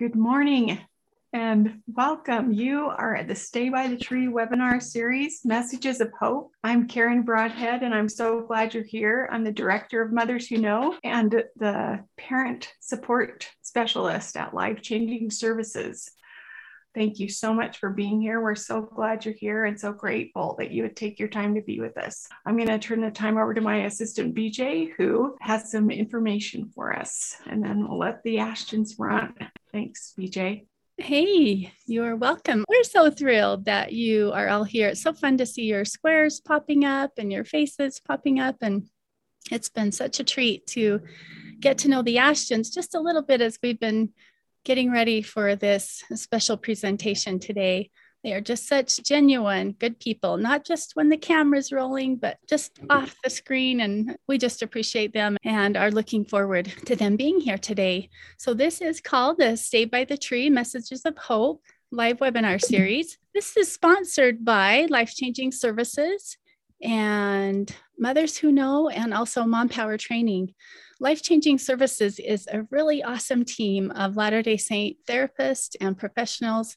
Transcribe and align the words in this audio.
Good 0.00 0.16
morning 0.16 0.78
and 1.34 1.82
welcome. 1.86 2.54
You 2.54 2.86
are 2.86 3.16
at 3.16 3.28
the 3.28 3.34
Stay 3.34 3.68
by 3.68 3.86
the 3.86 3.98
Tree 3.98 4.28
webinar 4.28 4.82
series, 4.82 5.44
Messages 5.44 6.00
of 6.00 6.10
Hope. 6.18 6.52
I'm 6.64 6.88
Karen 6.88 7.20
Broadhead, 7.20 7.82
and 7.82 7.94
I'm 7.94 8.08
so 8.08 8.40
glad 8.40 8.72
you're 8.72 8.82
here. 8.82 9.28
I'm 9.30 9.44
the 9.44 9.52
director 9.52 10.00
of 10.00 10.10
Mothers 10.10 10.48
Who 10.48 10.56
Know 10.56 10.96
and 11.04 11.44
the 11.56 12.02
parent 12.16 12.72
support 12.80 13.46
specialist 13.60 14.38
at 14.38 14.54
Life 14.54 14.80
Changing 14.80 15.30
Services. 15.30 16.10
Thank 16.92 17.20
you 17.20 17.28
so 17.28 17.54
much 17.54 17.78
for 17.78 17.90
being 17.90 18.20
here. 18.20 18.40
We're 18.40 18.56
so 18.56 18.82
glad 18.82 19.24
you're 19.24 19.34
here 19.34 19.64
and 19.64 19.78
so 19.78 19.92
grateful 19.92 20.56
that 20.58 20.72
you 20.72 20.82
would 20.82 20.96
take 20.96 21.20
your 21.20 21.28
time 21.28 21.54
to 21.54 21.62
be 21.62 21.78
with 21.78 21.96
us. 21.96 22.26
I'm 22.44 22.56
going 22.56 22.68
to 22.68 22.80
turn 22.80 23.00
the 23.00 23.12
time 23.12 23.38
over 23.38 23.54
to 23.54 23.60
my 23.60 23.84
assistant, 23.84 24.34
BJ, 24.34 24.90
who 24.96 25.36
has 25.40 25.70
some 25.70 25.90
information 25.90 26.68
for 26.74 26.92
us, 26.92 27.36
and 27.46 27.62
then 27.62 27.86
we'll 27.86 27.98
let 27.98 28.24
the 28.24 28.38
Ashtons 28.38 28.94
run. 28.98 29.34
Thanks, 29.72 30.14
BJ. 30.18 30.66
Hey, 30.96 31.72
you're 31.86 32.16
welcome. 32.16 32.64
We're 32.68 32.82
so 32.82 33.08
thrilled 33.08 33.66
that 33.66 33.92
you 33.92 34.32
are 34.32 34.48
all 34.48 34.64
here. 34.64 34.88
It's 34.88 35.02
so 35.02 35.12
fun 35.12 35.38
to 35.38 35.46
see 35.46 35.62
your 35.62 35.84
squares 35.84 36.40
popping 36.40 36.84
up 36.84 37.12
and 37.16 37.32
your 37.32 37.44
faces 37.44 38.00
popping 38.00 38.40
up. 38.40 38.56
And 38.62 38.88
it's 39.50 39.68
been 39.68 39.92
such 39.92 40.18
a 40.18 40.24
treat 40.24 40.66
to 40.68 41.00
get 41.60 41.78
to 41.78 41.88
know 41.88 42.02
the 42.02 42.16
Ashtons 42.16 42.74
just 42.74 42.94
a 42.94 43.00
little 43.00 43.22
bit 43.22 43.40
as 43.40 43.58
we've 43.62 43.80
been 43.80 44.10
getting 44.64 44.90
ready 44.90 45.22
for 45.22 45.56
this 45.56 46.02
special 46.14 46.56
presentation 46.56 47.38
today. 47.38 47.90
They 48.22 48.34
are 48.34 48.40
just 48.40 48.68
such 48.68 49.02
genuine, 49.02 49.72
good 49.72 49.98
people, 49.98 50.36
not 50.36 50.66
just 50.66 50.94
when 50.94 51.08
the 51.08 51.16
camera's 51.16 51.72
rolling, 51.72 52.16
but 52.16 52.36
just 52.48 52.78
off 52.90 53.16
the 53.24 53.30
screen. 53.30 53.80
And 53.80 54.16
we 54.28 54.36
just 54.36 54.60
appreciate 54.60 55.14
them 55.14 55.38
and 55.42 55.76
are 55.76 55.90
looking 55.90 56.26
forward 56.26 56.66
to 56.84 56.96
them 56.96 57.16
being 57.16 57.40
here 57.40 57.56
today. 57.56 58.10
So, 58.36 58.52
this 58.52 58.82
is 58.82 59.00
called 59.00 59.38
the 59.38 59.56
Stay 59.56 59.86
by 59.86 60.04
the 60.04 60.18
Tree 60.18 60.50
Messages 60.50 61.02
of 61.06 61.16
Hope 61.16 61.62
live 61.92 62.18
webinar 62.18 62.60
series. 62.60 63.18
This 63.34 63.56
is 63.56 63.72
sponsored 63.72 64.44
by 64.44 64.86
Life 64.90 65.12
Changing 65.14 65.50
Services 65.50 66.36
and 66.82 67.74
Mothers 67.98 68.38
Who 68.38 68.52
Know, 68.52 68.88
and 68.88 69.12
also 69.12 69.44
Mom 69.44 69.68
Power 69.68 69.98
Training. 69.98 70.54
Life 71.02 71.22
Changing 71.22 71.56
Services 71.56 72.18
is 72.18 72.46
a 72.46 72.66
really 72.70 73.02
awesome 73.02 73.46
team 73.46 73.90
of 73.92 74.18
Latter 74.18 74.42
day 74.42 74.58
Saint 74.58 74.98
therapists 75.08 75.74
and 75.80 75.96
professionals 75.96 76.76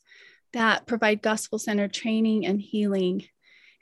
that 0.54 0.88
provide 0.88 1.22
gospel 1.22 1.60
centered 1.60 1.92
training 1.92 2.46
and 2.46 2.62
healing. 2.62 3.26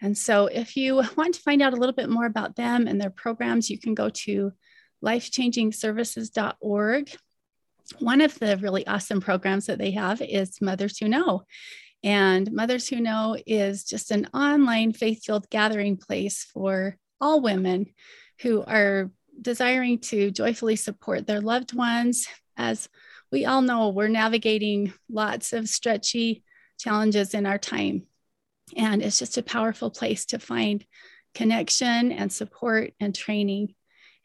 And 0.01 0.17
so, 0.17 0.47
if 0.47 0.75
you 0.75 1.03
want 1.15 1.35
to 1.35 1.41
find 1.41 1.61
out 1.61 1.73
a 1.73 1.75
little 1.75 1.93
bit 1.93 2.09
more 2.09 2.25
about 2.25 2.55
them 2.55 2.87
and 2.87 2.99
their 2.99 3.11
programs, 3.11 3.69
you 3.69 3.77
can 3.77 3.93
go 3.93 4.09
to 4.09 4.51
lifechangingservices.org. 5.05 7.11
One 7.99 8.21
of 8.21 8.39
the 8.39 8.57
really 8.57 8.87
awesome 8.87 9.21
programs 9.21 9.67
that 9.67 9.77
they 9.77 9.91
have 9.91 10.23
is 10.23 10.59
Mothers 10.59 10.97
Who 10.97 11.07
Know. 11.07 11.43
And 12.03 12.51
Mothers 12.51 12.87
Who 12.87 12.99
Know 12.99 13.37
is 13.45 13.83
just 13.83 14.09
an 14.09 14.27
online 14.33 14.93
faith 14.93 15.23
filled 15.23 15.51
gathering 15.51 15.97
place 15.97 16.43
for 16.51 16.97
all 17.19 17.41
women 17.41 17.93
who 18.41 18.63
are 18.63 19.11
desiring 19.41 19.99
to 19.99 20.31
joyfully 20.31 20.75
support 20.75 21.25
their 21.27 21.41
loved 21.41 21.73
ones. 21.73 22.27
As 22.57 22.89
we 23.31 23.45
all 23.45 23.61
know, 23.61 23.89
we're 23.89 24.07
navigating 24.07 24.93
lots 25.09 25.53
of 25.53 25.69
stretchy 25.69 26.43
challenges 26.79 27.33
in 27.33 27.45
our 27.45 27.57
time. 27.57 28.03
And 28.75 29.01
it's 29.01 29.19
just 29.19 29.37
a 29.37 29.43
powerful 29.43 29.89
place 29.89 30.25
to 30.27 30.39
find 30.39 30.85
connection 31.33 32.11
and 32.11 32.31
support 32.31 32.93
and 32.99 33.15
training. 33.15 33.75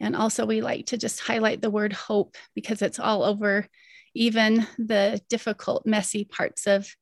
And 0.00 0.14
also, 0.14 0.44
we 0.44 0.60
like 0.60 0.86
to 0.86 0.98
just 0.98 1.20
highlight 1.20 1.62
the 1.62 1.70
word 1.70 1.92
hope 1.92 2.36
because 2.54 2.82
it's 2.82 2.98
all 2.98 3.22
over 3.22 3.66
even 4.14 4.66
the 4.78 5.20
difficult, 5.28 5.86
messy 5.86 6.24
parts 6.24 6.66
of, 6.66 6.94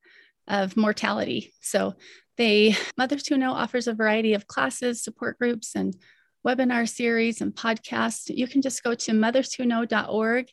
of 0.46 0.76
mortality. 0.76 1.52
So, 1.60 1.94
they 2.36 2.76
Mothers 2.96 3.26
Who 3.26 3.36
Know 3.36 3.52
offers 3.52 3.86
a 3.86 3.94
variety 3.94 4.34
of 4.34 4.46
classes, 4.46 5.02
support 5.02 5.38
groups, 5.38 5.74
and 5.74 5.94
webinar 6.46 6.88
series 6.88 7.40
and 7.40 7.54
podcasts. 7.54 8.34
You 8.34 8.46
can 8.46 8.62
just 8.62 8.82
go 8.82 8.94
to 8.94 9.12
motherswhoknow.org 9.12 10.48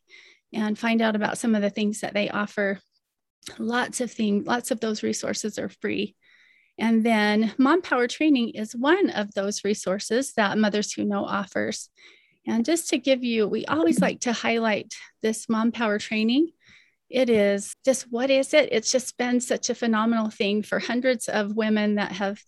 and 0.54 0.78
find 0.78 1.02
out 1.02 1.16
about 1.16 1.38
some 1.38 1.56
of 1.56 1.62
the 1.62 1.70
things 1.70 2.02
that 2.02 2.14
they 2.14 2.30
offer. 2.30 2.80
Lots 3.58 4.02
of 4.02 4.12
things, 4.12 4.46
lots 4.46 4.72
of 4.72 4.80
those 4.80 5.04
resources 5.04 5.58
are 5.60 5.70
free. 5.70 6.16
And 6.78 7.06
then 7.06 7.54
Mom 7.58 7.82
Power 7.82 8.08
Training 8.08 8.52
is 8.52 8.76
one 8.76 9.10
of 9.12 9.34
those 9.34 9.64
resources 9.64 10.34
that 10.34 10.58
Mothers 10.58 10.94
Who 10.94 11.04
Know 11.04 11.26
offers. 11.26 11.90
And 12.48 12.66
just 12.66 12.90
to 12.90 12.98
give 12.98 13.24
you, 13.24 13.48
we 13.48 13.66
always 13.66 14.00
like 14.00 14.22
to 14.22 14.34
highlight 14.34 14.96
this 15.22 15.48
Mom 15.48 15.72
Power 15.72 16.00
Training. 16.00 16.50
It 17.10 17.30
is 17.30 17.76
just 17.86 18.04
what 18.10 18.30
is 18.30 18.54
it? 18.54 18.70
It's 18.72 18.92
just 18.92 19.18
been 19.18 19.42
such 19.42 19.70
a 19.70 19.76
phenomenal 19.76 20.30
thing 20.30 20.64
for 20.64 20.80
hundreds 20.80 21.28
of 21.28 21.56
women 21.56 21.96
that 21.96 22.14
have 22.14 22.42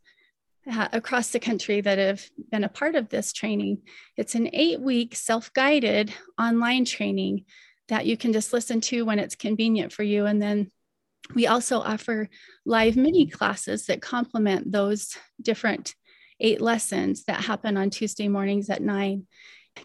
across 0.68 1.32
the 1.32 1.40
country 1.40 1.82
that 1.82 1.98
have 1.98 2.26
been 2.52 2.64
a 2.64 2.70
part 2.70 2.96
of 2.96 3.10
this 3.10 3.34
training. 3.34 3.80
It's 4.18 4.36
an 4.36 4.50
eight 4.54 4.80
week 4.80 5.16
self 5.16 5.52
guided 5.54 6.14
online 6.40 6.86
training 6.86 7.46
that 7.90 8.06
you 8.06 8.16
can 8.18 8.34
just 8.34 8.54
listen 8.54 8.82
to 8.82 9.04
when 9.04 9.20
it's 9.20 9.36
convenient 9.36 9.92
for 9.92 10.04
you. 10.04 10.26
And 10.26 10.42
then 10.42 10.72
we 11.36 11.48
also 11.48 11.80
offer 11.80 12.30
live 12.66 12.96
mini 12.96 13.28
classes 13.28 13.86
that 13.88 14.02
complement 14.02 14.72
those 14.72 15.18
different 15.42 15.96
eight 16.40 16.62
lessons 16.62 17.24
that 17.26 17.44
happen 17.44 17.78
on 17.78 17.90
Tuesday 17.90 18.28
mornings 18.28 18.70
at 18.70 18.82
nine. 18.82 19.28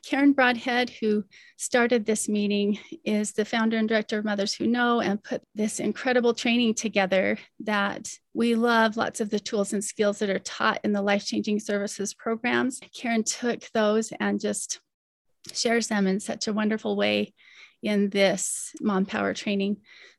Karen 0.04 0.32
Broadhead, 0.32 0.90
who 1.00 1.24
started 1.56 2.04
this 2.04 2.28
meeting, 2.28 2.78
is 3.04 3.32
the 3.32 3.44
founder 3.44 3.76
and 3.76 3.88
director 3.88 4.18
of 4.18 4.24
Mothers 4.24 4.54
Who 4.54 4.66
Know 4.66 5.00
and 5.00 5.22
put 5.22 5.42
this 5.54 5.80
incredible 5.80 6.34
training 6.34 6.74
together 6.74 7.38
that 7.60 8.10
we 8.34 8.54
love 8.54 8.96
lots 8.96 9.20
of 9.20 9.30
the 9.30 9.40
tools 9.40 9.72
and 9.72 9.84
skills 9.84 10.18
that 10.18 10.30
are 10.30 10.38
taught 10.38 10.80
in 10.84 10.92
the 10.92 11.02
life 11.02 11.26
changing 11.26 11.60
services 11.60 12.14
programs. 12.14 12.80
Karen 12.94 13.24
took 13.24 13.62
those 13.72 14.12
and 14.20 14.40
just 14.40 14.80
shares 15.52 15.88
them 15.88 16.06
in 16.06 16.20
such 16.20 16.48
a 16.48 16.52
wonderful 16.52 16.96
way 16.96 17.32
in 17.82 18.10
this 18.10 18.72
mom 18.80 19.06
power 19.06 19.34
training. 19.34 19.78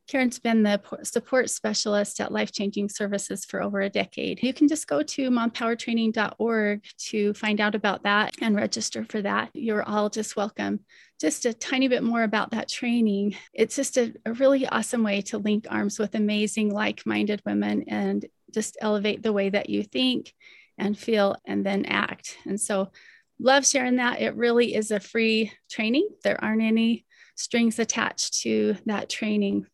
Karen's 0.10 0.40
been 0.40 0.64
the 0.64 0.82
support 1.04 1.52
specialist 1.52 2.20
at 2.20 2.32
Life 2.32 2.52
Changing 2.52 2.90
Services 2.90 3.46
for 3.46 3.62
over 3.62 3.80
a 3.80 3.92
decade. 3.92 4.42
You 4.42 4.54
can 4.54 4.68
just 4.68 4.88
go 4.88 5.04
to 5.04 5.30
mompowertraining.org 5.30 6.84
to 7.10 7.34
find 7.36 7.62
out 7.62 7.76
about 7.76 8.04
that 8.04 8.34
and 8.42 8.56
register 8.56 9.06
for 9.08 9.22
that. 9.22 9.52
You're 9.54 9.84
all 9.84 10.10
just 10.10 10.36
welcome. 10.36 10.80
Just 11.22 11.46
a 11.46 11.54
tiny 11.54 11.88
bit 11.90 12.02
more 12.02 12.24
about 12.24 12.52
that 12.52 12.70
training. 12.70 13.36
It's 13.54 13.76
just 13.76 13.98
a, 13.98 14.12
a 14.26 14.34
really 14.34 14.68
awesome 14.68 15.04
way 15.04 15.22
to 15.24 15.38
link 15.38 15.68
arms 15.70 16.00
with 16.00 16.16
amazing, 16.16 16.74
like 16.74 17.06
minded 17.06 17.44
women 17.46 17.84
and 17.88 18.26
just 18.52 18.78
elevate 18.82 19.22
the 19.22 19.34
way 19.34 19.50
that 19.50 19.70
you 19.70 19.84
think 19.84 20.34
and 20.80 20.98
feel 20.98 21.36
and 21.46 21.64
then 21.64 21.86
act. 21.86 22.36
And 22.48 22.60
so, 22.60 22.92
love 23.40 23.66
sharing 23.66 23.98
that. 23.98 24.22
It 24.22 24.36
really 24.36 24.74
is 24.74 24.90
a 24.90 25.00
free 25.00 25.52
training, 25.70 26.10
there 26.24 26.44
aren't 26.44 26.64
any 26.64 27.06
strings 27.40 27.80
attached 27.80 28.42
to 28.42 28.76
that 28.86 29.10
training 29.10 29.66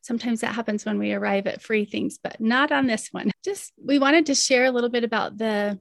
sometimes 0.00 0.40
that 0.40 0.54
happens 0.54 0.84
when 0.84 0.98
we 0.98 1.12
arrive 1.12 1.46
at 1.46 1.62
free 1.62 1.84
things, 1.84 2.18
but 2.22 2.40
not 2.40 2.72
on 2.72 2.86
this 2.86 3.08
one. 3.12 3.30
Just 3.44 3.72
we 3.82 3.98
wanted 3.98 4.26
to 4.26 4.34
share 4.34 4.64
a 4.64 4.70
little 4.70 4.90
bit 4.90 5.04
about 5.04 5.38
the 5.38 5.78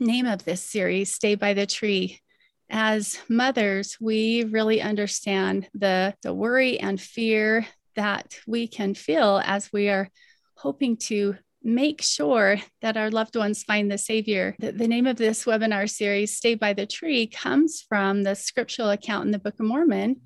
name 0.00 0.26
of 0.26 0.44
this 0.44 0.62
series, 0.62 1.12
Stay 1.12 1.36
by 1.36 1.54
the 1.54 1.66
Tree. 1.66 2.20
As 2.68 3.18
mothers, 3.28 3.96
we 4.00 4.44
really 4.44 4.80
understand 4.80 5.68
the, 5.74 6.14
the 6.22 6.34
worry 6.34 6.80
and 6.80 7.00
fear 7.00 7.66
that 7.94 8.38
we 8.46 8.66
can 8.66 8.94
feel 8.94 9.40
as 9.44 9.72
we 9.72 9.88
are 9.88 10.10
hoping 10.56 10.96
to 10.96 11.36
make 11.62 12.02
sure 12.02 12.58
that 12.82 12.96
our 12.96 13.10
loved 13.10 13.36
ones 13.36 13.62
find 13.62 13.90
the 13.90 13.98
Savior. 13.98 14.56
The, 14.58 14.72
the, 14.72 14.88
name 14.88 15.06
of 15.06 15.16
this 15.16 15.44
webinar 15.44 15.88
series, 15.88 16.36
Stay 16.36 16.56
by 16.56 16.72
the 16.72 16.86
Tree, 16.86 17.26
comes 17.26 17.84
from 17.88 18.22
the 18.22 18.34
scriptural 18.34 18.90
account 18.90 19.26
in 19.26 19.30
the 19.30 19.38
Book 19.38 19.54
of 19.60 19.66
Mormon, 19.66 20.20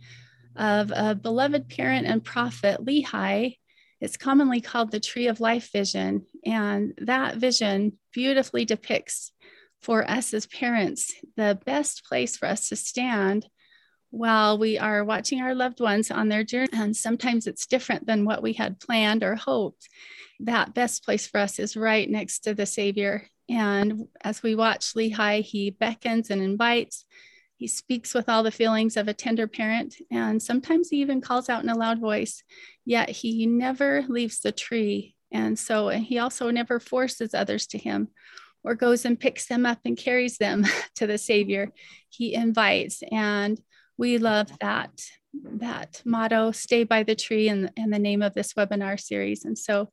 of 0.59 0.93
a 0.95 1.15
beloved 1.15 1.69
parent 1.69 2.07
and 2.07 2.23
prophet, 2.23 2.85
Lehi. 2.85 3.57
It's 4.01 4.17
commonly 4.17 4.61
called 4.61 4.91
the 4.91 5.01
Tree 5.01 5.29
of 5.29 5.41
Life 5.41 5.71
vision. 5.73 6.27
And 6.45 6.95
that 6.99 7.37
vision 7.37 7.99
beautifully 8.13 8.65
depicts 8.65 9.33
for 9.81 10.09
us 10.09 10.35
as 10.35 10.47
parents 10.47 11.15
the 11.37 11.59
best 11.65 12.05
place 12.05 12.37
for 12.37 12.47
us 12.47 12.69
to 12.69 12.77
stand 12.77 13.47
while 14.11 14.59
we 14.59 14.79
are 14.79 15.05
watching 15.05 15.41
our 15.41 15.55
loved 15.55 15.81
ones 15.81 16.11
on 16.11 16.29
their 16.29 16.45
journey. 16.45 16.69
And 16.73 16.97
sometimes 16.97 17.47
it's 17.47 17.67
different 17.67 18.07
than 18.07 18.25
what 18.25 18.43
we 18.43 18.55
had 18.55 18.81
planned 18.81 19.23
or 19.23 19.37
hoped. 19.37 19.89
That 20.41 20.75
best 20.75 21.05
place 21.05 21.27
for 21.27 21.39
us 21.39 21.59
is 21.59 21.77
right 21.77 22.09
next 22.09 22.41
to 22.41 22.55
the 22.55 22.67
Savior. 22.67 23.27
And 23.49 24.09
as 24.23 24.43
we 24.43 24.55
watch 24.55 24.95
Lehi, 24.95 25.43
he 25.43 25.71
beckons 25.71 26.31
and 26.31 26.43
invites 26.43 27.05
he 27.59 27.67
speaks 27.67 28.15
with 28.15 28.29
all 28.29 28.45
the 28.45 28.53
feelings 28.53 28.97
of 28.97 29.09
a 29.09 29.13
tender 29.13 29.49
parent, 29.49 29.97
and 30.13 30.41
sometimes 30.41 30.91
he 30.91 30.99
even 30.99 31.21
calls 31.21 31.49
out 31.49 31.65
in 31.65 31.69
a 31.69 31.77
loud 31.77 31.99
voice, 31.99 32.45
yet 32.85 33.11
he 33.11 33.47
never 33.47 34.05
leaves 34.09 34.39
the 34.39 34.53
tree. 34.53 35.17
And 35.33 35.59
so 35.59 35.89
he 35.89 36.21
also 36.21 36.53
never 36.53 36.79
forces 36.79 37.35
others 37.35 37.67
to 37.69 37.79
him 37.79 38.09
or 38.63 38.77
goes 38.77 39.05
and 39.05 39.19
picks 39.19 39.47
them 39.47 39.67
up 39.67 39.81
and 39.85 39.97
carries 39.97 40.39
them 40.39 40.65
to 40.95 41.09
the 41.09 41.19
Savior. 41.19 41.73
He 42.11 42.33
invites, 42.33 43.03
and 43.11 43.61
we 43.97 44.19
love 44.19 44.51
that 44.61 44.93
that 45.61 46.01
motto, 46.05 46.53
stay 46.53 46.85
by 46.85 47.03
the 47.03 47.15
tree, 47.15 47.49
and, 47.49 47.73
and 47.77 47.93
the 47.93 47.99
name 47.99 48.23
of 48.23 48.35
this 48.35 48.55
webinar 48.55 48.99
series. 49.01 49.45
And 49.45 49.59
so 49.59 49.91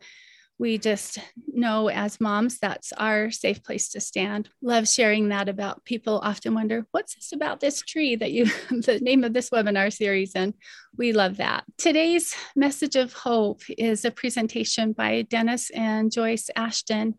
we 0.57 0.77
just 0.77 1.19
know 1.47 1.89
as 1.89 2.21
moms 2.21 2.59
that's 2.59 2.93
our 2.93 3.29
safe 3.29 3.61
place 3.63 3.89
to 3.89 3.99
stand. 3.99 4.49
Love 4.61 4.87
sharing 4.87 5.29
that 5.29 5.49
about 5.49 5.83
people 5.83 6.19
often 6.23 6.53
wonder 6.53 6.85
what's 6.91 7.15
this 7.15 7.33
about 7.33 7.59
this 7.59 7.81
tree 7.81 8.15
that 8.15 8.31
you 8.31 8.45
the 8.69 8.99
name 9.01 9.23
of 9.23 9.33
this 9.33 9.49
webinar 9.49 9.91
series 9.91 10.33
and 10.35 10.53
we 10.97 11.11
love 11.11 11.37
that. 11.37 11.65
Today's 11.77 12.33
message 12.55 12.95
of 12.95 13.13
hope 13.13 13.61
is 13.77 14.05
a 14.05 14.11
presentation 14.11 14.93
by 14.93 15.23
dennis 15.23 15.69
and 15.71 16.11
joyce 16.11 16.49
ashton 16.55 17.15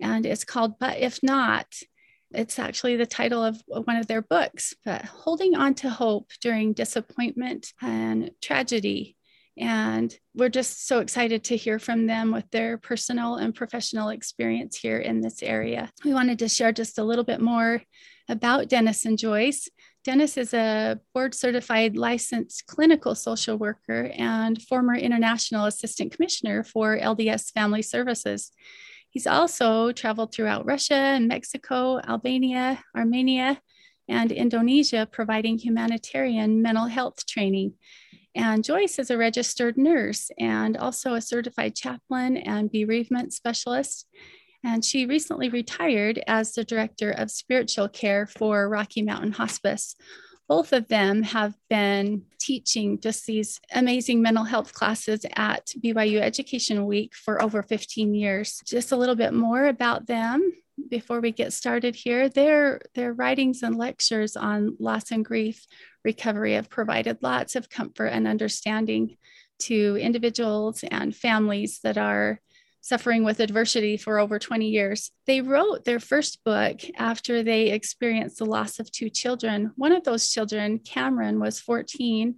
and 0.00 0.24
it's 0.24 0.44
called 0.44 0.78
but 0.78 0.98
if 0.98 1.22
not. 1.22 1.66
It's 2.30 2.58
actually 2.58 2.96
the 2.96 3.06
title 3.06 3.42
of 3.42 3.62
one 3.66 3.96
of 3.96 4.06
their 4.06 4.22
books 4.22 4.74
but 4.84 5.04
holding 5.04 5.54
on 5.54 5.74
to 5.76 5.90
hope 5.90 6.30
during 6.40 6.72
disappointment 6.72 7.72
and 7.82 8.30
tragedy 8.40 9.17
and 9.58 10.16
we're 10.34 10.48
just 10.48 10.86
so 10.86 11.00
excited 11.00 11.44
to 11.44 11.56
hear 11.56 11.78
from 11.78 12.06
them 12.06 12.32
with 12.32 12.48
their 12.50 12.78
personal 12.78 13.36
and 13.36 13.54
professional 13.54 14.10
experience 14.10 14.76
here 14.76 14.98
in 14.98 15.20
this 15.20 15.42
area. 15.42 15.90
We 16.04 16.14
wanted 16.14 16.38
to 16.40 16.48
share 16.48 16.72
just 16.72 16.98
a 16.98 17.04
little 17.04 17.24
bit 17.24 17.40
more 17.40 17.82
about 18.28 18.68
Dennis 18.68 19.04
and 19.04 19.18
Joyce. 19.18 19.68
Dennis 20.04 20.36
is 20.36 20.54
a 20.54 21.00
board 21.12 21.34
certified 21.34 21.96
licensed 21.96 22.66
clinical 22.66 23.14
social 23.14 23.56
worker 23.56 24.10
and 24.14 24.62
former 24.62 24.94
international 24.94 25.66
assistant 25.66 26.12
commissioner 26.12 26.62
for 26.62 26.98
LDS 26.98 27.52
Family 27.52 27.82
Services. 27.82 28.52
He's 29.10 29.26
also 29.26 29.92
traveled 29.92 30.32
throughout 30.32 30.66
Russia 30.66 30.94
and 30.94 31.28
Mexico, 31.28 31.98
Albania, 32.00 32.82
Armenia, 32.96 33.60
and 34.08 34.32
Indonesia, 34.32 35.08
providing 35.10 35.58
humanitarian 35.58 36.62
mental 36.62 36.86
health 36.86 37.26
training. 37.26 37.74
And 38.38 38.62
Joyce 38.62 39.00
is 39.00 39.10
a 39.10 39.18
registered 39.18 39.76
nurse 39.76 40.30
and 40.38 40.76
also 40.76 41.14
a 41.14 41.20
certified 41.20 41.74
chaplain 41.74 42.36
and 42.36 42.70
bereavement 42.70 43.34
specialist. 43.34 44.06
And 44.62 44.84
she 44.84 45.06
recently 45.06 45.48
retired 45.48 46.22
as 46.28 46.52
the 46.52 46.62
director 46.62 47.10
of 47.10 47.32
spiritual 47.32 47.88
care 47.88 48.28
for 48.28 48.68
Rocky 48.68 49.02
Mountain 49.02 49.32
Hospice. 49.32 49.96
Both 50.48 50.72
of 50.72 50.86
them 50.86 51.24
have 51.24 51.54
been 51.68 52.22
teaching 52.38 53.00
just 53.00 53.26
these 53.26 53.60
amazing 53.74 54.22
mental 54.22 54.44
health 54.44 54.72
classes 54.72 55.26
at 55.34 55.72
BYU 55.84 56.20
Education 56.20 56.86
Week 56.86 57.16
for 57.16 57.42
over 57.42 57.64
15 57.64 58.14
years. 58.14 58.62
Just 58.64 58.92
a 58.92 58.96
little 58.96 59.16
bit 59.16 59.34
more 59.34 59.66
about 59.66 60.06
them 60.06 60.52
before 60.88 61.20
we 61.20 61.32
get 61.32 61.52
started 61.52 61.94
here. 61.94 62.28
Their, 62.28 62.80
their 62.94 63.12
writings 63.12 63.62
and 63.62 63.76
lectures 63.76 64.36
on 64.36 64.76
loss 64.78 65.10
and 65.10 65.24
grief 65.24 65.66
recovery 66.04 66.54
have 66.54 66.70
provided 66.70 67.18
lots 67.22 67.56
of 67.56 67.70
comfort 67.70 68.06
and 68.06 68.26
understanding 68.26 69.16
to 69.60 69.96
individuals 70.00 70.84
and 70.90 71.14
families 71.14 71.80
that 71.82 71.98
are 71.98 72.40
suffering 72.80 73.24
with 73.24 73.40
adversity 73.40 73.96
for 73.96 74.18
over 74.18 74.38
20 74.38 74.66
years. 74.68 75.10
They 75.26 75.40
wrote 75.40 75.84
their 75.84 76.00
first 76.00 76.42
book 76.44 76.80
after 76.96 77.42
they 77.42 77.70
experienced 77.70 78.38
the 78.38 78.46
loss 78.46 78.78
of 78.78 78.90
two 78.90 79.10
children. 79.10 79.72
One 79.76 79.92
of 79.92 80.04
those 80.04 80.30
children, 80.30 80.78
Cameron, 80.78 81.40
was 81.40 81.60
14 81.60 82.36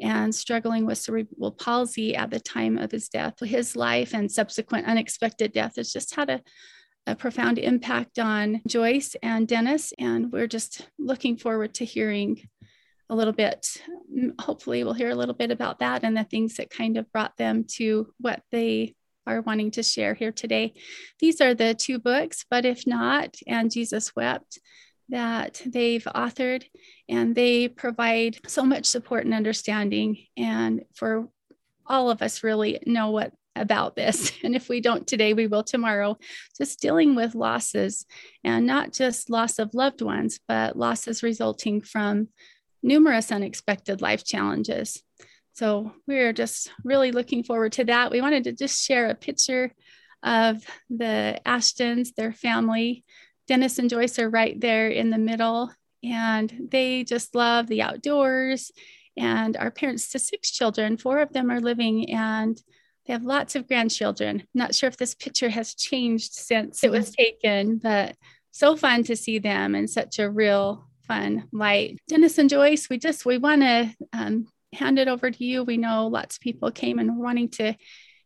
and 0.00 0.34
struggling 0.34 0.86
with 0.86 0.98
cerebral 0.98 1.52
palsy 1.52 2.16
at 2.16 2.30
the 2.30 2.40
time 2.40 2.78
of 2.78 2.90
his 2.90 3.08
death. 3.08 3.38
His 3.40 3.76
life 3.76 4.14
and 4.14 4.30
subsequent 4.30 4.86
unexpected 4.86 5.52
death 5.52 5.76
has 5.76 5.92
just 5.92 6.14
had 6.14 6.30
a, 6.30 6.42
a 7.06 7.16
profound 7.16 7.58
impact 7.58 8.18
on 8.18 8.62
Joyce 8.66 9.16
and 9.22 9.48
Dennis. 9.48 9.92
And 9.98 10.32
we're 10.32 10.46
just 10.46 10.88
looking 10.98 11.36
forward 11.36 11.74
to 11.74 11.84
hearing 11.84 12.48
a 13.10 13.14
little 13.14 13.32
bit. 13.32 13.76
Mm, 14.14 14.40
hopefully, 14.40 14.84
we'll 14.84 14.92
hear 14.94 15.10
a 15.10 15.14
little 15.14 15.34
bit 15.34 15.50
about 15.50 15.80
that 15.80 16.04
and 16.04 16.16
the 16.16 16.24
things 16.24 16.56
that 16.56 16.70
kind 16.70 16.96
of 16.96 17.10
brought 17.12 17.36
them 17.36 17.64
to 17.76 18.12
what 18.18 18.42
they 18.50 18.94
are 19.26 19.40
wanting 19.40 19.70
to 19.72 19.82
share 19.82 20.14
here 20.14 20.32
today. 20.32 20.74
These 21.20 21.40
are 21.40 21.54
the 21.54 21.74
two 21.74 21.98
books, 21.98 22.44
But 22.50 22.64
If 22.64 22.86
Not 22.86 23.36
and 23.46 23.70
Jesus 23.70 24.14
Wept, 24.16 24.58
that 25.08 25.60
they've 25.66 26.04
authored, 26.04 26.64
and 27.08 27.34
they 27.34 27.68
provide 27.68 28.38
so 28.46 28.64
much 28.64 28.86
support 28.86 29.24
and 29.24 29.34
understanding. 29.34 30.16
And 30.36 30.84
for 30.94 31.28
all 31.86 32.10
of 32.10 32.22
us, 32.22 32.42
really 32.42 32.80
know 32.86 33.10
what 33.10 33.32
about 33.56 33.96
this. 33.96 34.32
And 34.44 34.54
if 34.54 34.68
we 34.68 34.80
don't 34.80 35.06
today, 35.06 35.34
we 35.34 35.46
will 35.46 35.62
tomorrow. 35.62 36.18
Just 36.58 36.80
dealing 36.80 37.14
with 37.14 37.34
losses 37.34 38.06
and 38.44 38.66
not 38.66 38.92
just 38.92 39.30
loss 39.30 39.58
of 39.58 39.74
loved 39.74 40.02
ones, 40.02 40.40
but 40.48 40.76
losses 40.76 41.22
resulting 41.22 41.80
from 41.80 42.28
numerous 42.82 43.30
unexpected 43.30 44.02
life 44.02 44.24
challenges. 44.24 45.02
So 45.54 45.92
we're 46.06 46.32
just 46.32 46.70
really 46.84 47.12
looking 47.12 47.44
forward 47.44 47.72
to 47.72 47.84
that. 47.84 48.10
We 48.10 48.20
wanted 48.20 48.44
to 48.44 48.52
just 48.52 48.84
share 48.84 49.08
a 49.08 49.14
picture 49.14 49.72
of 50.22 50.64
the 50.88 51.40
Ashtons, 51.44 52.14
their 52.14 52.32
family. 52.32 53.04
Dennis 53.48 53.78
and 53.78 53.90
Joyce 53.90 54.18
are 54.18 54.30
right 54.30 54.58
there 54.58 54.88
in 54.88 55.10
the 55.10 55.18
middle, 55.18 55.72
and 56.02 56.68
they 56.70 57.04
just 57.04 57.34
love 57.34 57.66
the 57.66 57.82
outdoors. 57.82 58.70
And 59.16 59.56
our 59.56 59.70
parents 59.70 60.10
to 60.12 60.18
six 60.18 60.50
children, 60.50 60.96
four 60.96 61.18
of 61.18 61.32
them 61.32 61.50
are 61.50 61.60
living, 61.60 62.10
and 62.10 62.58
they 63.06 63.12
have 63.12 63.24
lots 63.24 63.56
of 63.56 63.66
grandchildren. 63.66 64.44
Not 64.54 64.74
sure 64.74 64.88
if 64.88 64.96
this 64.96 65.14
picture 65.14 65.48
has 65.48 65.74
changed 65.74 66.32
since 66.32 66.84
it 66.84 66.90
was 66.90 67.10
taken, 67.10 67.78
but 67.78 68.16
so 68.52 68.76
fun 68.76 69.02
to 69.04 69.16
see 69.16 69.38
them 69.38 69.74
in 69.74 69.88
such 69.88 70.18
a 70.18 70.30
real 70.30 70.88
fun 71.06 71.48
light. 71.52 71.98
Dennis 72.08 72.38
and 72.38 72.48
Joyce, 72.48 72.88
we 72.88 72.98
just 72.98 73.24
we 73.24 73.38
want 73.38 73.62
to 73.62 73.94
um, 74.12 74.46
hand 74.72 74.98
it 74.98 75.08
over 75.08 75.30
to 75.30 75.44
you. 75.44 75.64
We 75.64 75.76
know 75.76 76.06
lots 76.06 76.36
of 76.36 76.40
people 76.40 76.70
came 76.70 76.98
and 76.98 77.18
wanting 77.18 77.48
to 77.50 77.74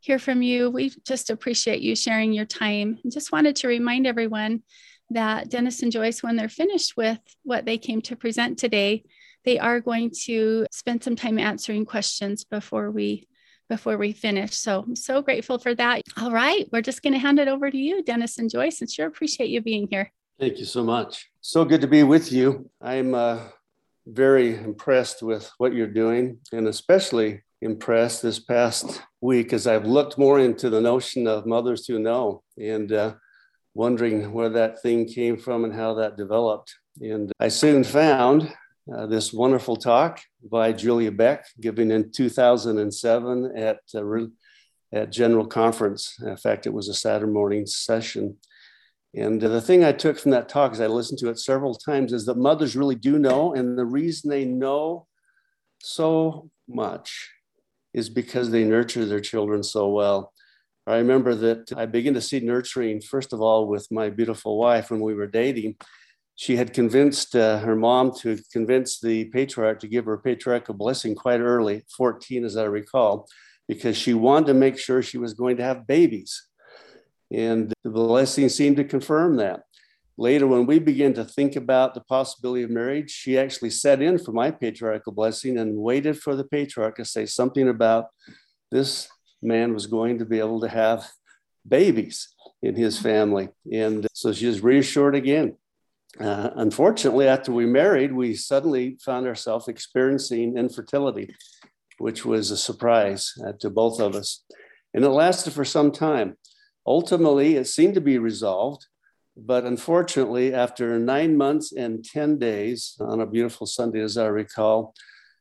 hear 0.01 0.19
from 0.19 0.43
you. 0.43 0.71
We 0.71 0.93
just 1.07 1.31
appreciate 1.31 1.81
you 1.81 1.97
sharing 1.97 2.33
your 2.33 2.45
time. 2.45 2.99
And 3.03 3.13
just 3.13 3.33
wanted 3.33 3.57
to 3.57 3.69
remind 3.69 4.07
everyone 4.07 4.63
that 5.11 5.49
Dennis 5.49 5.83
and 5.83 5.93
Joyce, 5.93 6.23
when 6.23 6.37
they're 6.37 6.49
finished 6.49 6.97
with 6.97 7.19
what 7.45 7.65
they 7.65 7.79
came 7.79 8.03
to 8.03 8.17
present 8.17 8.59
today, 8.59 9.05
they 9.45 9.59
are 9.59 9.81
going 9.81 10.11
to 10.25 10.67
spend 10.71 11.03
some 11.03 11.17
time 11.17 11.39
answering 11.39 11.87
questions 11.87 12.45
before 12.45 12.91
we 12.91 13.27
before 13.69 13.97
we 13.97 14.13
finish. 14.13 14.55
So 14.55 14.85
I'm 14.87 14.97
so 14.97 15.23
grateful 15.23 15.59
for 15.59 15.75
that. 15.75 16.03
All 16.17 16.33
right, 16.33 16.69
we're 16.73 16.83
just 16.83 17.03
going 17.03 17.13
to 17.13 17.19
hand 17.19 17.39
it 17.39 17.49
over 17.49 17.71
to 17.71 17.77
you, 17.77 18.03
Dennis 18.03 18.39
and 18.39 18.51
Joyce, 18.51 18.81
and 18.81 18.91
sure 18.91 19.07
appreciate 19.07 19.51
you 19.51 19.61
being 19.61 19.89
here. 19.91 20.13
Thank 20.39 20.59
you 20.59 20.65
so 20.65 20.85
much. 20.85 21.31
So 21.41 21.65
good 21.65 21.81
to 21.81 21.87
be 21.87 22.03
with 22.03 22.31
you. 22.31 22.71
I'm 22.81 23.15
uh, 23.15 23.41
very 24.07 24.57
impressed 24.57 25.23
with 25.23 25.51
what 25.59 25.73
you're 25.73 25.87
doing, 25.87 26.39
and 26.53 26.69
especially 26.69 27.43
impressed 27.63 28.23
this 28.23 28.39
past 28.39 29.03
week 29.21 29.53
as 29.53 29.67
I've 29.67 29.87
looked 29.87 30.19
more 30.19 30.39
into 30.39 30.69
the 30.69 30.81
notion 30.81 31.27
of 31.27 31.47
mothers 31.47 31.87
who 31.87 31.99
know 31.99 32.43
and 32.59 32.93
uh, 32.93 33.15
wondering 33.75 34.33
where 34.33 34.51
that 34.51 34.83
thing 34.83 35.07
came 35.07 35.37
from 35.37 35.65
and 35.65 35.75
how 35.75 35.95
that 35.95 36.17
developed. 36.17 36.75
And 37.01 37.33
I 37.41 37.49
soon 37.49 37.85
found 37.85 38.53
uh, 38.95 39.07
this 39.07 39.33
wonderful 39.33 39.77
talk 39.77 40.21
by 40.51 40.73
Julie 40.73 41.11
Beck, 41.11 41.47
given 41.61 41.91
in 41.91 42.13
2007 42.13 43.57
at, 43.57 43.81
uh, 43.95 44.27
at 44.93 45.11
General 45.11 45.47
Conference. 45.47 46.17
In 46.23 46.37
fact, 46.37 46.67
it 46.67 46.73
was 46.73 46.89
a 46.89 46.95
Saturday 46.95 47.33
morning 47.33 47.67
session. 47.67 48.37
And 49.15 49.41
the 49.41 49.61
thing 49.61 49.83
I 49.83 49.93
took 49.93 50.19
from 50.19 50.31
that 50.33 50.49
talk, 50.49 50.73
as 50.73 50.81
I 50.81 50.87
listened 50.87 51.19
to 51.21 51.31
it 51.31 51.39
several 51.39 51.75
times, 51.75 52.13
is 52.13 52.27
that 52.27 52.37
mothers 52.37 52.77
really 52.77 52.95
do 52.95 53.19
know. 53.19 53.55
And 53.55 53.77
the 53.77 53.87
reason 53.87 54.31
they 54.31 54.45
know 54.45 55.07
so 55.81 56.51
much 56.69 57.31
is 57.95 58.09
because 58.11 58.51
they 58.51 58.65
nurture 58.65 59.07
their 59.07 59.21
children 59.21 59.63
so 59.63 59.89
well. 59.89 60.33
I 60.87 60.99
remember 60.99 61.35
that 61.35 61.73
I 61.77 61.87
began 61.87 62.15
to 62.15 62.21
see 62.21 62.39
nurturing, 62.39 63.01
first 63.01 63.33
of 63.33 63.41
all, 63.41 63.67
with 63.67 63.91
my 63.91 64.11
beautiful 64.11 64.59
wife 64.59 64.91
when 64.91 65.01
we 65.01 65.15
were 65.15 65.27
dating. 65.27 65.77
She 66.37 66.57
had 66.57 66.75
convinced 66.75 67.35
uh, 67.35 67.59
her 67.61 67.75
mom 67.75 68.13
to 68.19 68.39
convince 68.53 69.01
the 69.01 69.25
patriarch 69.27 69.81
to 69.81 69.89
give 69.89 70.05
her 70.05 70.19
patriarchal 70.19 70.75
blessing 70.75 71.15
quite 71.15 71.41
early, 71.41 71.85
14, 71.97 72.45
as 72.45 72.59
I 72.59 72.65
recall, 72.65 73.27
because 73.67 73.97
she 73.97 74.13
wanted 74.13 74.49
to 74.49 74.55
make 74.55 74.79
sure 74.79 75.03
she 75.03 75.17
was 75.17 75.33
going 75.33 75.57
to 75.57 75.65
have 75.65 75.87
babies. 75.87 76.47
And 77.33 77.73
the 77.83 77.91
blessing 77.91 78.51
seemed 78.51 78.77
to 78.77 78.85
confirm 78.85 79.37
that. 79.37 79.63
Later, 80.19 80.47
when 80.47 80.67
we 80.67 80.79
began 80.79 81.15
to 81.15 81.25
think 81.25 81.57
about 81.57 81.95
the 81.95 82.03
possibility 82.03 82.63
of 82.63 82.71
marriage, 82.71 83.11
she 83.11 83.39
actually 83.39 83.71
set 83.71 84.03
in 84.03 84.19
for 84.19 84.33
my 84.33 84.51
patriarchal 84.51 85.13
blessing 85.13 85.59
and 85.59 85.77
waited 85.77 86.19
for 86.19 86.37
the 86.37 86.45
patriarch 86.45 86.97
to 86.97 87.05
say 87.05 87.25
something 87.27 87.69
about 87.69 88.07
this 88.71 89.09
man 89.43 89.73
was 89.73 89.87
going 89.87 90.19
to 90.19 90.27
be 90.27 90.39
able 90.39 90.61
to 90.61 90.69
have 90.69 91.09
babies 91.67 92.29
in 92.63 92.75
his 92.75 92.99
family. 92.99 93.49
And 93.73 94.07
so 94.13 94.33
she 94.33 94.47
was 94.47 94.63
reassured 94.63 95.15
again. 95.15 95.57
Uh, 96.19 96.51
unfortunately, 96.57 97.29
after 97.29 97.53
we 97.53 97.67
married, 97.67 98.13
we 98.13 98.35
suddenly 98.35 98.97
found 99.05 99.27
ourselves 99.27 99.69
experiencing 99.69 100.57
infertility, 100.57 101.35
which 101.99 102.25
was 102.25 102.51
a 102.51 102.57
surprise 102.57 103.35
uh, 103.47 103.53
to 103.61 103.69
both 103.69 104.01
of 104.01 104.15
us. 104.15 104.45
And 104.95 105.05
it 105.05 105.11
lasted 105.11 105.53
for 105.53 105.65
some 105.65 105.93
time. 105.93 106.37
Ultimately, 106.87 107.57
it 107.57 107.67
seemed 107.67 107.95
to 107.95 108.01
be 108.01 108.19
resolved, 108.19 108.87
but 109.37 109.65
unfortunately, 109.65 110.55
after 110.55 110.99
nine 110.99 111.37
months 111.37 111.73
and 111.73 112.03
10 112.03 112.39
days 112.39 112.97
on 113.01 113.21
a 113.21 113.27
beautiful 113.27 113.67
Sunday, 113.67 114.01
as 114.01 114.17
I 114.17 114.27
recall, 114.27 114.95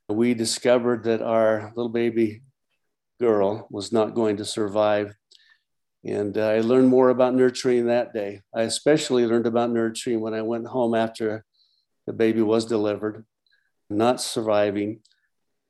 we 0.10 0.34
discovered 0.34 1.04
that 1.06 1.22
our 1.22 1.72
little 1.76 1.90
baby 1.92 2.42
girl 3.20 3.68
was 3.72 3.94
not 3.94 4.14
going 4.14 4.38
to 4.38 4.46
survive. 4.46 5.16
And 6.06 6.38
I 6.38 6.60
learned 6.60 6.90
more 6.90 7.10
about 7.10 7.34
nurturing 7.34 7.88
that 7.88 8.14
day. 8.14 8.42
I 8.54 8.62
especially 8.62 9.26
learned 9.26 9.48
about 9.48 9.72
nurturing 9.72 10.22
when 10.22 10.36
I 10.36 10.44
went 10.44 10.68
home 10.68 10.94
after 10.94 11.44
the 12.06 12.14
baby 12.14 12.44
was 12.44 12.66
delivered, 12.66 13.26
not 13.90 14.22
surviving. 14.22 15.00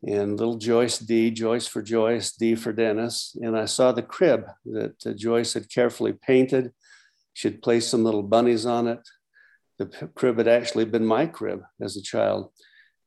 And 0.05 0.37
little 0.37 0.57
Joyce 0.57 0.99
D, 0.99 1.31
Joyce 1.31 1.67
for 1.67 1.81
Joyce, 1.81 2.33
D 2.33 2.53
for 2.55 2.73
Dennis. 2.73 3.35
And 3.41 3.57
I 3.57 3.65
saw 3.65 3.91
the 3.91 4.03
crib 4.03 4.45
that 4.65 4.95
uh, 5.05 5.13
Joyce 5.13 5.53
had 5.53 5.69
carefully 5.69 6.13
painted. 6.13 6.73
She 7.33 7.47
had 7.47 7.61
placed 7.61 7.89
some 7.89 8.03
little 8.03 8.21
bunnies 8.21 8.65
on 8.65 8.87
it. 8.87 8.99
The 9.79 9.85
crib 10.15 10.37
had 10.37 10.47
actually 10.47 10.85
been 10.85 11.05
my 11.05 11.25
crib 11.25 11.63
as 11.81 11.95
a 11.95 12.01
child. 12.01 12.51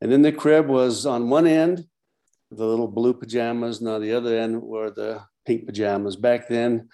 And 0.00 0.12
in 0.12 0.22
the 0.22 0.32
crib 0.32 0.66
was 0.66 1.06
on 1.06 1.28
one 1.28 1.46
end, 1.46 1.84
the 2.50 2.64
little 2.64 2.88
blue 2.88 3.14
pajamas, 3.14 3.80
and 3.80 3.88
on 3.88 4.00
the 4.00 4.12
other 4.12 4.38
end 4.38 4.62
were 4.62 4.90
the 4.90 5.22
pink 5.46 5.66
pajamas. 5.66 6.16
Back 6.16 6.48
then, 6.48 6.88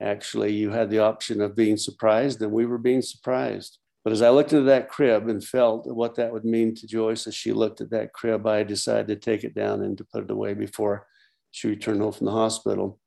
actually, 0.00 0.52
you 0.52 0.70
had 0.70 0.90
the 0.90 1.00
option 1.00 1.40
of 1.40 1.56
being 1.56 1.76
surprised, 1.76 2.42
and 2.42 2.52
we 2.52 2.66
were 2.66 2.78
being 2.78 3.02
surprised. 3.02 3.78
But 4.04 4.12
as 4.12 4.22
I 4.22 4.30
looked 4.30 4.52
into 4.52 4.66
that 4.66 4.88
crib 4.88 5.28
and 5.28 5.42
felt 5.42 5.86
what 5.86 6.14
that 6.14 6.32
would 6.32 6.44
mean 6.44 6.74
to 6.76 6.86
Joyce 6.86 7.26
as 7.26 7.34
she 7.34 7.52
looked 7.52 7.80
at 7.80 7.90
that 7.90 8.12
crib, 8.12 8.46
I 8.46 8.62
decided 8.62 9.08
to 9.08 9.16
take 9.16 9.42
it 9.42 9.54
down 9.54 9.82
and 9.82 9.98
to 9.98 10.04
put 10.04 10.24
it 10.24 10.30
away 10.30 10.54
before 10.54 11.06
she 11.50 11.68
returned 11.68 12.00
home 12.00 12.12
from 12.12 12.26
the 12.26 12.32
hospital. 12.32 13.00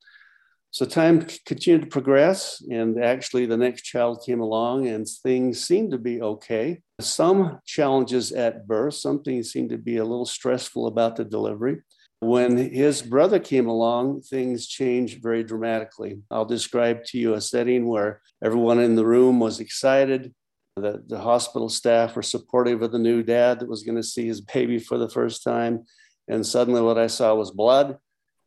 So 0.71 0.85
time 0.85 1.25
continued 1.45 1.81
to 1.81 1.87
progress, 1.87 2.61
and 2.69 3.03
actually, 3.03 3.45
the 3.45 3.57
next 3.57 3.83
child 3.83 4.23
came 4.25 4.39
along, 4.39 4.87
and 4.87 5.07
things 5.07 5.65
seemed 5.65 5.91
to 5.91 5.97
be 5.97 6.21
okay. 6.21 6.81
Some 7.01 7.59
challenges 7.65 8.31
at 8.31 8.67
birth, 8.67 8.93
something 8.95 9.41
seemed 9.41 9.69
to 9.71 9.77
be 9.77 9.97
a 9.97 10.05
little 10.05 10.27
stressful 10.27 10.85
about 10.85 11.15
the 11.15 11.25
delivery. 11.25 11.77
When 12.21 12.57
his 12.57 13.01
brother 13.01 13.39
came 13.39 13.67
along, 13.67 14.21
things 14.21 14.67
changed 14.67 15.21
very 15.21 15.43
dramatically. 15.43 16.19
I'll 16.29 16.45
describe 16.45 17.05
to 17.05 17.17
you 17.17 17.33
a 17.33 17.41
setting 17.41 17.87
where 17.87 18.21
everyone 18.43 18.79
in 18.79 18.95
the 18.95 19.05
room 19.05 19.39
was 19.39 19.59
excited. 19.59 20.33
The, 20.75 21.03
the 21.07 21.19
hospital 21.19 21.69
staff 21.69 22.15
were 22.15 22.21
supportive 22.21 22.81
of 22.81 22.91
the 22.91 22.99
new 22.99 23.23
dad 23.23 23.59
that 23.59 23.69
was 23.69 23.83
going 23.83 23.95
to 23.95 24.03
see 24.03 24.27
his 24.27 24.41
baby 24.41 24.79
for 24.79 24.97
the 24.97 25.09
first 25.09 25.43
time. 25.43 25.85
And 26.27 26.45
suddenly, 26.45 26.81
what 26.81 26.97
I 26.97 27.07
saw 27.07 27.33
was 27.35 27.51
blood 27.51 27.97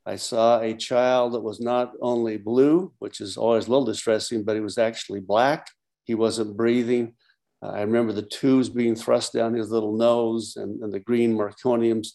I 0.04 0.16
saw 0.16 0.60
a 0.60 0.74
child 0.74 1.34
that 1.34 1.40
was 1.40 1.60
not 1.60 1.92
only 2.00 2.36
blue, 2.36 2.92
which 2.98 3.20
is 3.20 3.36
always 3.36 3.66
a 3.66 3.70
little 3.70 3.84
distressing, 3.84 4.42
but 4.42 4.56
he 4.56 4.60
was 4.60 4.78
actually 4.78 5.20
black. 5.20 5.68
He 6.04 6.14
wasn't 6.14 6.56
breathing. 6.56 7.14
I 7.62 7.82
remember 7.82 8.12
the 8.12 8.22
tubes 8.22 8.68
being 8.68 8.96
thrust 8.96 9.32
down 9.32 9.54
his 9.54 9.70
little 9.70 9.96
nose 9.96 10.56
and, 10.56 10.82
and 10.82 10.92
the 10.92 10.98
green 10.98 11.36
meconiums 11.36 12.08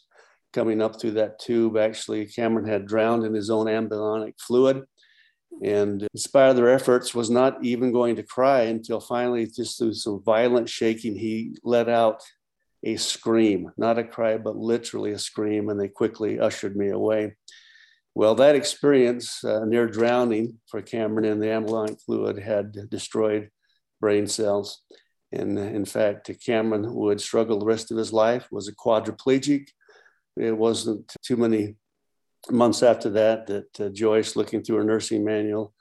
coming 0.58 0.82
up 0.82 1.00
through 1.00 1.12
that 1.12 1.38
tube. 1.38 1.78
Actually, 1.78 2.26
Cameron 2.26 2.68
had 2.68 2.88
drowned 2.88 3.24
in 3.24 3.34
his 3.36 3.52
own 3.52 3.68
amniotic 3.68 4.34
fluid. 4.40 4.84
And 5.64 6.02
in 6.02 6.20
spite 6.20 6.50
of 6.50 6.56
their 6.56 6.70
efforts, 6.70 7.14
was 7.14 7.30
not 7.30 7.64
even 7.64 7.92
going 7.92 8.16
to 8.16 8.24
cry 8.24 8.62
until 8.62 9.00
finally, 9.00 9.46
just 9.46 9.78
through 9.78 9.94
some 9.94 10.24
violent 10.24 10.68
shaking, 10.68 11.16
he 11.16 11.56
let 11.64 11.88
out 11.88 12.24
a 12.84 12.96
scream, 12.96 13.72
not 13.78 14.00
a 14.00 14.04
cry, 14.04 14.38
but 14.38 14.56
literally 14.56 15.12
a 15.12 15.20
scream. 15.20 15.70
And 15.70 15.80
they 15.80 15.90
quickly 15.90 16.40
ushered 16.40 16.76
me 16.76 16.90
away. 16.90 17.36
Well, 18.16 18.34
that 18.36 18.56
experience 18.56 19.44
uh, 19.44 19.64
near 19.66 19.86
drowning 19.86 20.58
for 20.66 20.82
Cameron 20.82 21.26
in 21.26 21.40
the 21.40 21.52
amniotic 21.52 22.02
fluid 22.02 22.40
had 22.40 22.90
destroyed 22.90 23.52
brain 24.02 24.26
cells. 24.26 24.82
And 25.32 25.60
in 25.60 25.86
fact, 25.86 26.32
Cameron 26.44 26.96
would 26.96 27.22
struggle 27.22 27.60
the 27.60 27.66
rest 27.68 27.92
of 27.92 27.98
his 27.98 28.12
life, 28.12 28.48
was 28.52 28.68
a 28.68 28.76
quadriplegic. 28.76 29.68
It 30.39 30.58
wasn't 30.58 31.13
too 31.24 31.38
many 31.38 31.75
months 32.50 32.84
after 32.84 33.10
that 33.12 33.48
that 33.48 33.79
uh, 33.79 33.89
Joyce, 33.89 34.36
looking 34.36 34.63
through 34.63 34.77
her 34.77 34.84
nursing 34.84 35.24
manual, 35.24 35.74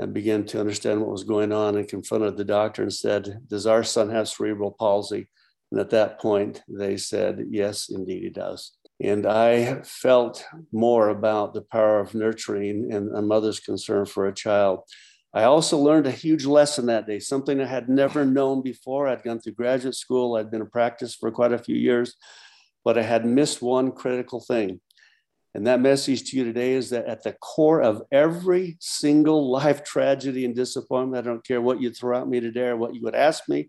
uh, 0.00 0.06
began 0.06 0.44
to 0.46 0.60
understand 0.60 1.00
what 1.00 1.10
was 1.10 1.24
going 1.24 1.52
on 1.52 1.76
and 1.76 1.88
confronted 1.88 2.36
the 2.36 2.44
doctor 2.44 2.82
and 2.82 2.92
said, 2.92 3.40
Does 3.48 3.66
our 3.66 3.84
son 3.84 4.10
have 4.10 4.28
cerebral 4.28 4.72
palsy? 4.78 5.28
And 5.70 5.80
at 5.80 5.90
that 5.90 6.20
point, 6.20 6.62
they 6.68 6.96
said, 6.96 7.46
Yes, 7.50 7.88
indeed, 7.88 8.22
he 8.22 8.30
does. 8.30 8.72
And 9.02 9.26
I 9.26 9.82
felt 9.82 10.44
more 10.72 11.08
about 11.08 11.54
the 11.54 11.62
power 11.62 12.00
of 12.00 12.14
nurturing 12.14 12.92
and 12.92 13.16
a 13.16 13.22
mother's 13.22 13.60
concern 13.60 14.04
for 14.04 14.26
a 14.26 14.34
child. 14.34 14.80
I 15.32 15.44
also 15.44 15.78
learned 15.78 16.06
a 16.06 16.12
huge 16.12 16.44
lesson 16.44 16.86
that 16.86 17.06
day, 17.06 17.20
something 17.20 17.60
I 17.60 17.66
had 17.66 17.88
never 17.88 18.24
known 18.24 18.62
before. 18.62 19.06
I'd 19.06 19.22
gone 19.22 19.40
through 19.40 19.52
graduate 19.52 19.94
school, 19.94 20.36
I'd 20.36 20.50
been 20.50 20.60
in 20.60 20.68
practice 20.68 21.14
for 21.14 21.30
quite 21.30 21.52
a 21.52 21.58
few 21.58 21.76
years, 21.76 22.16
but 22.84 22.98
I 22.98 23.02
had 23.02 23.24
missed 23.24 23.62
one 23.62 23.92
critical 23.92 24.40
thing. 24.40 24.80
And 25.54 25.66
that 25.66 25.80
message 25.80 26.30
to 26.30 26.36
you 26.36 26.44
today 26.44 26.74
is 26.74 26.90
that 26.90 27.06
at 27.06 27.24
the 27.24 27.32
core 27.32 27.82
of 27.82 28.02
every 28.12 28.76
single 28.80 29.50
life 29.50 29.82
tragedy 29.82 30.44
and 30.44 30.54
disappointment, 30.54 31.26
I 31.26 31.28
don't 31.30 31.46
care 31.46 31.60
what 31.60 31.80
you 31.80 31.90
throw 31.90 32.20
at 32.20 32.28
me 32.28 32.40
today 32.40 32.68
or 32.68 32.76
what 32.76 32.94
you 32.94 33.02
would 33.02 33.16
ask 33.16 33.48
me, 33.48 33.68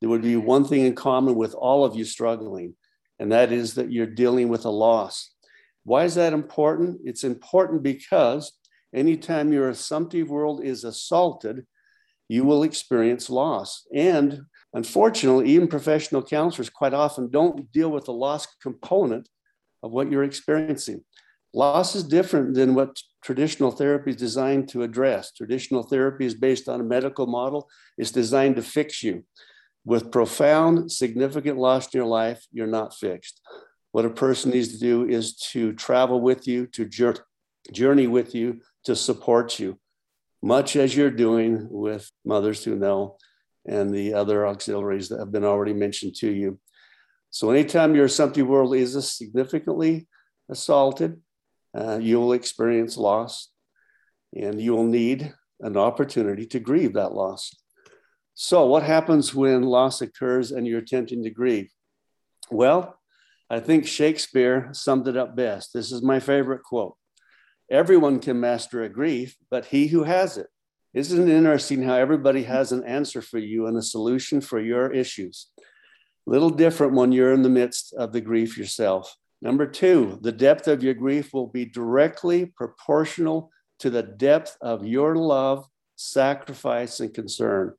there 0.00 0.08
would 0.08 0.22
be 0.22 0.36
one 0.36 0.64
thing 0.64 0.86
in 0.86 0.94
common 0.94 1.34
with 1.34 1.54
all 1.54 1.84
of 1.84 1.94
you 1.94 2.04
struggling 2.04 2.74
and 3.18 3.32
that 3.32 3.52
is 3.52 3.74
that 3.74 3.90
you're 3.90 4.06
dealing 4.06 4.48
with 4.48 4.64
a 4.64 4.70
loss. 4.70 5.32
Why 5.84 6.04
is 6.04 6.14
that 6.14 6.32
important? 6.32 7.00
It's 7.04 7.24
important 7.24 7.82
because 7.82 8.52
anytime 8.94 9.52
your 9.52 9.70
assumptive 9.70 10.28
world 10.28 10.62
is 10.62 10.84
assaulted, 10.84 11.66
you 12.28 12.44
will 12.44 12.62
experience 12.62 13.30
loss. 13.30 13.86
And 13.92 14.42
unfortunately, 14.74 15.50
even 15.50 15.68
professional 15.68 16.22
counselors 16.22 16.70
quite 16.70 16.94
often 16.94 17.30
don't 17.30 17.70
deal 17.72 17.90
with 17.90 18.04
the 18.04 18.12
loss 18.12 18.46
component 18.62 19.28
of 19.82 19.92
what 19.92 20.10
you're 20.10 20.24
experiencing. 20.24 21.04
Loss 21.54 21.94
is 21.94 22.04
different 22.04 22.54
than 22.54 22.74
what 22.74 23.00
traditional 23.22 23.70
therapy 23.70 24.10
is 24.10 24.16
designed 24.16 24.68
to 24.68 24.82
address. 24.82 25.32
Traditional 25.32 25.82
therapy 25.82 26.26
is 26.26 26.34
based 26.34 26.68
on 26.68 26.80
a 26.80 26.84
medical 26.84 27.26
model, 27.26 27.68
it's 27.96 28.10
designed 28.10 28.56
to 28.56 28.62
fix 28.62 29.02
you. 29.02 29.24
With 29.84 30.12
profound, 30.12 30.92
significant 30.92 31.58
loss 31.58 31.86
in 31.86 31.98
your 31.98 32.06
life, 32.06 32.46
you're 32.52 32.66
not 32.66 32.94
fixed. 32.94 33.40
What 33.92 34.04
a 34.04 34.10
person 34.10 34.50
needs 34.50 34.68
to 34.72 34.78
do 34.78 35.08
is 35.08 35.36
to 35.52 35.72
travel 35.72 36.20
with 36.20 36.46
you, 36.46 36.66
to 36.68 36.84
journey 37.72 38.06
with 38.06 38.34
you, 38.34 38.60
to 38.84 38.94
support 38.94 39.58
you, 39.58 39.78
much 40.42 40.76
as 40.76 40.94
you're 40.94 41.10
doing 41.10 41.68
with 41.70 42.10
Mothers 42.24 42.62
Who 42.64 42.76
Know 42.76 43.16
and 43.68 43.90
the 43.90 44.14
other 44.14 44.46
auxiliaries 44.46 45.08
that 45.10 45.20
have 45.20 45.30
been 45.30 45.44
already 45.44 45.74
mentioned 45.74 46.14
to 46.16 46.30
you. 46.30 46.58
So, 47.30 47.50
anytime 47.50 47.94
your 47.94 48.06
assumptive 48.06 48.46
world 48.46 48.74
is 48.74 49.10
significantly 49.10 50.08
assaulted, 50.48 51.20
uh, 51.78 51.98
you 52.00 52.18
will 52.18 52.32
experience 52.32 52.96
loss 52.96 53.50
and 54.34 54.60
you 54.60 54.72
will 54.72 54.86
need 54.86 55.34
an 55.60 55.76
opportunity 55.76 56.46
to 56.46 56.60
grieve 56.60 56.94
that 56.94 57.12
loss. 57.12 57.54
So, 58.34 58.66
what 58.66 58.82
happens 58.82 59.34
when 59.34 59.62
loss 59.62 60.00
occurs 60.00 60.50
and 60.50 60.66
you're 60.66 60.78
attempting 60.78 61.22
to 61.24 61.30
grieve? 61.30 61.70
Well, 62.50 62.98
I 63.50 63.60
think 63.60 63.86
Shakespeare 63.86 64.70
summed 64.72 65.08
it 65.08 65.16
up 65.16 65.36
best. 65.36 65.72
This 65.72 65.92
is 65.92 66.02
my 66.02 66.20
favorite 66.20 66.62
quote 66.62 66.96
Everyone 67.70 68.20
can 68.20 68.40
master 68.40 68.82
a 68.82 68.88
grief, 68.88 69.36
but 69.50 69.66
he 69.66 69.88
who 69.88 70.04
has 70.04 70.38
it. 70.38 70.48
Isn't 70.94 71.28
it 71.28 71.32
interesting 71.32 71.82
how 71.82 71.94
everybody 71.94 72.44
has 72.44 72.72
an 72.72 72.82
answer 72.84 73.20
for 73.20 73.38
you 73.38 73.66
and 73.66 73.76
a 73.76 73.82
solution 73.82 74.40
for 74.40 74.58
your 74.58 74.90
issues? 74.90 75.48
Little 76.26 76.50
different 76.50 76.94
when 76.94 77.12
you're 77.12 77.32
in 77.32 77.42
the 77.42 77.50
midst 77.50 77.92
of 77.92 78.12
the 78.12 78.22
grief 78.22 78.56
yourself. 78.56 79.14
Number 79.42 79.66
two, 79.66 80.18
the 80.22 80.32
depth 80.32 80.66
of 80.66 80.82
your 80.82 80.94
grief 80.94 81.32
will 81.32 81.46
be 81.46 81.66
directly 81.66 82.46
proportional 82.46 83.50
to 83.80 83.90
the 83.90 84.02
depth 84.02 84.56
of 84.60 84.86
your 84.86 85.14
love, 85.14 85.66
sacrifice, 85.96 87.00
and 87.00 87.12
concern. 87.12 87.74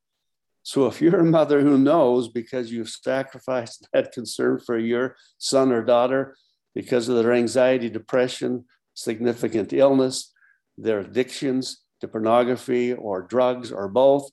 So 0.62 0.86
if 0.86 1.02
you're 1.02 1.20
a 1.20 1.26
mother 1.26 1.62
who 1.62 1.78
knows 1.80 2.28
because 2.28 2.72
you've 2.72 2.90
sacrificed 2.90 3.88
that 3.92 4.12
concern 4.12 4.60
for 4.60 4.78
your 4.78 5.16
son 5.40 5.72
or 5.72 5.84
daughter 5.84 6.36
because 6.76 7.10
of 7.10 7.16
their 7.16 7.34
anxiety, 7.34 7.90
depression, 7.90 8.66
significant 8.94 9.74
illness, 9.74 10.32
their 10.78 11.00
addictions 11.00 11.82
to 12.02 12.08
pornography 12.08 12.94
or 12.94 13.22
drugs 13.24 13.72
or 13.72 13.88
both, 13.88 14.30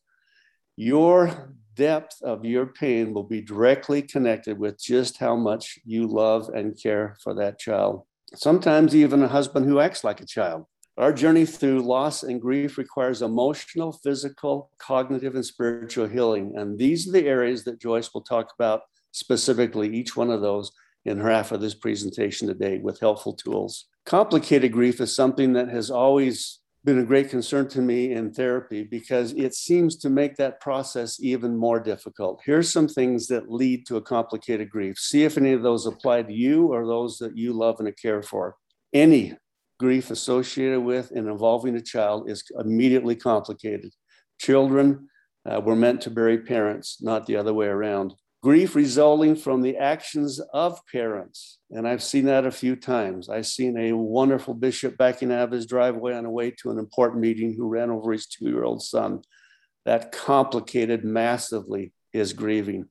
your 0.76 1.54
depth 1.74 2.22
of 2.22 2.44
your 2.44 2.66
pain 2.66 3.12
will 3.12 3.22
be 3.22 3.40
directly 3.40 4.02
connected 4.02 4.58
with 4.58 4.80
just 4.80 5.18
how 5.18 5.36
much 5.36 5.78
you 5.84 6.06
love 6.06 6.48
and 6.48 6.80
care 6.80 7.16
for 7.22 7.34
that 7.34 7.58
child. 7.58 8.02
Sometimes 8.34 8.96
even 8.96 9.22
a 9.22 9.28
husband 9.28 9.66
who 9.66 9.80
acts 9.80 10.02
like 10.02 10.20
a 10.20 10.26
child. 10.26 10.64
Our 10.98 11.12
journey 11.12 11.44
through 11.44 11.82
loss 11.82 12.22
and 12.22 12.40
grief 12.40 12.78
requires 12.78 13.20
emotional, 13.20 13.92
physical, 13.92 14.70
cognitive, 14.78 15.34
and 15.34 15.44
spiritual 15.44 16.08
healing. 16.08 16.54
And 16.56 16.78
these 16.78 17.06
are 17.06 17.12
the 17.12 17.26
areas 17.26 17.64
that 17.64 17.80
Joyce 17.80 18.14
will 18.14 18.22
talk 18.22 18.52
about 18.58 18.80
specifically, 19.12 19.94
each 19.94 20.16
one 20.16 20.30
of 20.30 20.40
those 20.40 20.72
in 21.04 21.18
her 21.18 21.30
half 21.30 21.52
of 21.52 21.60
this 21.60 21.74
presentation 21.74 22.48
today 22.48 22.78
with 22.78 22.98
helpful 22.98 23.34
tools. 23.34 23.86
Complicated 24.06 24.72
grief 24.72 25.00
is 25.00 25.14
something 25.14 25.52
that 25.52 25.68
has 25.68 25.90
always 25.90 26.60
been 26.86 27.00
a 27.00 27.04
great 27.04 27.28
concern 27.28 27.66
to 27.66 27.82
me 27.82 28.12
in 28.12 28.32
therapy 28.32 28.84
because 28.84 29.32
it 29.32 29.52
seems 29.54 29.96
to 29.96 30.08
make 30.08 30.36
that 30.36 30.60
process 30.60 31.20
even 31.20 31.56
more 31.56 31.80
difficult. 31.80 32.40
Here's 32.44 32.72
some 32.72 32.86
things 32.86 33.26
that 33.26 33.50
lead 33.50 33.86
to 33.88 33.96
a 33.96 34.00
complicated 34.00 34.70
grief. 34.70 34.96
See 34.96 35.24
if 35.24 35.36
any 35.36 35.52
of 35.52 35.62
those 35.62 35.84
apply 35.84 36.22
to 36.22 36.32
you 36.32 36.68
or 36.68 36.86
those 36.86 37.18
that 37.18 37.36
you 37.36 37.52
love 37.52 37.80
and 37.80 37.92
care 38.00 38.22
for. 38.22 38.54
Any 38.92 39.34
grief 39.80 40.12
associated 40.12 40.80
with 40.80 41.10
and 41.10 41.28
involving 41.28 41.74
a 41.74 41.80
child 41.80 42.30
is 42.30 42.44
immediately 42.56 43.16
complicated. 43.16 43.92
Children 44.40 45.08
uh, 45.44 45.60
were 45.60 45.76
meant 45.76 46.02
to 46.02 46.10
bury 46.10 46.38
parents, 46.38 46.98
not 47.02 47.26
the 47.26 47.36
other 47.36 47.52
way 47.52 47.66
around. 47.66 48.14
Grief 48.46 48.76
resulting 48.76 49.34
from 49.34 49.60
the 49.60 49.76
actions 49.76 50.38
of 50.54 50.80
parents. 50.92 51.58
And 51.72 51.88
I've 51.88 52.00
seen 52.00 52.26
that 52.26 52.46
a 52.46 52.52
few 52.52 52.76
times. 52.76 53.28
I've 53.28 53.48
seen 53.48 53.76
a 53.76 53.92
wonderful 53.92 54.54
bishop 54.54 54.96
backing 54.96 55.32
out 55.32 55.42
of 55.42 55.50
his 55.50 55.66
driveway 55.66 56.14
on 56.14 56.22
the 56.22 56.30
way 56.30 56.52
to 56.62 56.70
an 56.70 56.78
important 56.78 57.22
meeting 57.22 57.54
who 57.56 57.66
ran 57.66 57.90
over 57.90 58.12
his 58.12 58.28
two 58.28 58.44
year 58.44 58.62
old 58.62 58.84
son. 58.84 59.22
That 59.84 60.12
complicated 60.12 61.04
massively 61.04 61.92
his 62.12 62.34
grieving. 62.34 62.84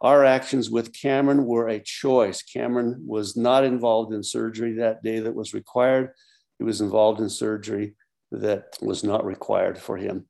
Our 0.00 0.24
actions 0.24 0.68
with 0.68 0.92
Cameron 0.92 1.46
were 1.46 1.68
a 1.68 1.78
choice. 1.78 2.42
Cameron 2.42 3.04
was 3.06 3.36
not 3.36 3.62
involved 3.62 4.12
in 4.12 4.24
surgery 4.24 4.72
that 4.78 5.04
day 5.04 5.20
that 5.20 5.36
was 5.36 5.54
required. 5.54 6.10
He 6.58 6.64
was 6.64 6.80
involved 6.80 7.20
in 7.20 7.28
surgery 7.28 7.94
that 8.32 8.76
was 8.82 9.04
not 9.04 9.24
required 9.24 9.78
for 9.78 9.96
him. 9.96 10.26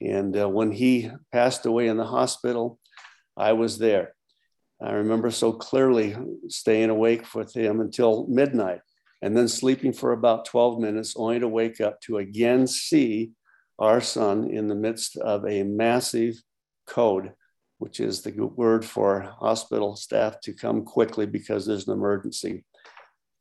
And 0.00 0.36
uh, 0.36 0.48
when 0.48 0.70
he 0.70 1.10
passed 1.32 1.66
away 1.66 1.88
in 1.88 1.96
the 1.96 2.06
hospital, 2.06 2.78
I 3.36 3.52
was 3.52 3.78
there. 3.78 4.14
I 4.82 4.92
remember 4.92 5.30
so 5.30 5.52
clearly 5.52 6.16
staying 6.48 6.90
awake 6.90 7.34
with 7.34 7.54
him 7.54 7.80
until 7.80 8.26
midnight 8.28 8.80
and 9.22 9.36
then 9.36 9.48
sleeping 9.48 9.92
for 9.92 10.12
about 10.12 10.44
12 10.44 10.78
minutes, 10.78 11.14
only 11.16 11.40
to 11.40 11.48
wake 11.48 11.80
up 11.80 12.00
to 12.02 12.18
again 12.18 12.66
see 12.66 13.32
our 13.78 14.00
son 14.00 14.50
in 14.50 14.68
the 14.68 14.74
midst 14.74 15.16
of 15.16 15.46
a 15.46 15.62
massive 15.62 16.34
code, 16.86 17.32
which 17.78 18.00
is 18.00 18.22
the 18.22 18.32
word 18.32 18.84
for 18.84 19.22
hospital 19.40 19.96
staff 19.96 20.40
to 20.40 20.52
come 20.52 20.84
quickly 20.84 21.26
because 21.26 21.64
there's 21.64 21.88
an 21.88 21.94
emergency. 21.94 22.64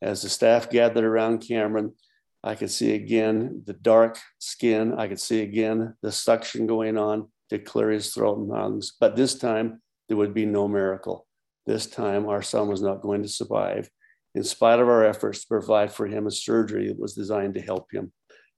As 0.02 0.22
the 0.22 0.30
staff 0.30 0.70
gathered 0.70 1.04
around 1.04 1.46
Cameron, 1.46 1.94
I 2.44 2.56
could 2.56 2.72
see 2.72 2.94
again 2.94 3.64
the 3.66 3.74
dark 3.74 4.20
skin. 4.40 4.94
I 4.98 5.08
could 5.08 5.20
see 5.20 5.42
again 5.42 5.96
the 6.02 6.12
suction 6.12 6.68
going 6.68 6.98
on 6.98 7.30
to 7.50 7.60
clear 7.60 7.90
his 7.90 8.14
throat 8.14 8.38
and 8.38 8.48
lungs. 8.48 8.94
But 9.00 9.16
this 9.16 9.36
time, 9.36 9.82
there 10.08 10.18
would 10.18 10.34
be 10.34 10.46
no 10.46 10.68
miracle. 10.68 11.26
This 11.66 11.88
time, 11.88 12.28
our 12.28 12.42
son 12.42 12.68
was 12.68 12.82
not 12.82 13.02
going 13.02 13.24
to 13.24 13.30
survive, 13.30 13.90
in 14.36 14.44
spite 14.44 14.80
of 14.80 14.88
our 14.88 15.06
efforts 15.06 15.42
to 15.42 15.48
provide 15.48 15.92
for 15.92 16.08
him 16.08 16.28
a 16.28 16.32
surgery 16.32 16.88
that 16.88 17.00
was 17.00 17.14
designed 17.14 17.54
to 17.54 17.62
help 17.62 17.88
him. 17.92 18.12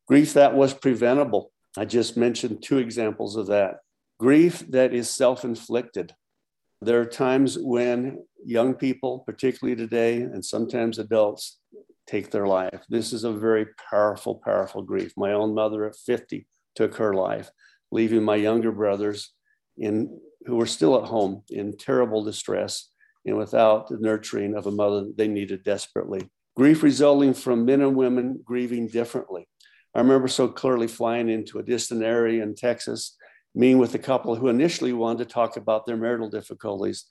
Grief 0.07 0.33
that 0.33 0.55
was 0.55 0.73
preventable. 0.73 1.51
I 1.77 1.85
just 1.85 2.17
mentioned 2.17 2.63
two 2.63 2.77
examples 2.77 3.35
of 3.35 3.47
that. 3.47 3.77
Grief 4.19 4.59
that 4.69 4.93
is 4.93 5.09
self 5.09 5.43
inflicted. 5.43 6.13
There 6.81 7.01
are 7.01 7.05
times 7.05 7.57
when 7.59 8.23
young 8.45 8.75
people, 8.75 9.19
particularly 9.25 9.75
today, 9.75 10.17
and 10.17 10.43
sometimes 10.43 10.99
adults, 10.99 11.59
take 12.07 12.31
their 12.31 12.47
life. 12.47 12.83
This 12.89 13.13
is 13.13 13.23
a 13.23 13.31
very 13.31 13.65
powerful, 13.89 14.41
powerful 14.43 14.83
grief. 14.83 15.13
My 15.17 15.33
own 15.33 15.53
mother 15.55 15.85
at 15.85 15.95
50 15.95 16.45
took 16.75 16.95
her 16.95 17.13
life, 17.13 17.49
leaving 17.91 18.23
my 18.23 18.35
younger 18.35 18.71
brothers 18.71 19.33
in 19.77 20.19
who 20.45 20.55
were 20.55 20.65
still 20.65 20.97
at 20.97 21.07
home 21.07 21.43
in 21.49 21.77
terrible 21.77 22.23
distress 22.23 22.89
and 23.25 23.37
without 23.37 23.87
the 23.87 23.97
nurturing 23.97 24.55
of 24.55 24.67
a 24.67 24.71
mother 24.71 25.07
they 25.15 25.27
needed 25.27 25.63
desperately. 25.63 26.29
Grief 26.55 26.83
resulting 26.83 27.33
from 27.33 27.65
men 27.65 27.81
and 27.81 27.95
women 27.95 28.39
grieving 28.45 28.87
differently. 28.87 29.47
I 29.93 29.99
remember 29.99 30.27
so 30.27 30.47
clearly 30.47 30.87
flying 30.87 31.29
into 31.29 31.59
a 31.59 31.63
distant 31.63 32.03
area 32.03 32.43
in 32.43 32.55
Texas, 32.55 33.15
meeting 33.53 33.77
with 33.77 33.95
a 33.95 33.99
couple 33.99 34.35
who 34.35 34.49
initially 34.49 34.93
wanted 34.93 35.19
to 35.19 35.33
talk 35.33 35.57
about 35.57 35.85
their 35.85 35.97
marital 35.97 36.29
difficulties. 36.29 37.05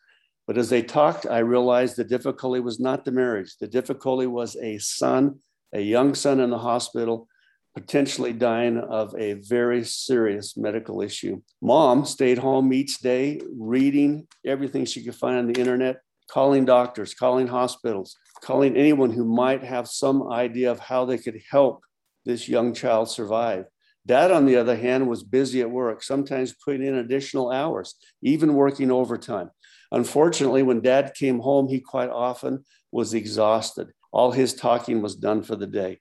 But 0.47 0.59
as 0.59 0.69
they 0.69 0.83
talked, 0.83 1.26
I 1.26 1.38
realized 1.38 1.97
the 1.97 2.05
difficulty 2.05 2.61
was 2.61 2.79
not 2.79 3.05
the 3.05 3.12
marriage. 3.12 3.57
The 3.59 3.67
difficulty 3.67 4.26
was 4.26 4.57
a 4.57 4.79
son, 4.79 5.41
a 5.73 5.81
young 5.81 6.14
son 6.14 6.41
in 6.41 6.50
the 6.50 6.59
hospital 6.59 7.29
potentially 7.75 8.33
dying 8.33 8.78
of 8.78 9.14
a 9.19 9.35
very 9.35 9.85
serious 9.85 10.57
medical 10.57 11.02
issue. 11.02 11.41
Mom 11.60 12.04
stayed 12.04 12.39
home 12.39 12.73
each 12.73 12.99
day, 12.99 13.41
reading 13.58 14.26
everything 14.47 14.84
she 14.84 15.02
could 15.02 15.15
find 15.15 15.37
on 15.37 15.47
the 15.47 15.60
internet, 15.60 15.97
calling 16.30 16.65
doctors, 16.65 17.15
calling 17.15 17.47
hospitals, 17.47 18.17
calling 18.43 18.76
anyone 18.76 19.10
who 19.10 19.25
might 19.25 19.63
have 19.63 19.89
some 19.89 20.30
idea 20.30 20.71
of 20.71 20.78
how 20.78 21.04
they 21.04 21.19
could 21.19 21.41
help 21.50 21.82
this 22.25 22.49
young 22.49 22.73
child 22.73 23.10
survive. 23.10 23.67
Dad, 24.06 24.30
on 24.30 24.45
the 24.45 24.56
other 24.56 24.76
hand, 24.76 25.08
was 25.08 25.23
busy 25.23 25.60
at 25.63 25.71
work, 25.71 26.02
sometimes 26.02 26.54
putting 26.65 26.84
in 26.84 26.97
additional 26.97 27.50
hours, 27.50 27.95
even 28.23 28.54
working 28.54 28.91
overtime. 28.91 29.50
Unfortunately, 29.91 30.63
when 30.63 30.80
dad 30.80 31.15
came 31.15 31.41
home, 31.41 31.69
he 31.69 31.80
quite 31.80 32.10
often 32.10 32.65
was 32.93 33.15
exhausted. 33.15 33.89
All 34.13 34.30
his 34.30 34.54
talking 34.54 35.02
was 35.02 35.17
done 35.17 35.43
for 35.43 35.56
the 35.56 35.67
day. 35.67 36.00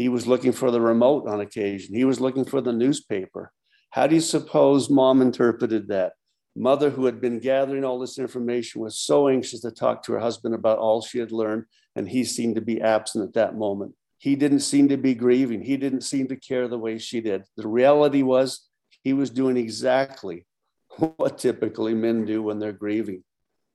He 0.00 0.08
was 0.08 0.26
looking 0.26 0.52
for 0.52 0.70
the 0.70 0.80
remote 0.80 1.28
on 1.28 1.42
occasion. 1.42 1.94
He 1.94 2.06
was 2.06 2.22
looking 2.22 2.46
for 2.46 2.62
the 2.62 2.72
newspaper. 2.72 3.52
How 3.90 4.06
do 4.06 4.14
you 4.14 4.22
suppose 4.22 4.88
mom 4.88 5.20
interpreted 5.20 5.88
that? 5.88 6.14
Mother, 6.56 6.88
who 6.88 7.04
had 7.04 7.20
been 7.20 7.38
gathering 7.38 7.84
all 7.84 7.98
this 7.98 8.18
information, 8.18 8.80
was 8.80 8.98
so 8.98 9.28
anxious 9.28 9.60
to 9.60 9.70
talk 9.70 10.02
to 10.04 10.12
her 10.12 10.18
husband 10.18 10.54
about 10.54 10.78
all 10.78 11.02
she 11.02 11.18
had 11.18 11.32
learned, 11.32 11.64
and 11.94 12.08
he 12.08 12.24
seemed 12.24 12.54
to 12.54 12.62
be 12.62 12.80
absent 12.80 13.28
at 13.28 13.34
that 13.34 13.58
moment. 13.58 13.94
He 14.16 14.36
didn't 14.36 14.60
seem 14.60 14.88
to 14.88 14.96
be 14.96 15.14
grieving. 15.14 15.60
He 15.60 15.76
didn't 15.76 16.00
seem 16.00 16.28
to 16.28 16.36
care 16.36 16.66
the 16.66 16.78
way 16.78 16.96
she 16.96 17.20
did. 17.20 17.44
The 17.58 17.68
reality 17.68 18.22
was 18.22 18.70
he 19.02 19.12
was 19.12 19.28
doing 19.28 19.58
exactly 19.58 20.46
what 20.96 21.36
typically 21.36 21.92
men 21.92 22.24
do 22.24 22.42
when 22.42 22.58
they're 22.58 22.72
grieving. 22.72 23.22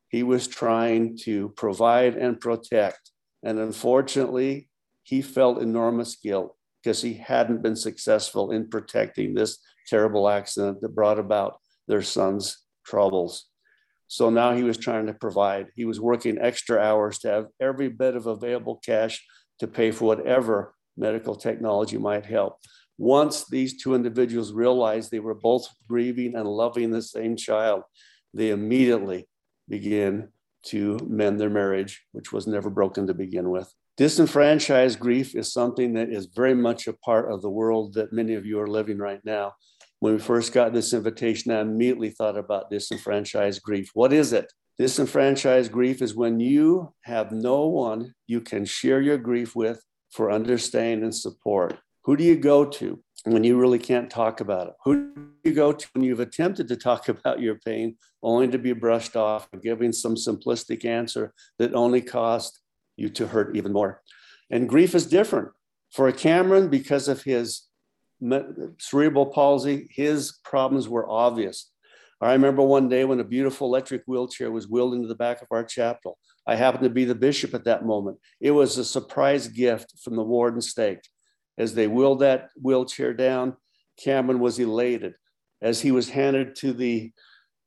He 0.10 0.24
was 0.24 0.48
trying 0.48 1.20
to 1.20 1.50
provide 1.50 2.16
and 2.16 2.42
protect. 2.42 3.12
And 3.44 3.60
unfortunately, 3.60 4.70
he 5.06 5.22
felt 5.22 5.62
enormous 5.62 6.16
guilt 6.16 6.56
because 6.84 7.02
he 7.02 7.14
hadn't 7.14 7.62
been 7.62 7.76
successful 7.76 8.52
in 8.52 8.68
protecting 8.68 9.34
this 9.34 9.60
terrible 9.88 10.28
accident 10.28 10.82
that 10.82 10.96
brought 10.96 11.20
about 11.20 11.60
their 11.88 12.02
son's 12.02 12.58
troubles. 12.84 13.46
So 14.08 14.30
now 14.30 14.54
he 14.54 14.64
was 14.64 14.78
trying 14.78 15.06
to 15.06 15.14
provide. 15.14 15.68
He 15.76 15.86
was 15.86 16.02
working 16.02 16.40
extra 16.40 16.80
hours 16.80 17.20
to 17.20 17.30
have 17.30 17.46
every 17.62 17.90
bit 17.90 18.16
of 18.16 18.26
available 18.26 18.82
cash 18.84 19.24
to 19.60 19.68
pay 19.68 19.92
for 19.92 20.06
whatever 20.06 20.74
medical 20.98 21.36
technology 21.36 21.98
might 21.98 22.26
help. 22.26 22.58
Once 22.98 23.46
these 23.48 23.82
two 23.82 23.94
individuals 23.94 24.54
realized 24.54 25.12
they 25.12 25.20
were 25.20 25.36
both 25.36 25.68
grieving 25.88 26.36
and 26.36 26.48
loving 26.48 26.90
the 26.90 27.02
same 27.02 27.36
child, 27.36 27.84
they 28.34 28.50
immediately 28.50 29.28
began 29.70 30.30
to 30.64 30.98
mend 31.08 31.40
their 31.40 31.50
marriage, 31.50 32.06
which 32.12 32.32
was 32.34 32.48
never 32.48 32.72
broken 32.72 33.06
to 33.06 33.14
begin 33.14 33.50
with. 33.52 33.72
Disenfranchised 33.98 35.00
grief 35.00 35.36
is 35.36 35.54
something 35.54 35.94
that 35.94 36.10
is 36.10 36.26
very 36.26 36.54
much 36.54 36.86
a 36.88 36.94
part 36.94 37.32
of 37.32 37.42
the 37.42 37.50
world 37.50 37.94
that 37.94 38.12
many 38.12 38.34
of 38.34 38.46
you 38.46 38.60
are 38.60 38.68
living 38.68 38.98
right 38.98 39.22
now. 39.24 39.54
When 40.00 40.14
we 40.14 40.20
first 40.20 40.52
got 40.52 40.74
this 40.74 40.92
invitation, 40.92 41.54
I 41.54 41.62
immediately 41.62 42.10
thought 42.10 42.38
about 42.38 42.70
disenfranchised 42.70 43.62
grief. 43.62 43.92
What 43.94 44.12
is 44.12 44.34
it? 44.34 44.52
Disenfranchised 44.78 45.72
grief 45.72 46.02
is 46.02 46.14
when 46.14 46.42
you 46.42 46.94
have 47.04 47.32
no 47.32 47.68
one 47.68 48.14
you 48.28 48.42
can 48.42 48.66
share 48.66 49.00
your 49.00 49.18
grief 49.18 49.56
with 49.56 49.82
for 50.12 50.30
understanding 50.30 51.04
and 51.04 51.16
support. 51.16 51.78
Who 52.04 52.18
do 52.18 52.26
you 52.26 52.36
go 52.36 52.66
to 52.66 53.02
when 53.24 53.46
you 53.46 53.58
really 53.58 53.80
can't 53.80 54.10
talk 54.10 54.42
about 54.42 54.68
it? 54.68 54.74
Who 54.84 55.16
do 55.16 55.30
you 55.46 55.54
go 55.54 55.72
to 55.72 55.88
when 55.94 56.04
you've 56.04 56.20
attempted 56.20 56.68
to 56.68 56.76
talk 56.76 57.08
about 57.08 57.40
your 57.40 57.56
pain 57.60 57.96
only 58.22 58.50
to 58.50 58.58
be 58.58 58.74
brushed 58.74 59.16
off, 59.16 59.48
giving 59.64 59.94
some 59.94 60.16
simplistic 60.16 60.84
answer 60.84 61.34
that 61.60 61.74
only 61.74 62.02
cost 62.02 62.60
you 62.98 63.10
to 63.10 63.28
hurt 63.28 63.56
even 63.56 63.74
more. 63.74 64.02
And 64.50 64.70
grief 64.70 64.96
is 64.96 65.06
different. 65.06 65.50
For 65.92 66.08
a 66.08 66.14
Cameron, 66.14 66.70
because 66.70 67.08
of 67.08 67.24
his 67.24 67.68
cerebral 68.80 69.28
palsy, 69.28 69.88
his 69.92 70.40
problems 70.44 70.88
were 70.88 71.10
obvious. 71.10 71.72
I 72.22 72.32
remember 72.34 72.62
one 72.62 72.90
day 72.90 73.04
when 73.06 73.20
a 73.20 73.26
beautiful 73.26 73.68
electric 73.68 74.04
wheelchair 74.06 74.52
was 74.52 74.70
wheeled 74.70 74.94
into 74.94 75.08
the 75.08 75.16
back 75.16 75.42
of 75.42 75.48
our 75.52 75.64
chapel. 75.64 76.18
I 76.48 76.56
happened 76.56 76.84
to 76.84 76.90
be 76.90 77.06
the 77.06 77.16
bishop 77.16 77.54
at 77.54 77.66
that 77.66 77.86
moment. 77.86 78.18
It 78.40 78.52
was 78.52 78.78
a 78.78 78.86
surprise 78.86 79.48
gift 79.48 79.94
from 80.04 80.16
the 80.16 80.24
warden 80.24 80.62
stake. 80.62 81.02
As 81.58 81.74
they 81.74 81.88
wheeled 81.88 82.20
that 82.20 82.50
wheelchair 82.62 83.14
down, 83.14 83.58
Cameron 84.02 84.40
was 84.40 84.60
elated. 84.60 85.16
As 85.62 85.82
he 85.82 85.92
was 85.92 86.10
handed 86.10 86.56
to 86.58 86.74
the 86.74 87.12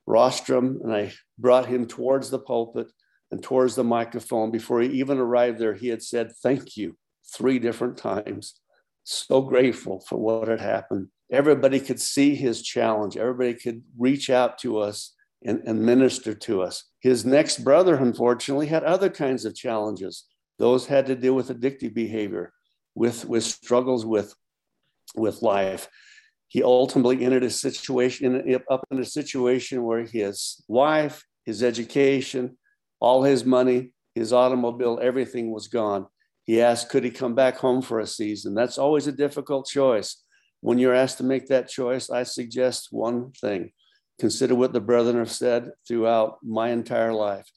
rostrum, 0.06 0.80
and 0.82 0.94
I 0.94 1.12
brought 1.38 1.66
him 1.66 1.86
towards 1.86 2.30
the 2.30 2.38
pulpit, 2.38 2.90
and 3.30 3.42
towards 3.42 3.74
the 3.74 3.84
microphone. 3.84 4.50
Before 4.50 4.80
he 4.80 4.88
even 5.00 5.18
arrived 5.18 5.58
there, 5.58 5.74
he 5.74 5.88
had 5.88 6.02
said, 6.02 6.32
Thank 6.42 6.76
you 6.76 6.96
three 7.34 7.58
different 7.58 7.96
times. 7.96 8.60
So 9.04 9.42
grateful 9.42 10.00
for 10.00 10.18
what 10.18 10.48
had 10.48 10.60
happened. 10.60 11.08
Everybody 11.30 11.80
could 11.80 12.00
see 12.00 12.34
his 12.34 12.62
challenge, 12.62 13.16
everybody 13.16 13.54
could 13.54 13.82
reach 13.98 14.30
out 14.30 14.58
to 14.58 14.78
us 14.78 15.14
and, 15.44 15.62
and 15.66 15.80
minister 15.80 16.34
to 16.34 16.62
us. 16.62 16.84
His 17.00 17.24
next 17.24 17.64
brother, 17.64 17.96
unfortunately, 17.96 18.66
had 18.66 18.84
other 18.84 19.10
kinds 19.10 19.44
of 19.44 19.54
challenges. 19.54 20.24
Those 20.58 20.86
had 20.86 21.06
to 21.06 21.14
deal 21.14 21.34
with 21.34 21.48
addictive 21.48 21.94
behavior, 21.94 22.52
with, 22.94 23.24
with 23.24 23.44
struggles 23.44 24.04
with 24.04 24.34
with 25.14 25.42
life. 25.42 25.88
He 26.48 26.62
ultimately 26.62 27.24
ended 27.24 27.44
a 27.44 27.50
situation 27.50 28.58
up 28.70 28.86
in 28.90 28.98
a 28.98 29.04
situation 29.04 29.82
where 29.82 30.04
his 30.04 30.64
wife, 30.66 31.24
his 31.44 31.62
education, 31.62 32.56
all 33.00 33.22
his 33.22 33.44
money, 33.44 33.92
his 34.14 34.32
automobile, 34.32 34.98
everything 35.00 35.52
was 35.52 35.68
gone. 35.68 36.06
He 36.44 36.60
asked, 36.60 36.88
could 36.88 37.04
he 37.04 37.10
come 37.10 37.34
back 37.34 37.58
home 37.58 37.82
for 37.82 38.00
a 38.00 38.06
season? 38.06 38.54
That's 38.54 38.78
always 38.78 39.06
a 39.06 39.12
difficult 39.12 39.66
choice. 39.66 40.22
When 40.60 40.78
you're 40.78 40.94
asked 40.94 41.18
to 41.18 41.24
make 41.24 41.46
that 41.48 41.68
choice, 41.68 42.10
I 42.10 42.24
suggest 42.24 42.88
one 42.90 43.32
thing 43.32 43.72
consider 44.18 44.54
what 44.54 44.72
the 44.72 44.80
brethren 44.80 45.18
have 45.18 45.30
said 45.30 45.70
throughout 45.86 46.38
my 46.42 46.70
entire 46.70 47.12
life 47.12 47.48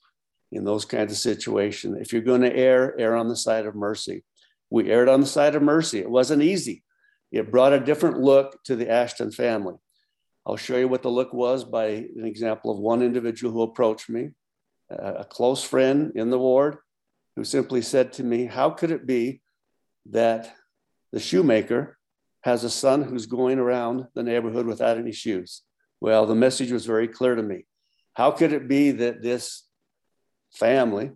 in 0.51 0.63
those 0.63 0.85
kinds 0.85 1.11
of 1.11 1.17
situations. 1.17 1.97
If 1.99 2.13
you're 2.13 2.21
going 2.21 2.41
to 2.41 2.55
err, 2.55 2.99
err 2.99 3.15
on 3.15 3.29
the 3.29 3.35
side 3.35 3.65
of 3.65 3.75
mercy. 3.75 4.23
We 4.69 4.91
erred 4.91 5.09
on 5.09 5.21
the 5.21 5.27
side 5.27 5.55
of 5.55 5.63
mercy. 5.63 5.99
It 5.99 6.09
wasn't 6.09 6.43
easy. 6.43 6.83
It 7.31 7.51
brought 7.51 7.73
a 7.73 7.79
different 7.79 8.19
look 8.19 8.61
to 8.65 8.75
the 8.75 8.89
Ashton 8.89 9.31
family. 9.31 9.75
I'll 10.45 10.57
show 10.57 10.77
you 10.77 10.87
what 10.87 11.01
the 11.01 11.09
look 11.09 11.33
was 11.33 11.63
by 11.63 11.87
an 11.87 12.25
example 12.25 12.71
of 12.71 12.79
one 12.79 13.01
individual 13.01 13.53
who 13.53 13.61
approached 13.61 14.09
me, 14.09 14.31
a 14.99 15.25
close 15.25 15.63
friend 15.63 16.11
in 16.15 16.29
the 16.29 16.39
ward, 16.39 16.77
who 17.35 17.43
simply 17.43 17.81
said 17.81 18.13
to 18.13 18.23
me, 18.23 18.45
How 18.45 18.69
could 18.69 18.91
it 18.91 19.05
be 19.05 19.41
that 20.07 20.53
the 21.11 21.19
shoemaker 21.19 21.97
has 22.41 22.63
a 22.63 22.69
son 22.69 23.03
who's 23.03 23.25
going 23.25 23.59
around 23.59 24.07
the 24.15 24.23
neighborhood 24.23 24.65
without 24.65 24.97
any 24.97 25.11
shoes? 25.11 25.61
Well, 25.99 26.25
the 26.25 26.35
message 26.35 26.71
was 26.71 26.85
very 26.85 27.07
clear 27.07 27.35
to 27.35 27.43
me. 27.43 27.65
How 28.13 28.31
could 28.31 28.51
it 28.51 28.67
be 28.67 28.91
that 28.91 29.21
this 29.21 29.63
family, 30.53 31.11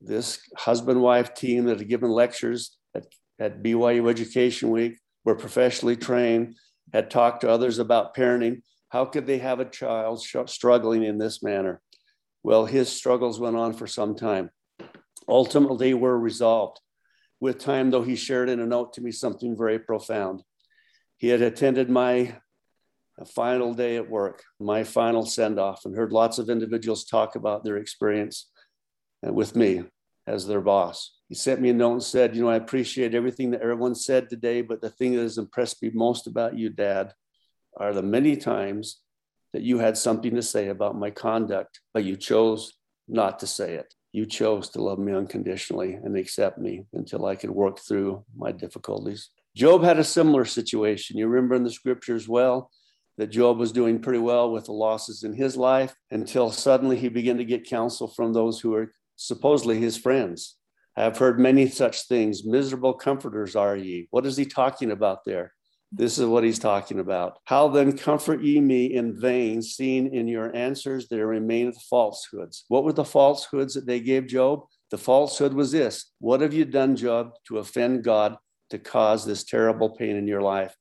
this 0.00 0.40
husband 0.56 1.00
wife 1.00 1.34
team 1.34 1.64
that 1.64 1.78
had 1.78 1.88
given 1.88 2.10
lectures 2.10 2.78
at, 2.94 3.06
at 3.38 3.62
BYU 3.62 4.08
Education 4.08 4.70
Week, 4.70 4.98
were 5.24 5.34
professionally 5.34 5.96
trained, 5.96 6.56
had 6.92 7.10
talked 7.10 7.42
to 7.42 7.50
others 7.50 7.78
about 7.78 8.14
parenting. 8.14 8.62
How 8.88 9.04
could 9.04 9.26
they 9.26 9.38
have 9.38 9.60
a 9.60 9.64
child 9.64 10.22
struggling 10.46 11.04
in 11.04 11.18
this 11.18 11.42
manner? 11.42 11.80
Well, 12.42 12.66
his 12.66 12.90
struggles 12.90 13.38
went 13.38 13.56
on 13.56 13.72
for 13.72 13.86
some 13.86 14.14
time. 14.14 14.50
Ultimately, 15.28 15.94
were 15.94 16.18
resolved. 16.18 16.80
With 17.38 17.58
time, 17.58 17.90
though, 17.90 18.02
he 18.02 18.16
shared 18.16 18.48
in 18.48 18.60
a 18.60 18.66
note 18.66 18.94
to 18.94 19.00
me 19.00 19.12
something 19.12 19.56
very 19.56 19.78
profound. 19.78 20.42
He 21.16 21.28
had 21.28 21.42
attended 21.42 21.90
my 21.90 22.36
final 23.34 23.74
day 23.74 23.96
at 23.96 24.08
work, 24.08 24.42
my 24.58 24.84
final 24.84 25.26
send 25.26 25.58
off, 25.58 25.84
and 25.84 25.94
heard 25.94 26.12
lots 26.12 26.38
of 26.38 26.48
individuals 26.48 27.04
talk 27.04 27.36
about 27.36 27.64
their 27.64 27.76
experience 27.76 28.50
uh, 29.26 29.32
with 29.32 29.54
me 29.54 29.84
as 30.26 30.46
their 30.46 30.60
boss. 30.60 31.18
He 31.28 31.34
sent 31.34 31.60
me 31.60 31.70
a 31.70 31.74
note 31.74 31.92
and 31.92 32.02
said, 32.02 32.34
You 32.34 32.42
know, 32.42 32.48
I 32.48 32.56
appreciate 32.56 33.14
everything 33.14 33.50
that 33.50 33.62
everyone 33.62 33.94
said 33.94 34.28
today, 34.28 34.62
but 34.62 34.80
the 34.80 34.90
thing 34.90 35.14
that 35.14 35.22
has 35.22 35.38
impressed 35.38 35.82
me 35.82 35.90
most 35.92 36.26
about 36.26 36.58
you, 36.58 36.70
Dad, 36.70 37.12
are 37.76 37.92
the 37.92 38.02
many 38.02 38.36
times 38.36 39.00
that 39.52 39.62
you 39.62 39.78
had 39.78 39.96
something 39.96 40.34
to 40.34 40.42
say 40.42 40.68
about 40.68 40.98
my 40.98 41.10
conduct, 41.10 41.80
but 41.92 42.04
you 42.04 42.16
chose 42.16 42.74
not 43.08 43.38
to 43.40 43.46
say 43.46 43.74
it. 43.74 43.94
You 44.12 44.26
chose 44.26 44.68
to 44.70 44.82
love 44.82 44.98
me 44.98 45.12
unconditionally 45.12 45.94
and 45.94 46.16
accept 46.16 46.58
me 46.58 46.84
until 46.92 47.26
I 47.26 47.36
could 47.36 47.50
work 47.50 47.78
through 47.78 48.24
my 48.36 48.52
difficulties. 48.52 49.30
Job 49.56 49.82
had 49.82 49.98
a 49.98 50.04
similar 50.04 50.44
situation. 50.44 51.18
You 51.18 51.28
remember 51.28 51.54
in 51.54 51.64
the 51.64 51.70
scriptures 51.70 52.28
well 52.28 52.70
that 53.18 53.28
Job 53.28 53.58
was 53.58 53.72
doing 53.72 54.00
pretty 54.00 54.18
well 54.18 54.50
with 54.50 54.66
the 54.66 54.72
losses 54.72 55.24
in 55.24 55.32
his 55.32 55.56
life 55.56 55.94
until 56.10 56.50
suddenly 56.50 56.96
he 56.96 57.08
began 57.08 57.36
to 57.38 57.44
get 57.44 57.68
counsel 57.68 58.08
from 58.08 58.32
those 58.32 58.60
who 58.60 58.70
were 58.70 58.92
supposedly 59.16 59.78
his 59.78 59.96
friends. 59.96 60.56
I 60.96 61.02
have 61.02 61.18
heard 61.18 61.38
many 61.38 61.68
such 61.68 62.08
things. 62.08 62.44
Miserable 62.44 62.94
comforters 62.94 63.54
are 63.54 63.76
ye. 63.76 64.08
What 64.10 64.26
is 64.26 64.36
he 64.36 64.44
talking 64.44 64.90
about 64.90 65.24
there? 65.24 65.52
This 65.92 66.18
is 66.18 66.26
what 66.26 66.44
he's 66.44 66.60
talking 66.60 67.00
about. 67.00 67.38
How 67.44 67.66
then 67.66 67.98
comfort 67.98 68.42
ye 68.42 68.60
me 68.60 68.94
in 68.94 69.20
vain, 69.20 69.60
seeing 69.60 70.14
in 70.14 70.28
your 70.28 70.54
answers 70.54 71.08
there 71.08 71.26
remaineth 71.26 71.82
falsehoods? 71.82 72.64
What 72.68 72.84
were 72.84 72.92
the 72.92 73.04
falsehoods 73.04 73.74
that 73.74 73.86
they 73.86 73.98
gave 73.98 74.28
Job? 74.28 74.66
The 74.90 74.98
falsehood 74.98 75.52
was 75.52 75.72
this 75.72 76.12
What 76.18 76.42
have 76.42 76.54
you 76.54 76.64
done, 76.64 76.94
Job, 76.94 77.32
to 77.48 77.58
offend 77.58 78.04
God 78.04 78.36
to 78.70 78.78
cause 78.78 79.24
this 79.24 79.42
terrible 79.42 79.90
pain 79.90 80.14
in 80.14 80.28
your 80.28 80.42
life? 80.42 80.74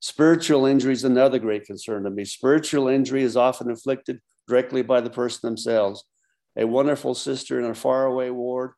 Spiritual 0.00 0.66
injury 0.66 0.92
is 0.92 1.04
another 1.04 1.38
great 1.38 1.64
concern 1.64 2.04
to 2.04 2.10
me. 2.10 2.24
Spiritual 2.24 2.88
injury 2.88 3.22
is 3.22 3.36
often 3.36 3.70
inflicted 3.70 4.20
directly 4.46 4.82
by 4.82 5.00
the 5.00 5.10
person 5.10 5.40
themselves. 5.42 6.04
A 6.56 6.66
wonderful 6.66 7.14
sister 7.14 7.58
in 7.58 7.66
a 7.66 7.74
faraway 7.74 8.28
ward 8.28 8.72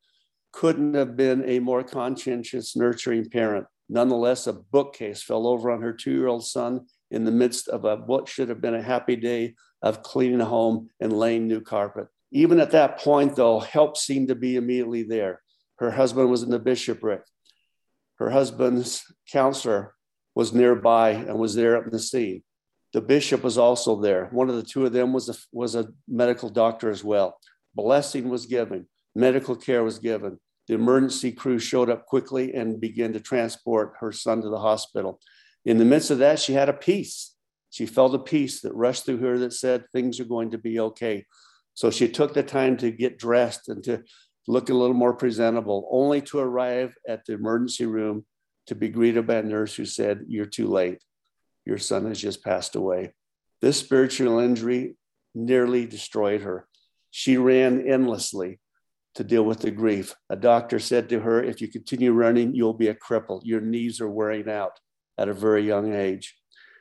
couldn't 0.53 0.95
have 0.95 1.17
been 1.17 1.49
a 1.49 1.59
more 1.59 1.83
conscientious, 1.83 2.77
nurturing 2.77 3.29
parent. 3.31 3.67
Nonetheless, 3.89 4.47
a 4.47 4.53
bookcase 4.53 5.23
fell 5.23 5.47
over 5.47 5.71
on 5.71 5.83
her 5.83 5.93
two 5.93 6.13
year 6.13 6.29
old 6.29 6.47
son 6.47 6.87
in 7.11 7.25
the 7.25 7.31
midst 7.31 7.69
of 7.69 7.85
a, 7.85 7.97
what 7.97 8.29
should 8.29 8.49
have 8.49 8.61
been 8.61 8.75
a 8.75 8.83
happy 8.83 9.17
day 9.17 9.55
of 9.83 10.03
cleaning 10.03 10.41
a 10.41 10.45
home 10.45 10.89
and 11.01 11.13
laying 11.13 11.47
new 11.47 11.61
carpet. 11.61 12.07
Even 12.31 12.61
at 12.61 12.71
that 12.71 12.99
point, 12.99 13.37
though, 13.37 13.61
help 13.61 13.97
seemed 13.97 14.29
to 14.29 14.35
be 14.35 14.57
immediately 14.57 15.03
there. 15.03 15.43
Her 15.77 15.91
husband 15.91 16.31
was 16.31 16.43
in 16.43 16.51
the 16.51 16.59
bishopric. 16.59 17.23
Her 18.19 18.31
husband's 18.31 19.03
counselor 19.31 19.95
was 20.35 20.55
nearby 20.55 21.11
and 21.11 21.39
was 21.39 21.55
there 21.55 21.77
at 21.77 21.91
the 21.91 21.99
scene. 21.99 22.43
The 22.93 23.01
bishop 23.01 23.43
was 23.43 23.59
also 23.59 24.01
there. 24.01 24.29
One 24.33 24.49
of 24.49 24.57
the 24.57 24.63
two 24.63 24.87
of 24.87 24.93
them 24.93 25.13
was 25.13 25.29
a, 25.29 25.35
was 25.53 25.75
a 25.75 25.89
medical 26.07 26.49
doctor 26.49 26.91
as 26.91 27.03
well. 27.03 27.39
Blessing 27.75 28.29
was 28.29 28.47
given, 28.47 28.87
medical 29.15 29.57
care 29.57 29.83
was 29.83 29.99
given. 29.99 30.39
The 30.73 30.79
emergency 30.79 31.33
crew 31.33 31.59
showed 31.59 31.91
up 31.91 32.07
quickly 32.07 32.55
and 32.55 32.81
began 32.81 33.13
to 33.13 33.21
transport 33.21 33.93
her 34.01 34.11
son 34.11 34.41
to 34.41 34.49
the 34.49 34.59
hospital. 34.59 35.21
In 35.67 35.77
the 35.77 35.85
midst 35.85 36.11
of 36.11 36.17
that, 36.21 36.39
she 36.39 36.55
had 36.55 36.71
a 36.71 36.73
peace. 36.73 37.35
She 37.69 37.85
felt 37.85 38.15
a 38.15 38.19
peace 38.19 38.63
that 38.63 38.75
rushed 38.75 39.05
through 39.05 39.19
her 39.19 39.37
that 39.41 39.53
said 39.53 39.85
things 39.93 40.19
are 40.19 40.25
going 40.25 40.53
to 40.53 40.57
be 40.57 40.81
okay. 40.81 41.27
So 41.75 41.91
she 41.91 42.09
took 42.09 42.33
the 42.33 42.43
time 42.43 42.79
to 42.79 42.91
get 42.91 43.19
dressed 43.19 43.69
and 43.69 43.85
to 43.85 44.03
look 44.49 44.71
a 44.71 44.75
little 44.75 44.97
more 44.97 45.13
presentable, 45.13 45.87
only 45.91 46.23
to 46.23 46.39
arrive 46.39 46.97
at 47.07 47.27
the 47.27 47.35
emergency 47.35 47.85
room 47.85 48.25
to 48.69 48.75
be 48.75 48.89
greeted 48.89 49.27
by 49.27 49.35
a 49.35 49.43
nurse 49.43 49.75
who 49.75 49.85
said, 49.85 50.25
You're 50.27 50.47
too 50.47 50.69
late. 50.69 51.05
Your 51.67 51.77
son 51.77 52.07
has 52.07 52.19
just 52.19 52.43
passed 52.43 52.77
away. 52.77 53.13
This 53.61 53.77
spiritual 53.77 54.39
injury 54.39 54.97
nearly 55.35 55.85
destroyed 55.85 56.41
her. 56.41 56.67
She 57.11 57.37
ran 57.37 57.87
endlessly 57.87 58.59
to 59.15 59.25
deal 59.25 59.45
with 59.45 59.61
the 59.61 59.71
grief. 59.71 60.15
A 60.31 60.37
doctor 60.37 60.79
said 60.79 61.09
to 61.09 61.21
her, 61.21 61.43
If 61.43 61.61
you 61.61 61.69
continue 61.69 62.13
running, 62.13 62.55
you'll 62.55 62.75
be 62.75 62.89
a 62.89 62.95
cripple. 62.95 63.41
Your 63.45 63.61
knees 63.61 64.01
are 64.01 64.11
wearing 64.11 64.49
out 64.49 64.79
at 65.19 65.29
a 65.29 65.35
very 65.35 65.67
young 65.67 65.95
age. 65.95 66.37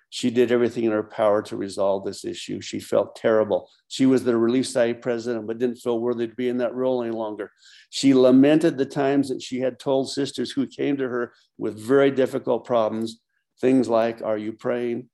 She 0.09 0.29
did 0.29 0.51
everything 0.51 0.83
in 0.83 0.91
her 0.91 1.03
power 1.03 1.41
to 1.43 1.55
resolve 1.55 2.03
this 2.03 2.25
issue. 2.25 2.59
She 2.59 2.81
felt 2.81 3.15
terrible. 3.15 3.69
She 3.87 4.05
was 4.05 4.23
the 4.23 4.35
Relief 4.35 4.65
Society 4.65 4.99
president, 4.99 5.47
but 5.47 5.57
didn't 5.57 5.77
feel 5.77 5.99
worthy 5.99 6.27
to 6.27 6.35
be 6.35 6.49
in 6.49 6.57
that 6.57 6.75
role 6.75 7.01
any 7.01 7.11
longer. 7.11 7.51
She 7.89 8.13
lamented 8.13 8.77
the 8.77 8.85
times 8.85 9.29
that 9.29 9.41
she 9.41 9.61
had 9.61 9.79
told 9.79 10.09
sisters 10.09 10.51
who 10.51 10.67
came 10.67 10.97
to 10.97 11.07
her 11.07 11.33
with 11.57 11.79
very 11.79 12.11
difficult 12.11 12.65
problems 12.65 13.21
things 13.61 13.87
like, 13.87 14.21
Are 14.21 14.37
you 14.37 14.53
praying? 14.53 15.09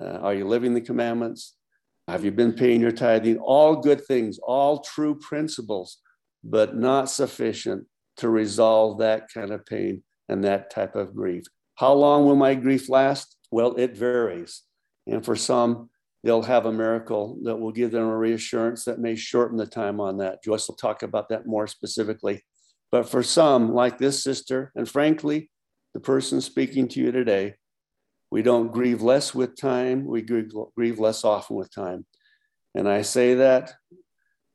Uh, 0.00 0.18
are 0.18 0.34
you 0.34 0.46
living 0.46 0.74
the 0.74 0.80
commandments? 0.80 1.54
Have 2.08 2.24
you 2.24 2.32
been 2.32 2.52
paying 2.52 2.80
your 2.80 2.92
tithing? 2.92 3.38
All 3.38 3.76
good 3.76 4.04
things, 4.04 4.38
all 4.38 4.80
true 4.80 5.14
principles 5.14 5.98
but 6.44 6.76
not 6.76 7.10
sufficient 7.10 7.86
to 8.18 8.28
resolve 8.28 8.98
that 8.98 9.28
kind 9.32 9.50
of 9.50 9.64
pain 9.66 10.02
and 10.28 10.44
that 10.44 10.70
type 10.70 10.94
of 10.94 11.14
grief. 11.14 11.44
How 11.74 11.92
long 11.92 12.26
will 12.26 12.36
my 12.36 12.54
grief 12.54 12.88
last? 12.88 13.36
Well, 13.50 13.74
it 13.74 13.96
varies. 13.96 14.62
And 15.06 15.24
for 15.24 15.34
some, 15.36 15.90
they'll 16.22 16.42
have 16.42 16.66
a 16.66 16.72
miracle 16.72 17.38
that 17.44 17.56
will 17.56 17.72
give 17.72 17.90
them 17.90 18.04
a 18.04 18.16
reassurance 18.16 18.84
that 18.84 19.00
may 19.00 19.16
shorten 19.16 19.56
the 19.56 19.66
time 19.66 20.00
on 20.00 20.18
that. 20.18 20.44
Joyce 20.44 20.68
will 20.68 20.76
talk 20.76 21.02
about 21.02 21.28
that 21.30 21.46
more 21.46 21.66
specifically. 21.66 22.44
But 22.92 23.08
for 23.08 23.22
some, 23.22 23.72
like 23.72 23.98
this 23.98 24.22
sister, 24.22 24.70
and 24.76 24.88
frankly, 24.88 25.50
the 25.94 26.00
person 26.00 26.40
speaking 26.40 26.88
to 26.88 27.00
you 27.00 27.10
today, 27.10 27.54
we 28.30 28.42
don't 28.42 28.72
grieve 28.72 29.02
less 29.02 29.34
with 29.34 29.56
time, 29.56 30.04
we 30.04 30.22
grieve, 30.22 30.98
less 30.98 31.24
often 31.24 31.56
with 31.56 31.72
time. 31.72 32.06
And 32.74 32.88
I 32.88 33.02
say 33.02 33.34
that 33.34 33.74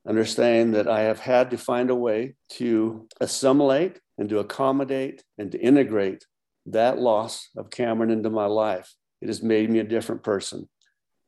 understand 0.09 0.73
that 0.73 0.87
I 0.87 1.01
have 1.01 1.19
had 1.19 1.51
to 1.51 1.57
find 1.57 1.91
a 1.91 1.95
way 1.95 2.33
to 2.53 3.07
assimilate 3.21 4.01
and 4.17 4.27
to 4.29 4.39
accommodate 4.39 5.23
and 5.37 5.51
to 5.51 5.59
integrate 5.61 6.25
that 6.65 6.97
loss 6.97 7.49
of 7.55 7.69
Cameron 7.69 8.09
into 8.09 8.31
my 8.31 8.47
life. 8.47 8.91
It 9.21 9.27
has 9.27 9.43
made 9.43 9.69
me 9.69 9.79
a 9.79 9.83
different 9.83 10.23
person. 10.23 10.67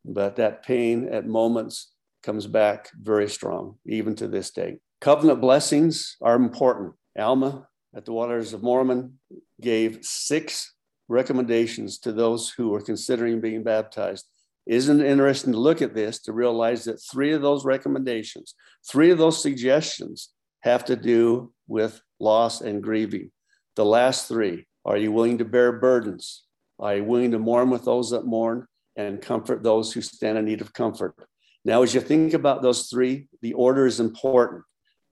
But 0.03 0.37
that 0.37 0.63
pain 0.63 1.07
at 1.09 1.27
moments 1.27 1.93
comes 2.23 2.47
back 2.47 2.89
very 2.99 3.29
strong, 3.29 3.75
even 3.85 4.15
to 4.15 4.27
this 4.27 4.49
day. 4.49 4.79
Covenant 4.99 5.41
blessings 5.41 6.17
are 6.21 6.35
important. 6.35 6.93
Alma 7.17 7.67
at 7.95 8.05
the 8.05 8.13
Waters 8.13 8.53
of 8.53 8.63
Mormon 8.63 9.19
gave 9.59 9.99
six 10.01 10.73
recommendations 11.07 11.99
to 11.99 12.11
those 12.11 12.49
who 12.49 12.69
were 12.69 12.81
considering 12.81 13.41
being 13.41 13.63
baptized. 13.63 14.25
Isn't 14.67 15.01
it 15.01 15.07
interesting 15.07 15.53
to 15.53 15.59
look 15.59 15.81
at 15.81 15.95
this 15.95 16.19
to 16.23 16.33
realize 16.33 16.83
that 16.85 17.01
three 17.01 17.33
of 17.33 17.41
those 17.41 17.65
recommendations, 17.65 18.55
three 18.87 19.11
of 19.11 19.17
those 19.17 19.41
suggestions 19.41 20.29
have 20.61 20.85
to 20.85 20.95
do 20.95 21.51
with 21.67 22.01
loss 22.19 22.61
and 22.61 22.81
grieving. 22.81 23.31
The 23.75 23.85
last 23.85 24.27
three 24.27 24.67
are 24.85 24.97
you 24.97 25.11
willing 25.11 25.37
to 25.37 25.45
bear 25.45 25.73
burdens? 25.73 26.43
Are 26.79 26.95
you 26.95 27.03
willing 27.03 27.31
to 27.31 27.39
mourn 27.39 27.69
with 27.69 27.85
those 27.85 28.09
that 28.11 28.25
mourn 28.25 28.65
and 28.95 29.21
comfort 29.21 29.61
those 29.61 29.93
who 29.93 30.01
stand 30.01 30.37
in 30.37 30.45
need 30.45 30.61
of 30.61 30.73
comfort? 30.73 31.15
Now, 31.63 31.83
as 31.83 31.93
you 31.93 32.01
think 32.01 32.33
about 32.33 32.63
those 32.63 32.87
three, 32.87 33.27
the 33.41 33.53
order 33.53 33.85
is 33.85 33.99
important. 33.99 34.63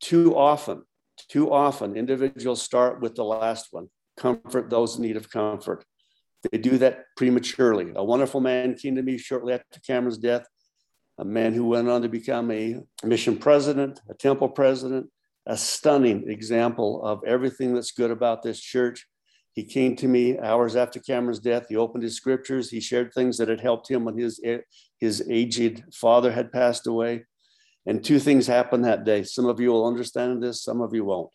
Too 0.01 0.35
often, 0.35 0.83
too 1.29 1.51
often, 1.51 1.95
individuals 1.95 2.61
start 2.61 3.01
with 3.01 3.15
the 3.15 3.23
last 3.23 3.67
one 3.71 3.89
comfort 4.17 4.69
those 4.69 4.97
in 4.97 5.03
need 5.03 5.15
of 5.15 5.29
comfort. 5.29 5.85
They 6.51 6.57
do 6.57 6.77
that 6.77 7.05
prematurely. 7.17 7.91
A 7.95 8.03
wonderful 8.03 8.39
man 8.39 8.75
came 8.75 8.95
to 8.95 9.01
me 9.01 9.17
shortly 9.17 9.53
after 9.53 9.79
Cameron's 9.85 10.17
death, 10.17 10.47
a 11.17 11.25
man 11.25 11.53
who 11.53 11.65
went 11.65 11.89
on 11.89 12.01
to 12.01 12.09
become 12.09 12.49
a 12.51 12.77
mission 13.03 13.37
president, 13.37 13.99
a 14.09 14.13
temple 14.13 14.49
president, 14.49 15.09
a 15.45 15.57
stunning 15.57 16.29
example 16.29 17.03
of 17.03 17.23
everything 17.25 17.73
that's 17.73 17.91
good 17.91 18.11
about 18.11 18.41
this 18.41 18.59
church. 18.59 19.05
He 19.53 19.63
came 19.65 19.95
to 19.97 20.07
me 20.07 20.39
hours 20.39 20.77
after 20.77 20.99
Cameron's 20.99 21.39
death. 21.39 21.65
He 21.67 21.75
opened 21.75 22.03
his 22.03 22.15
scriptures. 22.15 22.69
He 22.69 22.79
shared 22.79 23.13
things 23.13 23.37
that 23.37 23.49
had 23.49 23.59
helped 23.59 23.89
him 23.89 24.05
when 24.05 24.17
his, 24.17 24.39
his 24.99 25.27
aged 25.29 25.83
father 25.93 26.31
had 26.31 26.53
passed 26.53 26.87
away. 26.87 27.25
And 27.85 28.03
two 28.03 28.19
things 28.19 28.47
happened 28.47 28.85
that 28.85 29.03
day. 29.03 29.23
Some 29.23 29.47
of 29.47 29.59
you 29.59 29.71
will 29.71 29.87
understand 29.87 30.41
this, 30.41 30.63
some 30.63 30.79
of 30.79 30.93
you 30.93 31.03
won't. 31.03 31.31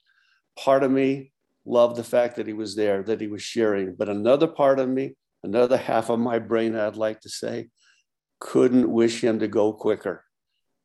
Part 0.56 0.84
of 0.84 0.90
me 0.90 1.32
loved 1.66 1.96
the 1.96 2.04
fact 2.04 2.36
that 2.36 2.46
he 2.46 2.52
was 2.52 2.76
there, 2.76 3.02
that 3.02 3.20
he 3.20 3.26
was 3.26 3.42
sharing. 3.42 3.94
But 3.94 4.08
another 4.08 4.46
part 4.46 4.78
of 4.78 4.88
me, 4.88 5.14
another 5.42 5.76
half 5.76 6.10
of 6.10 6.18
my 6.18 6.38
brain, 6.38 6.76
I'd 6.76 6.96
like 6.96 7.20
to 7.20 7.28
say, 7.28 7.68
couldn't 8.40 8.90
wish 8.90 9.22
him 9.22 9.38
to 9.38 9.48
go 9.48 9.72
quicker. 9.72 10.24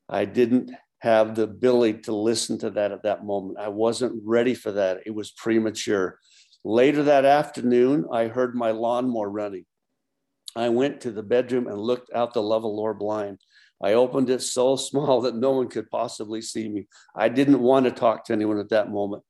I 0.07 0.25
didn't 0.25 0.71
have 0.99 1.35
the 1.35 1.43
ability 1.43 1.99
to 2.01 2.15
listen 2.15 2.57
to 2.59 2.69
that 2.71 2.91
at 2.91 3.03
that 3.03 3.25
moment. 3.25 3.59
I 3.59 3.69
wasn't 3.69 4.21
ready 4.25 4.53
for 4.53 4.71
that. 4.73 4.99
It 5.05 5.11
was 5.11 5.31
premature. 5.31 6.19
Later 6.63 7.03
that 7.03 7.25
afternoon, 7.25 8.05
I 8.11 8.27
heard 8.27 8.55
my 8.55 8.71
lawnmower 8.71 9.29
running. 9.29 9.65
I 10.55 10.69
went 10.69 11.01
to 11.01 11.11
the 11.11 11.23
bedroom 11.23 11.67
and 11.67 11.77
looked 11.77 12.11
out 12.13 12.33
the 12.33 12.41
level 12.41 12.93
blind. 12.99 13.39
I 13.81 13.93
opened 13.93 14.29
it 14.29 14.41
so 14.41 14.75
small 14.75 15.21
that 15.21 15.35
no 15.35 15.51
one 15.51 15.69
could 15.69 15.89
possibly 15.89 16.41
see 16.41 16.67
me. 16.67 16.87
I 17.15 17.29
didn't 17.29 17.59
want 17.59 17.85
to 17.85 17.91
talk 17.91 18.25
to 18.25 18.33
anyone 18.33 18.59
at 18.59 18.69
that 18.69 18.89
moment. 18.89 19.23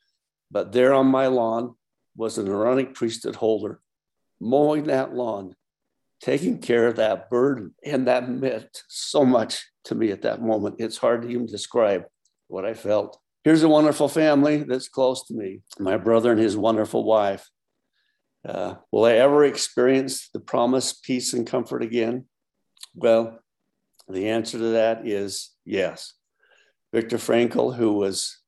But 0.52 0.72
there 0.72 0.94
on 0.94 1.08
my 1.08 1.28
lawn 1.28 1.76
was 2.16 2.38
an 2.38 2.48
Aaronic 2.48 2.96
priesthood 2.96 3.36
holder 3.36 3.82
mowing 4.40 4.86
that 4.86 5.14
lawn, 5.14 5.56
taking 6.22 6.60
care 6.60 6.88
of 6.88 6.96
that 6.96 7.30
burden. 7.30 7.74
And 7.84 8.08
that 8.08 8.30
meant 8.30 8.84
so 8.88 9.26
much 9.26 9.68
to 9.86 9.96
me 9.96 10.12
at 10.12 10.22
that 10.24 10.42
moment. 10.42 10.76
It's 10.80 10.98
hard 10.98 11.24
to 11.24 11.30
even 11.30 11.46
describe 11.46 12.06
what 12.48 12.66
I 12.66 12.74
felt. 12.74 13.20
Here's 13.44 13.64
a 13.64 13.70
wonderful 13.70 14.10
family 14.10 14.58
that's 14.64 14.90
close 14.90 15.26
to 15.28 15.34
me 15.34 15.62
my 15.80 15.98
brother 15.98 16.32
and 16.32 16.40
his 16.40 16.58
wonderful 16.58 17.04
wife. 17.04 17.50
Uh, 18.48 18.76
will 18.92 19.06
I 19.06 19.14
ever 19.14 19.44
experience 19.44 20.30
the 20.30 20.40
promised 20.40 21.04
peace 21.04 21.34
and 21.34 21.46
comfort 21.46 21.84
again? 21.84 22.26
Well, 22.96 23.40
the 24.08 24.30
answer 24.30 24.58
to 24.58 24.72
that 24.72 25.06
is 25.06 25.52
yes. 25.66 26.14
Viktor 26.94 27.18
Frankl, 27.18 27.76
who 27.76 27.94
was 27.94 28.38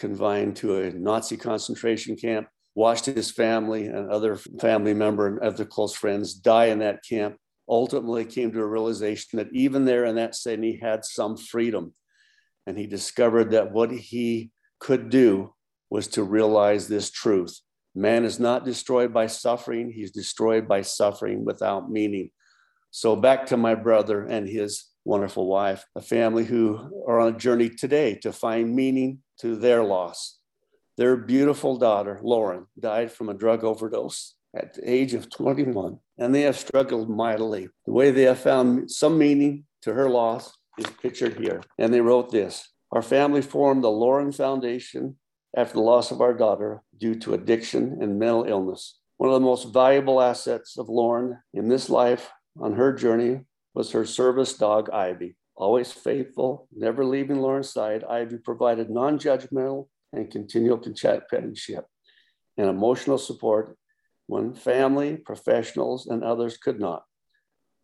confined 0.00 0.56
to 0.56 0.80
a 0.80 0.90
Nazi 0.90 1.36
concentration 1.36 2.16
camp, 2.16 2.48
watched 2.74 3.06
his 3.06 3.30
family 3.30 3.86
and 3.86 4.10
other 4.10 4.36
family 4.60 4.94
member 4.94 5.26
and 5.26 5.38
other 5.40 5.64
close 5.64 5.94
friends 5.94 6.34
die 6.34 6.66
in 6.66 6.78
that 6.78 7.04
camp, 7.08 7.36
ultimately 7.68 8.24
came 8.24 8.50
to 8.50 8.60
a 8.60 8.66
realization 8.66 9.36
that 9.36 9.52
even 9.52 9.84
there 9.84 10.06
in 10.06 10.16
that 10.16 10.34
setting, 10.34 10.64
he 10.64 10.78
had 10.78 11.04
some 11.04 11.36
freedom. 11.36 11.92
And 12.66 12.78
he 12.78 12.86
discovered 12.86 13.50
that 13.50 13.72
what 13.72 13.90
he 13.90 14.50
could 14.80 15.10
do 15.10 15.54
was 15.90 16.08
to 16.08 16.22
realize 16.22 16.88
this 16.88 17.10
truth. 17.10 17.60
Man 17.94 18.24
is 18.24 18.40
not 18.40 18.64
destroyed 18.64 19.12
by 19.12 19.26
suffering, 19.26 19.90
he's 19.90 20.12
destroyed 20.12 20.66
by 20.66 20.82
suffering 20.82 21.44
without 21.44 21.90
meaning. 21.90 22.30
So, 22.92 23.14
back 23.16 23.46
to 23.46 23.56
my 23.56 23.74
brother 23.74 24.24
and 24.24 24.48
his 24.48 24.89
wonderful 25.04 25.46
wife, 25.46 25.84
a 25.96 26.00
family 26.00 26.44
who 26.44 27.04
are 27.06 27.20
on 27.20 27.34
a 27.34 27.38
journey 27.38 27.68
today 27.68 28.14
to 28.16 28.32
find 28.32 28.74
meaning 28.74 29.18
to 29.40 29.56
their 29.56 29.82
loss. 29.82 30.38
Their 30.96 31.16
beautiful 31.16 31.76
daughter, 31.76 32.20
Lauren, 32.22 32.66
died 32.78 33.10
from 33.10 33.28
a 33.28 33.34
drug 33.34 33.64
overdose 33.64 34.34
at 34.54 34.74
the 34.74 34.90
age 34.90 35.14
of 35.14 35.30
21, 35.30 35.98
and 36.18 36.34
they 36.34 36.42
have 36.42 36.58
struggled 36.58 37.08
mightily. 37.08 37.68
The 37.86 37.92
way 37.92 38.10
they 38.10 38.24
have 38.24 38.40
found 38.40 38.90
some 38.90 39.16
meaning 39.16 39.64
to 39.82 39.94
her 39.94 40.10
loss 40.10 40.52
is 40.78 40.86
pictured 41.00 41.38
here. 41.38 41.62
And 41.78 41.92
they 41.92 42.00
wrote 42.00 42.30
this 42.30 42.68
Our 42.92 43.02
family 43.02 43.42
formed 43.42 43.84
the 43.84 43.90
Lauren 43.90 44.32
Foundation 44.32 45.16
after 45.56 45.74
the 45.74 45.80
loss 45.80 46.10
of 46.10 46.20
our 46.20 46.34
daughter 46.34 46.82
due 46.98 47.14
to 47.16 47.34
addiction 47.34 47.98
and 48.00 48.18
mental 48.18 48.44
illness. 48.44 48.98
One 49.16 49.30
of 49.30 49.34
the 49.34 49.46
most 49.46 49.72
valuable 49.72 50.20
assets 50.20 50.78
of 50.78 50.88
Lauren 50.88 51.38
in 51.54 51.68
this 51.68 51.90
life 51.90 52.30
on 52.60 52.74
her 52.74 52.92
journey 52.92 53.40
was 53.74 53.92
her 53.92 54.04
service 54.04 54.54
dog, 54.54 54.90
Ivy. 54.90 55.36
Always 55.56 55.92
faithful, 55.92 56.68
never 56.74 57.04
leaving 57.04 57.40
Lauren's 57.40 57.72
side, 57.72 58.04
Ivy 58.04 58.38
provided 58.38 58.90
non 58.90 59.18
judgmental 59.18 59.88
and 60.12 60.30
continual 60.30 60.78
companionship 60.78 61.84
and 62.56 62.68
emotional 62.68 63.18
support 63.18 63.76
when 64.26 64.54
family, 64.54 65.16
professionals, 65.16 66.06
and 66.06 66.24
others 66.24 66.56
could 66.56 66.80
not. 66.80 67.02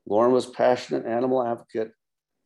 Lauren 0.09 0.33
was 0.33 0.46
passionate 0.46 1.07
animal 1.07 1.44
advocate 1.44 1.90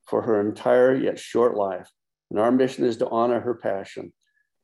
for 0.06 0.22
her 0.22 0.40
entire 0.40 0.94
yet 0.94 1.18
short 1.18 1.56
life, 1.56 1.88
and 2.30 2.40
our 2.40 2.50
mission 2.50 2.84
is 2.84 2.96
to 2.96 3.08
honor 3.08 3.40
her 3.40 3.54
passion. 3.54 4.12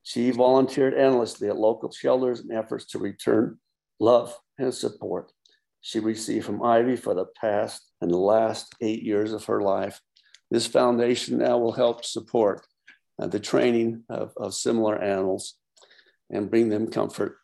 She 0.02 0.30
volunteered 0.30 0.94
endlessly 0.94 1.48
at 1.48 1.56
local 1.56 1.92
shelters 1.92 2.40
in 2.40 2.50
efforts 2.50 2.86
to 2.86 2.98
return 2.98 3.58
love 4.00 4.36
and 4.58 4.72
support 4.72 5.32
she 5.86 6.00
received 6.00 6.44
from 6.44 6.64
Ivy 6.64 6.96
for 6.96 7.14
the 7.14 7.26
past 7.40 7.92
and 8.00 8.10
the 8.10 8.18
last 8.18 8.74
eight 8.80 9.04
years 9.04 9.32
of 9.32 9.44
her 9.44 9.60
life. 9.60 10.00
This 10.50 10.66
foundation 10.66 11.38
now 11.38 11.58
will 11.58 11.70
help 11.70 12.04
support 12.04 12.66
uh, 13.22 13.28
the 13.28 13.38
training 13.38 14.02
of, 14.08 14.32
of 14.36 14.52
similar 14.52 15.00
animals 15.00 15.54
and 16.28 16.50
bring 16.50 16.70
them 16.70 16.90
comfort. 16.90 17.36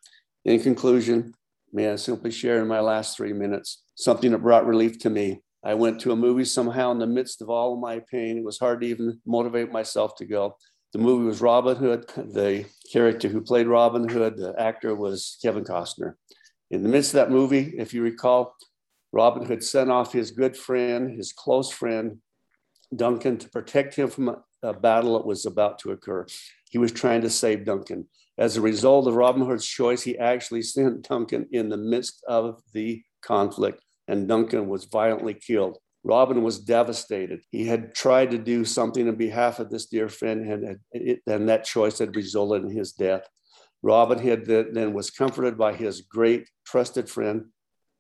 In 0.44 0.61
conclusion, 0.61 1.35
may 1.72 1.88
I 1.88 1.94
simply 1.94 2.33
share 2.33 2.61
in 2.61 2.66
my 2.66 2.81
last 2.81 3.16
three 3.16 3.33
minutes 3.33 3.85
something 3.94 4.33
that 4.33 4.38
brought 4.38 4.66
relief 4.66 4.98
to 5.00 5.11
me. 5.11 5.40
I 5.62 5.74
went 5.74 6.00
to 6.00 6.11
a 6.11 6.16
movie 6.16 6.44
somehow 6.44 6.90
in 6.90 6.98
the 6.98 7.07
midst 7.07 7.42
of 7.42 7.48
all 7.48 7.74
of 7.74 7.78
my 7.78 8.00
pain. 8.11 8.38
It 8.38 8.44
was 8.44 8.59
hard 8.59 8.81
to 8.81 8.88
even 8.88 9.20
motivate 9.24 9.70
myself 9.70 10.16
to 10.16 10.26
go. 10.26 10.57
The 10.92 10.98
movie 10.98 11.26
was 11.26 11.40
Robin 11.40 11.76
Hood. 11.76 12.09
The 12.16 12.64
character 12.92 13.28
who 13.28 13.40
played 13.40 13.68
Robin 13.68 14.09
Hood, 14.09 14.37
the 14.37 14.52
actor 14.59 14.96
was 14.96 15.38
Kevin 15.40 15.62
Costner. 15.62 16.14
In 16.72 16.82
the 16.82 16.88
midst 16.88 17.11
of 17.11 17.16
that 17.16 17.30
movie, 17.30 17.74
if 17.76 17.92
you 17.92 18.02
recall, 18.02 18.56
Robin 19.12 19.44
Hood 19.44 19.62
sent 19.62 19.90
off 19.90 20.14
his 20.14 20.30
good 20.30 20.56
friend, 20.56 21.14
his 21.14 21.30
close 21.30 21.70
friend, 21.70 22.18
Duncan, 22.96 23.37
to 23.38 23.48
protect 23.50 23.94
him 23.94 24.08
from 24.08 24.30
a, 24.62 24.72
battle 24.72 25.18
that 25.18 25.26
was 25.26 25.44
about 25.44 25.78
to 25.80 25.90
occur. 25.90 26.24
He 26.70 26.78
was 26.78 26.92
trying 26.92 27.20
to 27.22 27.30
save 27.30 27.66
Duncan. 27.66 28.06
As 28.38 28.56
a 28.56 28.62
result 28.62 29.06
of 29.06 29.16
Robin 29.16 29.44
Hood's 29.44 29.66
choice, 29.66 30.02
he 30.02 30.16
actually 30.16 30.62
sent 30.62 31.06
Duncan 31.06 31.46
in 31.52 31.68
the 31.68 31.76
midst 31.76 32.24
of 32.26 32.62
the 32.72 33.02
conflict, 33.20 33.82
and 34.08 34.26
Duncan 34.26 34.68
was 34.68 34.87
violently 34.87 35.35
killed. 35.35 35.76
Robin 36.04 36.42
was 36.42 36.58
devastated. 36.58 37.42
He 37.50 37.66
had 37.66 37.94
tried 37.94 38.30
to 38.30 38.38
do 38.38 38.64
something 38.64 39.08
on 39.08 39.16
behalf 39.16 39.58
of 39.58 39.68
this 39.68 39.87
dear 39.87 40.08
friend, 40.08 40.50
and, 40.50 40.78
and 41.26 41.48
that 41.48 41.64
choice 41.64 41.98
had 41.98 42.16
resulted 42.16 42.64
in 42.64 42.70
his 42.70 42.92
death. 42.92 43.28
Robin 43.82 44.18
Hood 44.18 44.46
then 44.46 44.92
was 44.92 45.10
comforted 45.10 45.58
by 45.58 45.74
his 45.74 46.02
great 46.02 46.48
trusted 46.64 47.08
friend, 47.08 47.46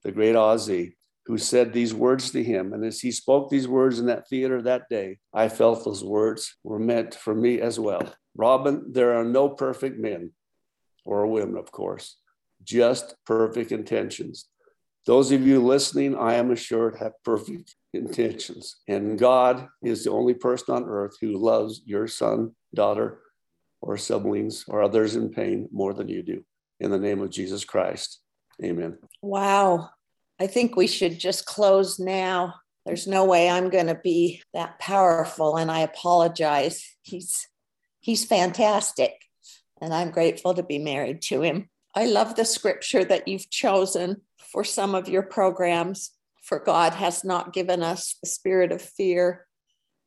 the 0.04 0.12
great 0.12 0.36
Azeem, 0.36 0.92
who 1.26 1.38
said 1.38 1.72
these 1.72 1.92
words 1.94 2.30
to 2.30 2.42
him. 2.42 2.72
And 2.72 2.84
as 2.84 3.00
he 3.00 3.10
spoke 3.10 3.50
these 3.50 3.68
words 3.68 3.98
in 3.98 4.06
that 4.06 4.28
theater 4.28 4.62
that 4.62 4.88
day, 4.88 5.18
I 5.34 5.48
felt 5.48 5.84
those 5.84 6.04
words 6.04 6.56
were 6.62 6.78
meant 6.78 7.14
for 7.14 7.34
me 7.34 7.60
as 7.60 7.78
well. 7.80 8.14
Robin, 8.36 8.92
there 8.92 9.14
are 9.14 9.24
no 9.24 9.48
perfect 9.48 9.98
men 9.98 10.30
or 11.04 11.26
women, 11.26 11.56
of 11.56 11.70
course, 11.72 12.16
just 12.62 13.16
perfect 13.26 13.72
intentions. 13.72 14.48
Those 15.04 15.32
of 15.32 15.44
you 15.44 15.60
listening, 15.60 16.16
I 16.16 16.34
am 16.34 16.52
assured, 16.52 16.96
have 17.00 17.12
perfect 17.24 17.74
intentions. 17.92 18.76
And 18.86 19.18
God 19.18 19.66
is 19.82 20.04
the 20.04 20.12
only 20.12 20.34
person 20.34 20.74
on 20.74 20.84
earth 20.84 21.16
who 21.20 21.36
loves 21.36 21.82
your 21.84 22.06
son, 22.06 22.54
daughter, 22.72 23.18
or 23.82 23.98
siblings 23.98 24.64
or 24.68 24.82
others 24.82 25.16
in 25.16 25.28
pain 25.28 25.68
more 25.72 25.92
than 25.92 26.08
you 26.08 26.22
do. 26.22 26.44
In 26.80 26.90
the 26.90 26.98
name 26.98 27.20
of 27.20 27.30
Jesus 27.30 27.64
Christ. 27.64 28.20
Amen. 28.62 28.98
Wow. 29.20 29.90
I 30.40 30.46
think 30.46 30.76
we 30.76 30.86
should 30.86 31.18
just 31.18 31.44
close 31.44 31.98
now. 31.98 32.54
There's 32.86 33.06
no 33.06 33.24
way 33.24 33.48
I'm 33.48 33.70
going 33.70 33.86
to 33.88 34.00
be 34.02 34.42
that 34.54 34.78
powerful 34.78 35.56
and 35.56 35.70
I 35.70 35.80
apologize. 35.80 36.96
He's 37.02 37.46
he's 38.00 38.24
fantastic 38.24 39.14
and 39.80 39.92
I'm 39.92 40.10
grateful 40.10 40.54
to 40.54 40.62
be 40.62 40.78
married 40.78 41.22
to 41.22 41.42
him. 41.42 41.68
I 41.94 42.06
love 42.06 42.34
the 42.34 42.44
scripture 42.44 43.04
that 43.04 43.28
you've 43.28 43.50
chosen 43.50 44.22
for 44.38 44.64
some 44.64 44.94
of 44.94 45.08
your 45.08 45.22
programs. 45.22 46.12
For 46.42 46.58
God 46.58 46.94
has 46.94 47.22
not 47.22 47.52
given 47.52 47.84
us 47.84 48.16
the 48.20 48.28
spirit 48.28 48.72
of 48.72 48.82
fear, 48.82 49.46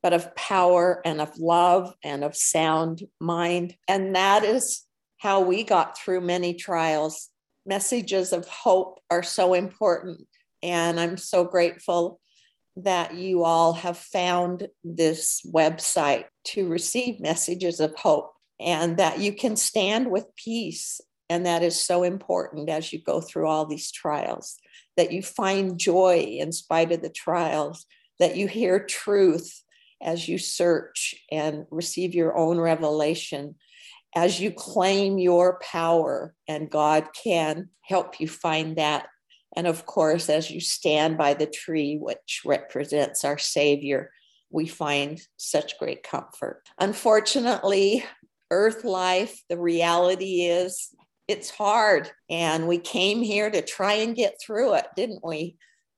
but 0.02 0.12
of 0.12 0.34
power 0.36 1.00
and 1.04 1.20
of 1.20 1.38
love 1.38 1.94
and 2.04 2.22
of 2.22 2.36
sound 2.36 3.02
mind. 3.20 3.76
And 3.88 4.14
that 4.14 4.44
is 4.44 4.84
how 5.18 5.40
we 5.40 5.64
got 5.64 5.98
through 5.98 6.20
many 6.20 6.54
trials. 6.54 7.30
Messages 7.64 8.32
of 8.32 8.46
hope 8.46 9.00
are 9.10 9.22
so 9.22 9.54
important 9.54 10.26
And 10.62 10.98
I'm 10.98 11.16
so 11.16 11.44
grateful 11.44 12.20
that 12.76 13.14
you 13.14 13.44
all 13.44 13.72
have 13.72 13.96
found 13.96 14.68
this 14.84 15.40
website 15.46 16.24
to 16.44 16.68
receive 16.68 17.20
messages 17.20 17.80
of 17.80 17.94
hope 17.94 18.32
and 18.60 18.98
that 18.98 19.18
you 19.20 19.32
can 19.32 19.56
stand 19.56 20.10
with 20.10 20.26
peace. 20.36 21.00
And 21.30 21.46
that 21.46 21.62
is 21.62 21.78
so 21.78 22.02
important 22.02 22.68
as 22.68 22.92
you 22.92 23.00
go 23.02 23.20
through 23.20 23.46
all 23.46 23.64
these 23.64 23.90
trials, 23.90 24.56
that 24.96 25.12
you 25.12 25.22
find 25.22 25.78
joy 25.78 26.18
in 26.38 26.52
spite 26.52 26.92
of 26.92 27.02
the 27.02 27.10
trials, 27.10 27.86
that 28.18 28.36
you 28.36 28.46
hear 28.46 28.78
truth 28.78 29.62
as 30.02 30.28
you 30.28 30.38
search 30.38 31.14
and 31.30 31.66
receive 31.70 32.14
your 32.14 32.36
own 32.36 32.58
revelation, 32.58 33.56
as 34.14 34.40
you 34.40 34.50
claim 34.50 35.18
your 35.18 35.58
power, 35.60 36.34
and 36.48 36.70
God 36.70 37.08
can 37.12 37.68
help 37.82 38.20
you 38.20 38.28
find 38.28 38.76
that 38.76 39.06
and 39.56 39.66
of 39.66 39.86
course, 39.86 40.28
as 40.28 40.50
you 40.50 40.60
stand 40.60 41.16
by 41.16 41.32
the 41.32 41.46
tree, 41.46 41.96
which 41.96 42.42
represents 42.44 43.24
our 43.24 43.38
Savior, 43.38 44.10
we 44.50 44.66
find 44.66 45.20
such 45.38 45.78
great 45.78 46.02
comfort. 46.02 46.62
Unfortunately, 46.78 48.04
earth 48.50 48.84
life, 48.84 49.42
the 49.48 49.58
reality 49.58 50.42
is 50.42 50.94
it's 51.26 51.50
hard. 51.50 52.10
And 52.28 52.68
we 52.68 52.78
came 52.78 53.22
here 53.22 53.50
to 53.50 53.62
try 53.62 53.94
and 53.94 54.14
get 54.14 54.34
through 54.40 54.74
it, 54.74 54.86
didn't 54.94 55.24
we? 55.24 55.56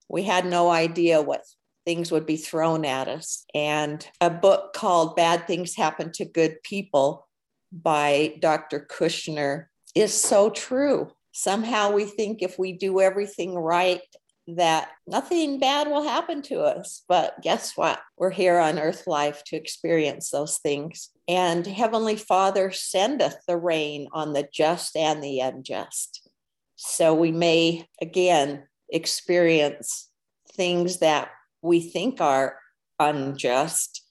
We 0.09 0.23
had 0.23 0.47
no 0.47 0.71
idea 0.71 1.21
what 1.21 1.43
things 1.89 2.13
would 2.13 2.27
be 2.27 2.37
thrown 2.37 2.85
at 2.85 3.09
us. 3.09 3.47
And 3.55 4.07
a 4.21 4.29
book 4.29 4.75
called 4.75 5.17
Bad 5.17 5.47
Things 5.47 5.75
Happen 5.75 6.13
to 6.13 6.27
Good 6.27 6.63
People 6.63 7.27
by 7.73 8.35
Dr. 8.41 8.87
Kushner 8.91 9.69
is 9.95 10.13
so 10.13 10.51
true 10.51 11.11
somehow 11.33 11.91
we 11.91 12.05
think 12.05 12.43
if 12.43 12.59
we 12.59 12.73
do 12.73 13.01
everything 13.01 13.55
right, 13.55 14.03
that 14.49 14.91
nothing 15.07 15.59
bad 15.59 15.89
will 15.89 16.03
happen 16.03 16.43
to 16.43 16.61
us. 16.61 17.05
But 17.09 17.41
guess 17.41 17.75
what? 17.75 18.01
We're 18.19 18.33
here 18.33 18.59
on 18.59 18.79
earth 18.79 19.07
life 19.07 19.43
to 19.47 19.57
experience 19.57 20.31
those 20.31 20.59
things. 20.59 21.09
And 21.27 21.67
Heavenly 21.67 22.17
Father 22.17 22.71
sendeth 22.71 23.39
the 23.47 23.57
rain 23.57 24.09
on 24.13 24.35
the 24.35 24.47
just 24.53 24.95
and 24.95 25.25
the 25.25 25.41
unjust. 25.41 26.29
So 26.77 27.15
we 27.15 27.33
may 27.33 27.87
again 28.03 28.65
experience 28.91 30.11
things 30.55 30.99
that 30.99 31.31
we 31.63 31.81
think 31.81 32.21
are 32.21 32.59
unjust, 32.99 34.03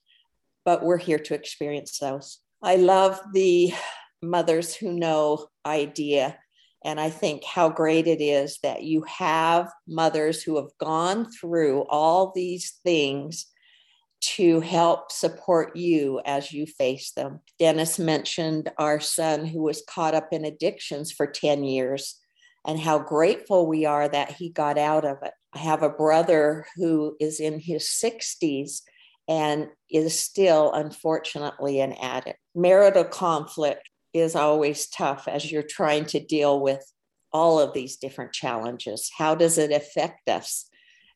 but 0.65 0.83
we're 0.83 0.97
here 0.97 1.19
to 1.19 1.33
experience 1.33 1.99
those. 1.99 2.39
I 2.61 2.75
love 2.75 3.19
the 3.33 3.73
mothers 4.21 4.75
who 4.75 4.91
know 4.91 5.47
idea 5.65 6.37
and 6.83 6.99
I 6.99 7.09
think 7.09 7.43
how 7.43 7.69
great 7.69 8.07
it 8.07 8.21
is 8.21 8.59
that 8.63 8.83
you 8.83 9.03
have 9.03 9.69
mothers 9.87 10.43
who 10.43 10.57
have 10.57 10.71
gone 10.79 11.29
through 11.31 11.85
all 11.89 12.31
these 12.33 12.79
things 12.83 13.47
to 14.19 14.61
help 14.61 15.11
support 15.11 15.75
you 15.75 16.21
as 16.25 16.51
you 16.51 16.65
face 16.65 17.11
them. 17.11 17.39
Dennis 17.59 17.99
mentioned 17.99 18.71
our 18.77 18.99
son 18.99 19.45
who 19.45 19.61
was 19.63 19.83
caught 19.87 20.15
up 20.15 20.29
in 20.31 20.45
addictions 20.45 21.11
for 21.11 21.27
10 21.27 21.63
years 21.63 22.19
and 22.67 22.77
how 22.77 22.99
grateful 22.99 23.65
we 23.65 23.85
are 23.85 24.07
that 24.09 24.31
he 24.31 24.49
got 24.49 24.77
out 24.77 25.05
of 25.05 25.17
it. 25.23 25.31
I 25.53 25.59
have 25.59 25.81
a 25.81 25.89
brother 25.89 26.67
who 26.75 27.15
is 27.19 27.39
in 27.39 27.59
his 27.59 27.83
60s 27.85 28.81
and 29.27 29.69
is 29.89 30.19
still, 30.19 30.73
unfortunately, 30.73 31.79
an 31.79 31.93
addict. 31.93 32.39
Marital 32.53 33.05
conflict 33.05 33.89
is 34.13 34.35
always 34.35 34.87
tough 34.87 35.27
as 35.27 35.49
you're 35.49 35.63
trying 35.63 36.05
to 36.07 36.19
deal 36.19 36.59
with 36.59 36.83
all 37.31 37.59
of 37.59 37.73
these 37.73 37.97
different 37.97 38.33
challenges. 38.33 39.09
How 39.17 39.33
does 39.33 39.57
it 39.57 39.71
affect 39.71 40.29
us 40.29 40.69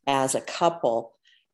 as 0.08 0.36
a 0.36 0.42
couple 0.42 1.14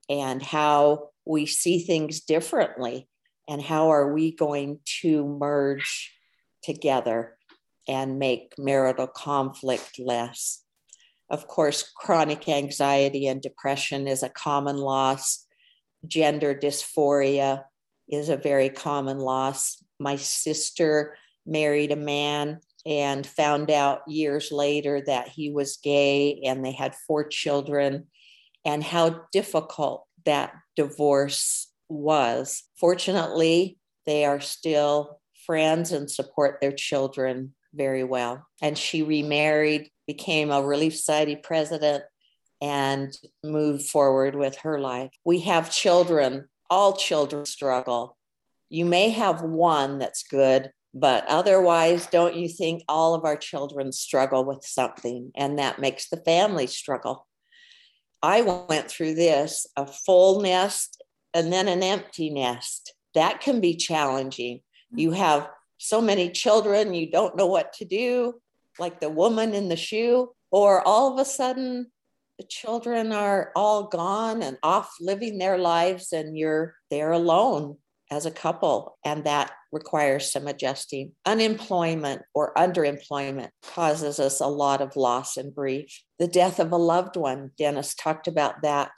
and 0.09 0.41
how 0.41 1.09
we 1.25 1.47
see 1.47 1.79
things 1.79 2.21
differently? 2.21 3.07
And 3.47 3.61
how 3.61 3.91
are 3.91 4.13
we 4.13 4.31
going 4.31 4.79
to 5.01 5.25
merge 5.25 6.11
together 6.63 7.36
and 7.87 8.19
make 8.19 8.53
marital 8.57 9.07
conflict 9.07 9.99
less? 9.99 10.63
Of 11.29 11.47
course, 11.47 11.91
chronic 11.95 12.47
anxiety 12.47 13.27
and 13.27 13.41
depression 13.41 14.07
is 14.07 14.23
a 14.23 14.29
common 14.29 14.77
loss. 14.77 15.45
Gender 16.05 16.55
dysphoria 16.55 17.63
is 18.09 18.29
a 18.29 18.37
very 18.37 18.69
common 18.69 19.19
loss. 19.19 19.83
My 19.99 20.15
sister 20.15 21.17
married 21.45 21.91
a 21.91 21.97
man 21.97 22.59
and 22.85 23.27
found 23.27 23.69
out 23.69 23.99
years 24.07 24.51
later 24.51 25.01
that 25.05 25.27
he 25.27 25.51
was 25.51 25.77
gay 25.83 26.41
and 26.45 26.63
they 26.63 26.71
had 26.71 26.95
four 27.07 27.27
children 27.27 28.07
and 28.63 28.83
how 28.83 29.23
difficult 29.33 30.05
that 30.25 30.53
divorce 30.75 31.71
was. 31.89 32.63
Fortunately, 32.79 33.77
they 34.05 34.23
are 34.23 34.39
still 34.39 35.19
friends 35.45 35.91
and 35.91 36.09
support 36.09 36.59
their 36.61 36.71
children 36.71 37.53
very 37.73 38.03
well. 38.03 38.47
And 38.61 38.77
she 38.77 39.03
remarried, 39.03 39.89
became 40.05 40.51
a 40.51 40.61
Relief 40.61 40.95
Society 40.95 41.35
president, 41.35 42.03
and 42.61 43.15
moved 43.43 43.87
forward 43.87 44.35
with 44.35 44.57
her 44.57 44.79
life. 44.79 45.11
We 45.23 45.41
have 45.41 45.71
children, 45.71 46.47
all 46.69 46.95
children 46.95 47.45
struggle. 47.45 48.17
You 48.69 48.85
may 48.85 49.09
have 49.09 49.41
one 49.41 49.99
that's 49.99 50.23
good, 50.23 50.71
but 50.93 51.25
otherwise, 51.27 52.07
don't 52.07 52.35
you 52.35 52.49
think 52.49 52.83
all 52.87 53.13
of 53.13 53.25
our 53.25 53.37
children 53.37 53.91
struggle 53.91 54.43
with 54.43 54.63
something 54.63 55.31
and 55.35 55.59
that 55.59 55.79
makes 55.79 56.09
the 56.09 56.17
family 56.17 56.67
struggle? 56.67 57.27
I 58.23 58.41
went 58.41 58.89
through 58.89 59.13
this 59.13 59.67
a 59.75 59.85
full 59.85 60.41
nest 60.41 61.01
and 61.33 61.53
then 61.53 61.67
an 61.67 61.83
empty 61.83 62.31
nest. 62.31 62.95
That 63.13 63.41
can 63.41 63.61
be 63.61 63.75
challenging. 63.75 64.61
You 64.91 65.11
have 65.11 65.47
so 65.77 66.01
many 66.01 66.29
children, 66.29 66.93
you 66.93 67.09
don't 67.09 67.35
know 67.35 67.47
what 67.47 67.73
to 67.73 67.85
do, 67.85 68.35
like 68.79 68.99
the 68.99 69.09
woman 69.09 69.53
in 69.53 69.69
the 69.69 69.75
shoe, 69.75 70.31
or 70.51 70.85
all 70.87 71.13
of 71.13 71.19
a 71.19 71.25
sudden 71.25 71.91
the 72.37 72.45
children 72.45 73.11
are 73.11 73.51
all 73.55 73.83
gone 73.83 74.43
and 74.43 74.57
off 74.61 74.95
living 75.01 75.37
their 75.37 75.57
lives 75.57 76.13
and 76.13 76.37
you're 76.37 76.75
there 76.91 77.11
alone 77.11 77.77
as 78.09 78.25
a 78.25 78.31
couple, 78.31 78.97
and 79.03 79.25
that 79.25 79.51
requires 79.71 80.31
some 80.31 80.47
adjusting. 80.47 81.11
Unemployment 81.25 82.21
or 82.33 82.53
underemployment 82.53 83.49
causes 83.61 84.19
us 84.19 84.39
a 84.39 84.47
lot 84.47 84.81
of 84.81 84.95
loss 84.95 85.35
and 85.35 85.53
grief. 85.53 86.03
The 86.17 86.27
death 86.27 86.59
of 86.59 86.71
a 86.71 86.77
loved 86.77 87.17
one, 87.17 87.51
Dennis 87.57 87.93
talked 87.93 88.27
about 88.27 88.61
that. 88.61 88.91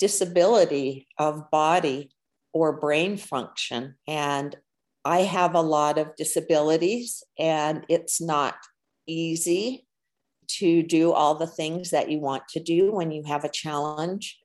Disability 0.00 1.06
of 1.18 1.50
body 1.52 2.10
or 2.52 2.72
brain 2.72 3.16
function. 3.16 3.94
And 4.08 4.56
I 5.04 5.20
have 5.20 5.54
a 5.54 5.60
lot 5.60 5.98
of 5.98 6.16
disabilities, 6.16 7.22
and 7.38 7.84
it's 7.88 8.20
not 8.20 8.56
easy 9.06 9.86
to 10.48 10.82
do 10.82 11.12
all 11.12 11.34
the 11.34 11.46
things 11.46 11.90
that 11.90 12.10
you 12.10 12.18
want 12.18 12.48
to 12.48 12.60
do 12.60 12.92
when 12.92 13.10
you 13.10 13.22
have 13.24 13.44
a 13.44 13.50
challenge. 13.50 14.38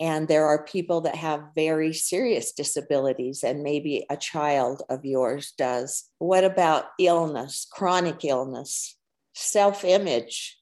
And 0.00 0.28
there 0.28 0.46
are 0.46 0.64
people 0.64 1.00
that 1.02 1.16
have 1.16 1.54
very 1.56 1.92
serious 1.92 2.52
disabilities, 2.52 3.42
and 3.42 3.62
maybe 3.62 4.06
a 4.10 4.16
child 4.16 4.82
of 4.88 5.04
yours 5.04 5.52
does. 5.58 6.04
What 6.18 6.44
about 6.44 6.86
illness, 7.00 7.66
chronic 7.70 8.24
illness, 8.24 8.96
self 9.34 9.84
image? 9.84 10.56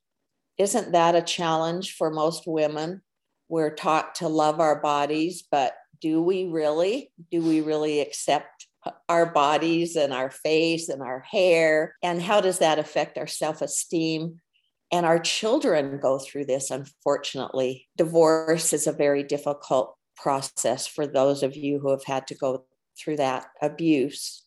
Isn't 0.56 0.92
that 0.92 1.14
a 1.14 1.20
challenge 1.20 1.96
for 1.96 2.10
most 2.10 2.44
women? 2.46 3.02
We're 3.48 3.74
taught 3.74 4.14
to 4.16 4.28
love 4.28 4.58
our 4.58 4.80
bodies, 4.80 5.44
but 5.50 5.74
do 6.00 6.22
we 6.22 6.46
really? 6.46 7.12
Do 7.30 7.42
we 7.42 7.60
really 7.60 8.00
accept 8.00 8.65
our 9.09 9.27
bodies 9.27 9.96
and 9.96 10.12
our 10.12 10.31
face 10.31 10.88
and 10.88 11.03
our 11.03 11.20
hair? 11.20 11.94
And 12.03 12.20
how 12.20 12.40
does 12.40 12.59
that 12.59 12.79
affect 12.79 13.18
our 13.18 13.27
self 13.27 13.62
esteem? 13.62 14.40
And 14.92 15.05
our 15.05 15.18
children 15.18 15.99
go 16.01 16.18
through 16.18 16.46
this, 16.46 16.70
unfortunately. 16.70 17.88
Divorce 17.96 18.72
is 18.72 18.87
a 18.87 18.92
very 18.92 19.22
difficult 19.22 19.96
process 20.16 20.87
for 20.87 21.07
those 21.07 21.42
of 21.42 21.57
you 21.57 21.79
who 21.79 21.90
have 21.90 22.05
had 22.05 22.27
to 22.29 22.35
go 22.35 22.64
through 22.99 23.16
that 23.16 23.46
abuse, 23.61 24.44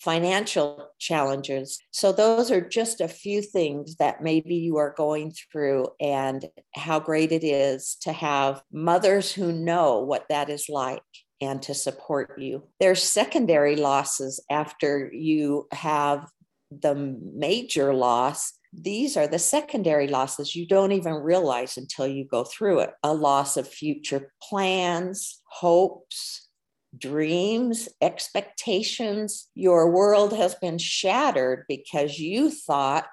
financial 0.00 0.88
challenges. 0.98 1.78
So, 1.90 2.12
those 2.12 2.50
are 2.50 2.60
just 2.60 3.00
a 3.00 3.08
few 3.08 3.42
things 3.42 3.96
that 3.96 4.22
maybe 4.22 4.54
you 4.54 4.78
are 4.78 4.94
going 4.96 5.32
through, 5.32 5.88
and 6.00 6.44
how 6.74 6.98
great 6.98 7.30
it 7.30 7.44
is 7.44 7.96
to 8.02 8.12
have 8.12 8.62
mothers 8.72 9.32
who 9.32 9.52
know 9.52 10.00
what 10.00 10.26
that 10.28 10.48
is 10.48 10.68
like 10.68 11.02
and 11.44 11.62
to 11.62 11.74
support 11.74 12.38
you. 12.38 12.64
There's 12.80 13.02
secondary 13.02 13.76
losses 13.76 14.42
after 14.50 15.10
you 15.12 15.68
have 15.72 16.28
the 16.70 16.94
major 16.94 17.94
loss 17.94 18.52
these 18.76 19.16
are 19.16 19.28
the 19.28 19.38
secondary 19.38 20.08
losses 20.08 20.56
you 20.56 20.66
don't 20.66 20.90
even 20.90 21.14
realize 21.14 21.76
until 21.76 22.08
you 22.08 22.24
go 22.24 22.42
through 22.42 22.80
it 22.80 22.90
a 23.04 23.14
loss 23.14 23.56
of 23.56 23.68
future 23.68 24.32
plans, 24.42 25.40
hopes, 25.46 26.48
dreams, 26.96 27.88
expectations. 28.00 29.48
Your 29.54 29.90
world 29.90 30.32
has 30.32 30.54
been 30.56 30.78
shattered 30.78 31.64
because 31.68 32.18
you 32.18 32.50
thought 32.50 33.06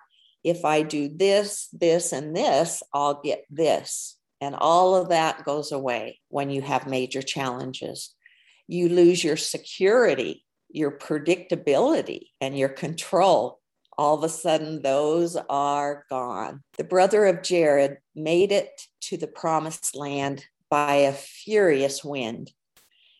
if 0.43 0.65
I 0.65 0.81
do 0.81 1.07
this, 1.07 1.69
this, 1.71 2.11
and 2.11 2.35
this, 2.35 2.81
I'll 2.93 3.21
get 3.21 3.45
this. 3.49 4.17
And 4.39 4.55
all 4.55 4.95
of 4.95 5.09
that 5.09 5.43
goes 5.43 5.71
away 5.71 6.19
when 6.29 6.49
you 6.49 6.63
have 6.63 6.87
major 6.87 7.21
challenges. 7.21 8.15
You 8.71 8.87
lose 8.87 9.21
your 9.21 9.35
security, 9.35 10.45
your 10.69 10.97
predictability, 10.97 12.27
and 12.39 12.57
your 12.57 12.69
control. 12.69 13.59
All 13.97 14.17
of 14.17 14.23
a 14.23 14.29
sudden, 14.29 14.81
those 14.81 15.35
are 15.35 16.05
gone. 16.09 16.63
The 16.77 16.85
brother 16.85 17.25
of 17.25 17.43
Jared 17.43 17.97
made 18.15 18.53
it 18.53 18.69
to 19.01 19.17
the 19.17 19.27
promised 19.27 19.93
land 19.93 20.45
by 20.69 20.93
a 20.93 21.11
furious 21.11 22.01
wind. 22.01 22.53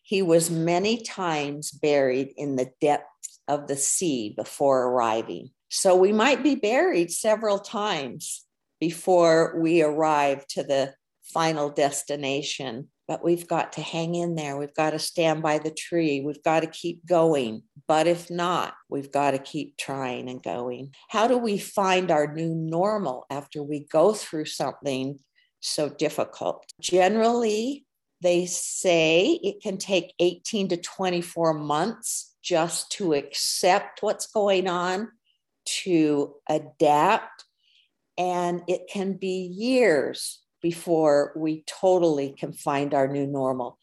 He 0.03 0.21
was 0.21 0.49
many 0.49 1.01
times 1.01 1.71
buried 1.71 2.33
in 2.37 2.55
the 2.55 2.71
depths 2.79 3.41
of 3.49 3.67
the 3.67 3.75
sea 3.75 4.33
before 4.33 4.85
arriving. 4.85 5.49
So 5.67 5.97
we 5.97 6.13
might 6.13 6.43
be 6.43 6.55
buried 6.55 7.11
several 7.11 7.59
times 7.59 8.45
before 8.79 9.59
we 9.59 9.81
arrive 9.81 10.47
to 10.47 10.63
the 10.63 10.93
final 11.23 11.69
destination. 11.69 12.87
But 13.07 13.23
we've 13.23 13.47
got 13.47 13.73
to 13.73 13.81
hang 13.81 14.15
in 14.15 14.35
there. 14.35 14.57
We've 14.57 14.73
got 14.73 14.91
to 14.91 14.99
stand 14.99 15.41
by 15.41 15.57
the 15.57 15.71
tree. 15.71 16.21
We've 16.21 16.43
got 16.43 16.61
to 16.61 16.67
keep 16.67 17.05
going. 17.05 17.63
But 17.87 18.07
if 18.07 18.29
not, 18.29 18.75
we've 18.89 19.11
got 19.11 19.31
to 19.31 19.39
keep 19.39 19.77
trying 19.77 20.29
and 20.29 20.41
going. 20.41 20.93
How 21.09 21.27
do 21.27 21.37
we 21.37 21.57
find 21.57 22.11
our 22.11 22.33
new 22.33 22.55
normal 22.55 23.25
after 23.29 23.63
we 23.63 23.85
go 23.91 24.13
through 24.13 24.45
something 24.45 25.19
so 25.59 25.89
difficult? 25.89 26.65
Generally, 26.79 27.85
they 28.21 28.45
say 28.45 29.39
it 29.43 29.61
can 29.61 29.77
take 29.77 30.13
18 30.19 30.69
to 30.69 30.77
24 30.77 31.55
months 31.55 32.35
just 32.41 32.91
to 32.91 33.13
accept 33.13 34.01
what's 34.01 34.27
going 34.27 34.67
on, 34.67 35.09
to 35.65 36.35
adapt, 36.47 37.45
and 38.17 38.61
it 38.67 38.87
can 38.89 39.13
be 39.13 39.51
years 39.53 40.40
before 40.62 41.34
we 41.36 41.64
totally 41.68 42.34
can 42.38 42.53
find 42.53 42.93
our 42.93 43.07
new 43.07 43.28
normal. 43.28 43.78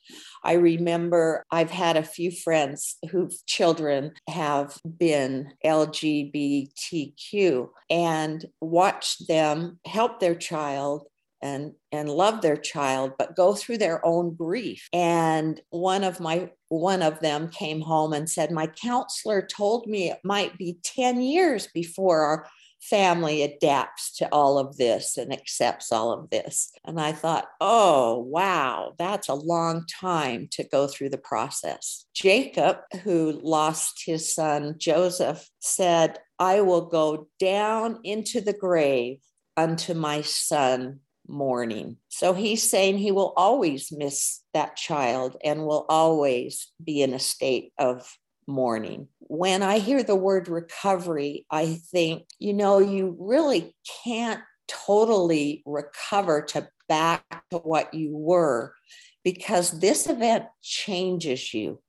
I 0.45 0.55
remember 0.55 1.45
I've 1.51 1.71
had 1.71 1.97
a 1.97 2.03
few 2.03 2.31
friends 2.31 2.97
whose 3.11 3.43
children 3.47 4.13
have 4.29 4.79
been 4.99 5.53
LGBTQ 5.65 7.69
and 7.91 8.45
watched 8.61 9.29
them 9.29 9.79
help 9.85 10.21
their 10.21 10.35
child 10.35 11.07
and 11.41 11.73
and 11.93 12.09
love 12.09 12.43
their 12.43 12.57
child 12.57 13.13
but 13.19 13.37
go 13.37 13.55
through 13.55 13.79
their 13.79 14.05
own 14.05 14.35
grief 14.35 14.89
and 14.93 15.61
one 15.71 16.03
of 16.03 16.21
my 16.21 16.51
one 16.69 17.03
of 17.03 17.21
them 17.21 17.49
came 17.49 17.81
home 17.81 18.13
and 18.13 18.29
said 18.29 18.51
my 18.51 18.67
counselor 18.67 19.41
told 19.41 19.87
me 19.87 20.11
it 20.11 20.19
might 20.25 20.57
be 20.59 20.79
10 20.83 21.21
years 21.21 21.69
before 21.69 22.23
our 22.23 22.47
family 22.81 23.43
adapts 23.43 24.17
to 24.17 24.29
all 24.33 24.59
of 24.59 24.77
this 24.77 25.17
and 25.17 25.33
accepts 25.33 25.93
all 25.93 26.13
of 26.13 26.31
this. 26.31 26.71
And 26.85 27.01
I 27.01 27.13
thought, 27.13 27.47
oh, 27.61 28.19
wow, 28.19 28.95
that's 28.99 29.29
a 29.29 29.35
long 29.35 29.85
time 30.01 30.49
to 30.53 30.65
go 30.65 30.87
through 30.87 31.11
the 31.11 31.19
process. 31.19 32.07
Jacob, 32.15 32.79
who 33.03 33.41
lost 33.43 34.03
his 34.07 34.35
son 34.35 34.77
Joseph, 34.79 35.49
said, 35.61 36.19
I 36.39 36.61
will 36.61 36.87
go 36.87 37.29
down 37.39 38.01
into 38.05 38.41
the 38.41 38.53
grave 38.53 39.19
unto 39.57 39.95
my 39.95 40.23
son 40.23 41.01
mourning. 41.27 41.97
So 42.09 42.33
he's 42.33 42.69
saying 42.69 42.99
he 42.99 43.13
will 43.13 43.35
always 43.37 43.93
miss 43.93 44.41
that 44.55 44.77
child 44.77 45.37
and 45.45 45.67
will 45.67 45.85
always 45.89 46.69
be 46.83 47.03
in 47.03 47.13
a 47.13 47.19
state 47.19 47.73
of 47.79 48.11
mourning. 48.49 49.09
When 49.21 49.63
I 49.63 49.79
hear 49.79 50.03
the 50.03 50.17
word 50.17 50.49
recovery, 50.49 51.47
I 51.51 51.81
think, 51.93 52.25
you 52.39 52.55
know, 52.55 52.79
you 52.79 53.15
really 53.21 53.77
can't 54.05 54.41
totally 54.67 55.63
recover 55.67 56.43
to 56.43 56.69
back 56.89 57.25
to 57.51 57.59
what 57.59 57.93
you 57.93 58.17
were 58.17 58.75
because 59.23 59.79
this 59.81 60.09
event 60.09 60.47
changes 60.63 61.53
you. 61.53 61.81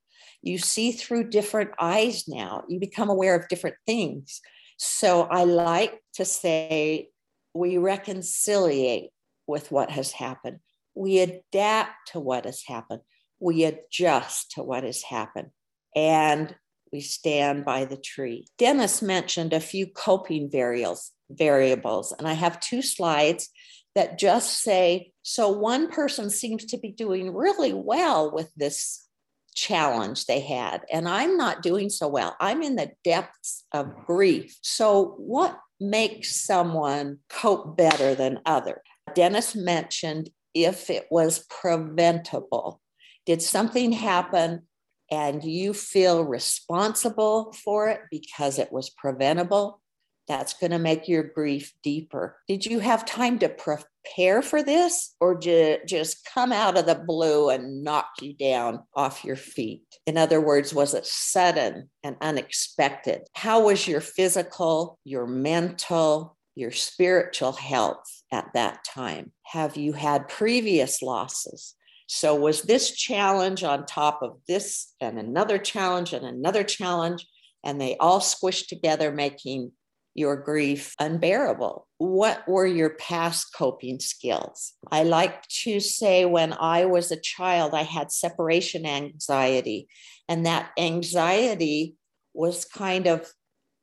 You 0.42 0.58
see 0.58 0.92
through 0.92 1.30
different 1.30 1.70
eyes 1.80 2.28
now, 2.28 2.64
you 2.68 2.78
become 2.78 3.08
aware 3.08 3.34
of 3.34 3.48
different 3.48 3.76
things. 3.86 4.40
So 4.78 5.22
I 5.22 5.44
like 5.44 6.00
to 6.14 6.24
say 6.24 7.08
we 7.54 7.78
reconciliate 7.78 9.10
with 9.46 9.72
what 9.72 9.90
has 9.90 10.12
happened, 10.12 10.60
we 10.94 11.20
adapt 11.20 12.12
to 12.12 12.20
what 12.20 12.44
has 12.44 12.62
happened, 12.62 13.00
we 13.40 13.64
adjust 13.64 14.52
to 14.52 14.62
what 14.62 14.84
has 14.84 15.02
happened 15.02 15.50
and 15.94 16.54
we 16.92 17.00
stand 17.00 17.64
by 17.64 17.84
the 17.84 17.96
tree. 17.96 18.46
Dennis 18.58 19.00
mentioned 19.00 19.52
a 19.52 19.60
few 19.60 19.86
coping 19.86 20.50
variables, 20.50 21.12
variables, 21.30 22.12
and 22.12 22.26
I 22.26 22.32
have 22.32 22.60
two 22.60 22.82
slides 22.82 23.48
that 23.94 24.18
just 24.18 24.62
say 24.62 25.12
so 25.22 25.48
one 25.50 25.90
person 25.90 26.30
seems 26.30 26.64
to 26.66 26.78
be 26.78 26.90
doing 26.90 27.34
really 27.34 27.72
well 27.72 28.32
with 28.32 28.50
this 28.56 29.06
challenge 29.54 30.26
they 30.26 30.40
had, 30.40 30.82
and 30.92 31.08
I'm 31.08 31.36
not 31.36 31.62
doing 31.62 31.90
so 31.90 32.08
well. 32.08 32.36
I'm 32.40 32.62
in 32.62 32.76
the 32.76 32.92
depths 33.04 33.64
of 33.72 34.06
grief. 34.06 34.56
So, 34.62 35.14
what 35.18 35.58
makes 35.80 36.34
someone 36.34 37.18
cope 37.28 37.76
better 37.76 38.14
than 38.14 38.40
others? 38.46 38.78
Dennis 39.14 39.54
mentioned 39.54 40.30
if 40.54 40.90
it 40.90 41.06
was 41.10 41.44
preventable. 41.50 42.80
Did 43.26 43.42
something 43.42 43.92
happen 43.92 44.62
and 45.10 45.42
you 45.42 45.74
feel 45.74 46.24
responsible 46.24 47.52
for 47.52 47.88
it 47.88 48.00
because 48.10 48.58
it 48.58 48.72
was 48.72 48.90
preventable, 48.90 49.80
that's 50.28 50.54
going 50.54 50.70
to 50.70 50.78
make 50.78 51.08
your 51.08 51.24
grief 51.24 51.72
deeper. 51.82 52.38
Did 52.46 52.64
you 52.64 52.78
have 52.78 53.04
time 53.04 53.40
to 53.40 53.48
prepare 53.48 54.42
for 54.42 54.62
this 54.62 55.16
or 55.20 55.34
did 55.34 55.88
just 55.88 56.24
come 56.32 56.52
out 56.52 56.78
of 56.78 56.86
the 56.86 56.94
blue 56.94 57.50
and 57.50 57.82
knock 57.82 58.10
you 58.20 58.34
down 58.34 58.84
off 58.94 59.24
your 59.24 59.34
feet? 59.34 59.82
In 60.06 60.16
other 60.16 60.40
words, 60.40 60.72
was 60.72 60.94
it 60.94 61.04
sudden 61.04 61.90
and 62.04 62.16
unexpected? 62.20 63.22
How 63.34 63.64
was 63.64 63.88
your 63.88 64.00
physical, 64.00 65.00
your 65.04 65.26
mental, 65.26 66.36
your 66.54 66.70
spiritual 66.70 67.52
health 67.52 68.22
at 68.30 68.52
that 68.54 68.84
time? 68.84 69.32
Have 69.46 69.76
you 69.76 69.94
had 69.94 70.28
previous 70.28 71.02
losses? 71.02 71.74
So, 72.12 72.34
was 72.34 72.62
this 72.62 72.90
challenge 72.90 73.62
on 73.62 73.86
top 73.86 74.20
of 74.20 74.40
this 74.48 74.94
and 75.00 75.16
another 75.16 75.58
challenge 75.58 76.12
and 76.12 76.26
another 76.26 76.64
challenge? 76.64 77.24
And 77.62 77.80
they 77.80 77.96
all 77.98 78.18
squished 78.18 78.66
together, 78.66 79.12
making 79.12 79.70
your 80.14 80.34
grief 80.34 80.96
unbearable. 80.98 81.86
What 81.98 82.42
were 82.48 82.66
your 82.66 82.90
past 82.90 83.54
coping 83.54 84.00
skills? 84.00 84.72
I 84.90 85.04
like 85.04 85.46
to 85.62 85.78
say 85.78 86.24
when 86.24 86.52
I 86.52 86.86
was 86.86 87.12
a 87.12 87.20
child, 87.20 87.74
I 87.74 87.84
had 87.84 88.10
separation 88.10 88.86
anxiety, 88.86 89.86
and 90.28 90.46
that 90.46 90.72
anxiety 90.76 91.94
was 92.34 92.64
kind 92.64 93.06
of 93.06 93.30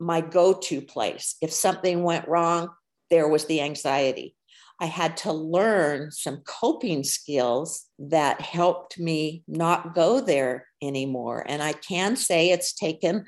my 0.02 0.20
go 0.20 0.54
to 0.54 0.82
place. 0.82 1.38
If 1.42 1.54
something 1.54 2.04
went 2.04 2.28
wrong, 2.28 2.72
there 3.10 3.30
was 3.30 3.46
the 3.46 3.62
anxiety. 3.62 4.36
I 4.80 4.86
had 4.86 5.18
to 5.18 5.34
learn 5.34 6.12
some 6.12 6.42
coping 6.46 7.04
skills 7.04 7.86
that 7.98 8.42
helped 8.42 9.00
me 9.00 9.44
not 9.48 9.96
go 9.96 10.22
there 10.22 10.68
anymore. 10.82 11.44
And 11.48 11.64
I 11.64 11.74
can 11.74 12.16
say 12.16 12.52
it's 12.52 12.74
taken 12.74 13.26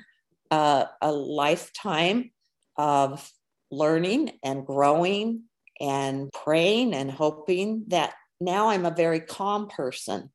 uh, 0.51 0.85
a 1.01 1.11
lifetime 1.11 2.31
of 2.77 3.31
learning 3.71 4.31
and 4.43 4.65
growing 4.65 5.43
and 5.79 6.31
praying 6.31 6.93
and 6.93 7.09
hoping 7.09 7.85
that 7.87 8.13
now 8.39 8.69
I'm 8.69 8.85
a 8.85 8.91
very 8.91 9.19
calm 9.19 9.67
person 9.69 10.29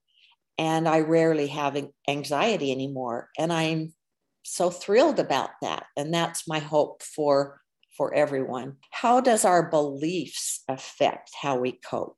and 0.58 0.88
I 0.88 1.00
rarely 1.00 1.48
have 1.48 1.76
anxiety 2.08 2.70
anymore. 2.70 3.30
And 3.38 3.52
I'm 3.52 3.92
so 4.42 4.70
thrilled 4.70 5.18
about 5.18 5.50
that. 5.62 5.86
And 5.96 6.12
that's 6.12 6.46
my 6.46 6.58
hope 6.58 7.02
for 7.02 7.60
for 7.96 8.14
everyone. 8.14 8.76
How 8.90 9.20
does 9.20 9.44
our 9.44 9.68
beliefs 9.68 10.62
affect 10.68 11.30
how 11.40 11.58
we 11.58 11.72
cope? 11.72 12.16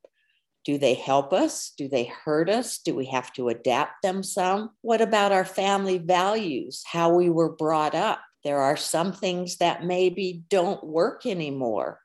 Do 0.65 0.79
they 0.79 0.95
help 0.95 1.33
us? 1.33 1.73
Do 1.79 1.89
they 1.89 2.05
hurt 2.05 2.51
us? 2.51 2.79
Do 2.79 2.95
we 2.95 3.07
have 3.07 3.33
to 3.35 3.49
adapt 3.49 4.03
them 4.03 4.23
some? 4.23 4.71
What 4.81 5.01
about 5.01 5.31
our 5.31 5.45
family 5.45 5.99
values, 5.99 6.83
how 6.85 7.15
we 7.15 7.31
were 7.31 7.55
brought 7.55 7.95
up? 7.95 8.21
There 8.43 8.59
are 8.61 8.77
some 8.77 9.13
things 9.13 9.59
that 9.59 9.85
maybe 9.85 10.43
don't 10.49 10.83
work 10.85 11.25
anymore 11.27 12.01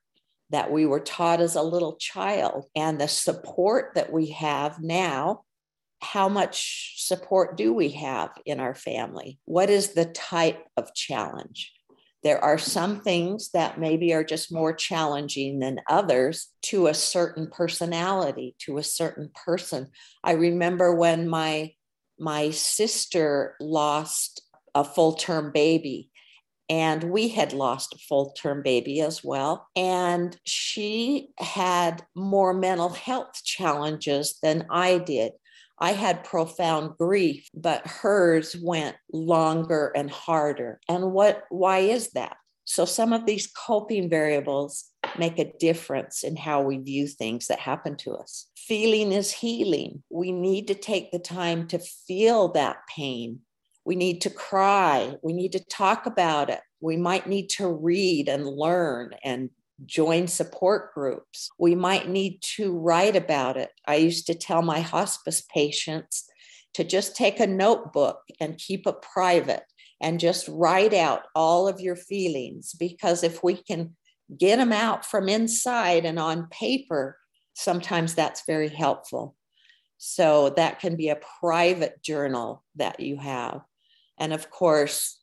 that 0.52 0.72
we 0.72 0.86
were 0.86 1.00
taught 1.00 1.40
as 1.40 1.56
a 1.56 1.62
little 1.64 1.96
child, 1.96 2.66
and 2.76 3.00
the 3.00 3.08
support 3.08 3.94
that 3.96 4.12
we 4.12 4.32
have 4.32 4.80
now. 4.82 5.44
How 6.02 6.30
much 6.30 6.96
support 6.98 7.58
do 7.58 7.74
we 7.74 7.90
have 7.90 8.32
in 8.46 8.60
our 8.60 8.76
family? 8.76 9.40
What 9.46 9.70
is 9.70 9.94
the 9.94 10.06
type 10.06 10.66
of 10.76 10.94
challenge? 10.94 11.72
There 12.24 12.44
are 12.44 12.58
some 12.58 13.02
things 13.02 13.50
that 13.54 13.80
maybe 13.80 14.14
are 14.14 14.24
just 14.24 14.52
more 14.54 14.74
challenging 14.74 15.60
than 15.60 15.82
others 15.90 16.50
to 16.64 16.88
a 16.88 16.94
certain 16.94 17.48
personality, 17.48 18.56
to 18.60 18.78
a 18.78 18.84
certain 18.84 19.32
person. 19.34 19.90
I 20.24 20.34
remember 20.34 20.94
when 20.96 21.28
my 21.28 21.74
my 22.20 22.52
sister 22.52 23.56
lost 23.60 24.44
a 24.76 24.84
full 24.84 25.14
term 25.14 25.52
baby 25.52 26.12
And 26.70 27.06
we 27.12 27.28
had 27.30 27.54
lost 27.54 27.94
a 27.94 27.98
full 28.00 28.32
term 28.32 28.64
baby 28.64 29.02
as 29.02 29.24
well. 29.24 29.68
And 29.76 30.38
she 30.46 31.30
had 31.38 32.04
more 32.16 32.54
mental 32.54 32.90
health 32.90 33.44
challenges 33.44 34.40
than 34.42 34.66
I 34.70 34.98
did. 35.00 35.34
I 35.82 35.94
had 35.94 36.24
profound 36.24 36.98
grief, 37.00 37.50
but 37.56 37.86
hers 37.88 38.56
went 38.56 38.96
longer 39.12 39.92
and 39.96 40.12
harder. 40.12 40.80
And 40.88 41.12
what 41.12 41.44
why 41.50 41.80
is 41.80 42.12
that? 42.12 42.38
So 42.66 42.86
some 42.86 43.12
of 43.12 43.26
these 43.26 43.48
coping 43.48 44.08
variables 44.08 44.86
make 45.18 45.40
a 45.40 45.52
difference 45.58 46.24
in 46.24 46.36
how 46.36 46.62
we 46.62 46.78
view 46.78 47.08
things 47.08 47.48
that 47.48 47.60
happen 47.60 47.98
to 47.98 48.12
us. 48.12 48.48
Feeling 48.56 49.12
is 49.12 49.32
healing. 49.32 50.04
We 50.12 50.32
need 50.32 50.68
to 50.68 50.76
take 50.76 51.12
the 51.12 51.20
time 51.20 51.68
to 51.70 51.80
feel 51.80 52.50
that 52.50 52.78
pain. 52.96 53.40
We 53.84 53.96
need 53.96 54.22
to 54.22 54.30
cry. 54.30 55.16
We 55.24 55.34
need 55.34 55.54
to 55.54 55.66
talk 55.66 56.06
about 56.06 56.52
it. 56.52 56.62
We 56.80 56.96
might 56.96 57.28
need 57.28 57.50
to 57.58 57.68
read 57.68 58.30
and 58.30 58.46
learn 58.48 59.16
and 59.24 59.50
join 59.86 60.28
support 60.28 60.94
groups. 60.94 61.50
We 61.58 61.76
might 61.76 62.10
need 62.10 62.42
to 62.58 62.78
write 62.78 63.16
about 63.16 63.58
it. 63.58 63.72
I 63.88 63.96
used 63.96 64.28
to 64.28 64.36
tell 64.36 64.62
my 64.62 64.80
hospice 64.80 65.42
patients 65.42 66.26
to 66.74 66.84
just 66.84 67.16
take 67.16 67.40
a 67.40 67.48
notebook 67.48 68.20
and 68.40 68.58
keep 68.58 68.88
it 68.88 69.02
private 69.02 69.64
and 70.02 70.20
just 70.20 70.48
write 70.48 70.94
out 70.94 71.24
all 71.36 71.68
of 71.68 71.80
your 71.80 71.96
feelings 71.96 72.74
because 72.80 73.24
if 73.24 73.44
we 73.44 73.56
can 73.56 73.96
get 74.38 74.58
them 74.58 74.72
out 74.72 75.06
from 75.06 75.30
inside 75.30 76.06
and 76.06 76.18
on 76.18 76.48
paper, 76.48 77.18
sometimes 77.54 78.16
that's 78.16 78.44
very 78.48 78.70
helpful. 78.70 79.36
So 79.98 80.50
that 80.52 80.80
can 80.80 80.96
be 80.96 81.10
a 81.10 81.20
private 81.40 82.02
journal 82.02 82.64
that 82.76 83.00
you 83.00 83.18
have. 83.18 83.62
And 84.18 84.34
of 84.34 84.50
course, 84.50 85.21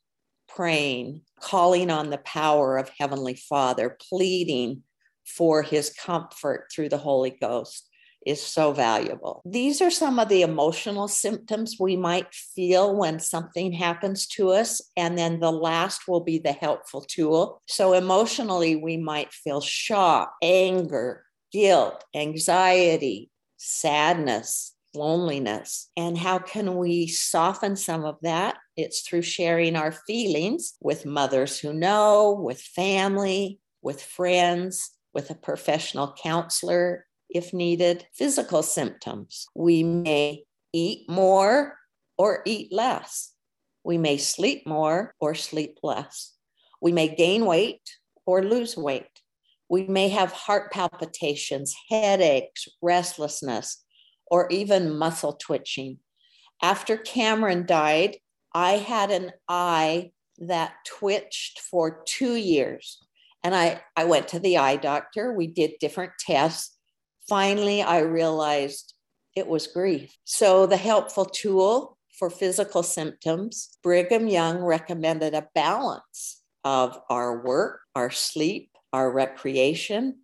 praying, 0.55 1.21
calling 1.39 1.89
on 1.89 2.09
the 2.09 2.17
power 2.19 2.77
of 2.77 2.91
Heavenly 2.97 3.35
Father, 3.35 3.97
pleading 4.09 4.83
for 5.25 5.61
his 5.61 5.91
comfort 5.91 6.67
through 6.73 6.89
the 6.89 6.97
Holy 6.97 7.29
Ghost 7.29 7.89
is 8.25 8.41
so 8.41 8.73
valuable. 8.73 9.41
These 9.45 9.81
are 9.81 9.91
some 9.91 10.19
of 10.19 10.27
the 10.27 10.41
emotional 10.41 11.07
symptoms 11.07 11.77
we 11.79 11.95
might 11.95 12.33
feel 12.33 12.95
when 12.95 13.19
something 13.19 13.71
happens 13.71 14.27
to 14.27 14.49
us. 14.49 14.81
And 14.97 15.17
then 15.17 15.39
the 15.39 15.51
last 15.51 16.07
will 16.07 16.19
be 16.19 16.37
the 16.37 16.51
helpful 16.51 17.01
tool. 17.01 17.61
So, 17.67 17.93
emotionally, 17.93 18.75
we 18.75 18.97
might 18.97 19.31
feel 19.31 19.61
shock, 19.61 20.33
anger, 20.41 21.23
guilt, 21.51 22.03
anxiety, 22.13 23.31
sadness, 23.57 24.75
loneliness. 24.93 25.89
And 25.95 26.17
how 26.17 26.39
can 26.39 26.75
we 26.75 27.07
soften 27.07 27.75
some 27.75 28.05
of 28.05 28.17
that? 28.21 28.57
It's 28.75 29.01
through 29.01 29.23
sharing 29.23 29.75
our 29.75 29.91
feelings 29.91 30.73
with 30.81 31.05
mothers 31.05 31.59
who 31.59 31.73
know, 31.73 32.31
with 32.31 32.61
family, 32.61 33.59
with 33.81 34.01
friends, 34.01 34.91
with 35.13 35.29
a 35.29 35.35
professional 35.35 36.15
counselor, 36.21 37.05
if 37.29 37.53
needed, 37.53 38.07
physical 38.13 38.63
symptoms. 38.63 39.47
We 39.55 39.83
may 39.83 40.43
eat 40.73 41.09
more 41.09 41.77
or 42.17 42.41
eat 42.45 42.71
less. 42.71 43.33
We 43.83 43.97
may 43.97 44.17
sleep 44.17 44.67
more 44.67 45.15
or 45.19 45.35
sleep 45.35 45.77
less. 45.83 46.33
We 46.81 46.91
may 46.91 47.13
gain 47.15 47.45
weight 47.45 47.81
or 48.25 48.43
lose 48.43 48.75
weight. 48.77 49.21
We 49.69 49.85
may 49.85 50.09
have 50.09 50.31
heart 50.31 50.71
palpitations, 50.71 51.75
headaches, 51.89 52.67
restlessness, 52.81 53.83
or 54.29 54.47
even 54.49 54.97
muscle 54.97 55.33
twitching. 55.33 55.99
After 56.61 56.97
Cameron 56.97 57.65
died, 57.65 58.17
I 58.53 58.73
had 58.73 59.11
an 59.11 59.31
eye 59.47 60.11
that 60.39 60.73
twitched 60.85 61.59
for 61.59 62.03
two 62.05 62.35
years. 62.35 62.99
And 63.43 63.55
I, 63.55 63.81
I 63.95 64.05
went 64.05 64.27
to 64.29 64.39
the 64.39 64.57
eye 64.57 64.75
doctor. 64.75 65.33
We 65.33 65.47
did 65.47 65.73
different 65.79 66.13
tests 66.19 66.77
finally 67.29 67.81
I 67.83 67.99
realized 67.99 68.95
it 69.35 69.47
was 69.47 69.67
grief. 69.67 70.17
So 70.25 70.65
the 70.65 70.75
helpful 70.77 71.25
tool 71.25 71.97
for 72.17 72.29
physical 72.29 72.83
symptoms, 72.83 73.77
Brigham 73.83 74.27
Young 74.27 74.57
recommended 74.57 75.35
a 75.35 75.47
balance 75.55 76.41
of 76.65 76.99
our 77.09 77.45
work, 77.45 77.81
our 77.95 78.09
sleep, 78.09 78.71
our 78.91 79.09
recreation. 79.09 80.21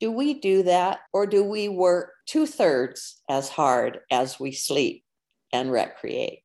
Do 0.00 0.10
we 0.10 0.34
do 0.34 0.62
that 0.64 1.00
or 1.12 1.26
do 1.26 1.44
we 1.44 1.68
work 1.68 2.12
two 2.26 2.46
thirds 2.46 3.20
as 3.28 3.48
hard 3.48 4.00
as 4.10 4.38
we 4.40 4.52
sleep 4.52 5.04
and 5.52 5.70
recreate? 5.70 6.40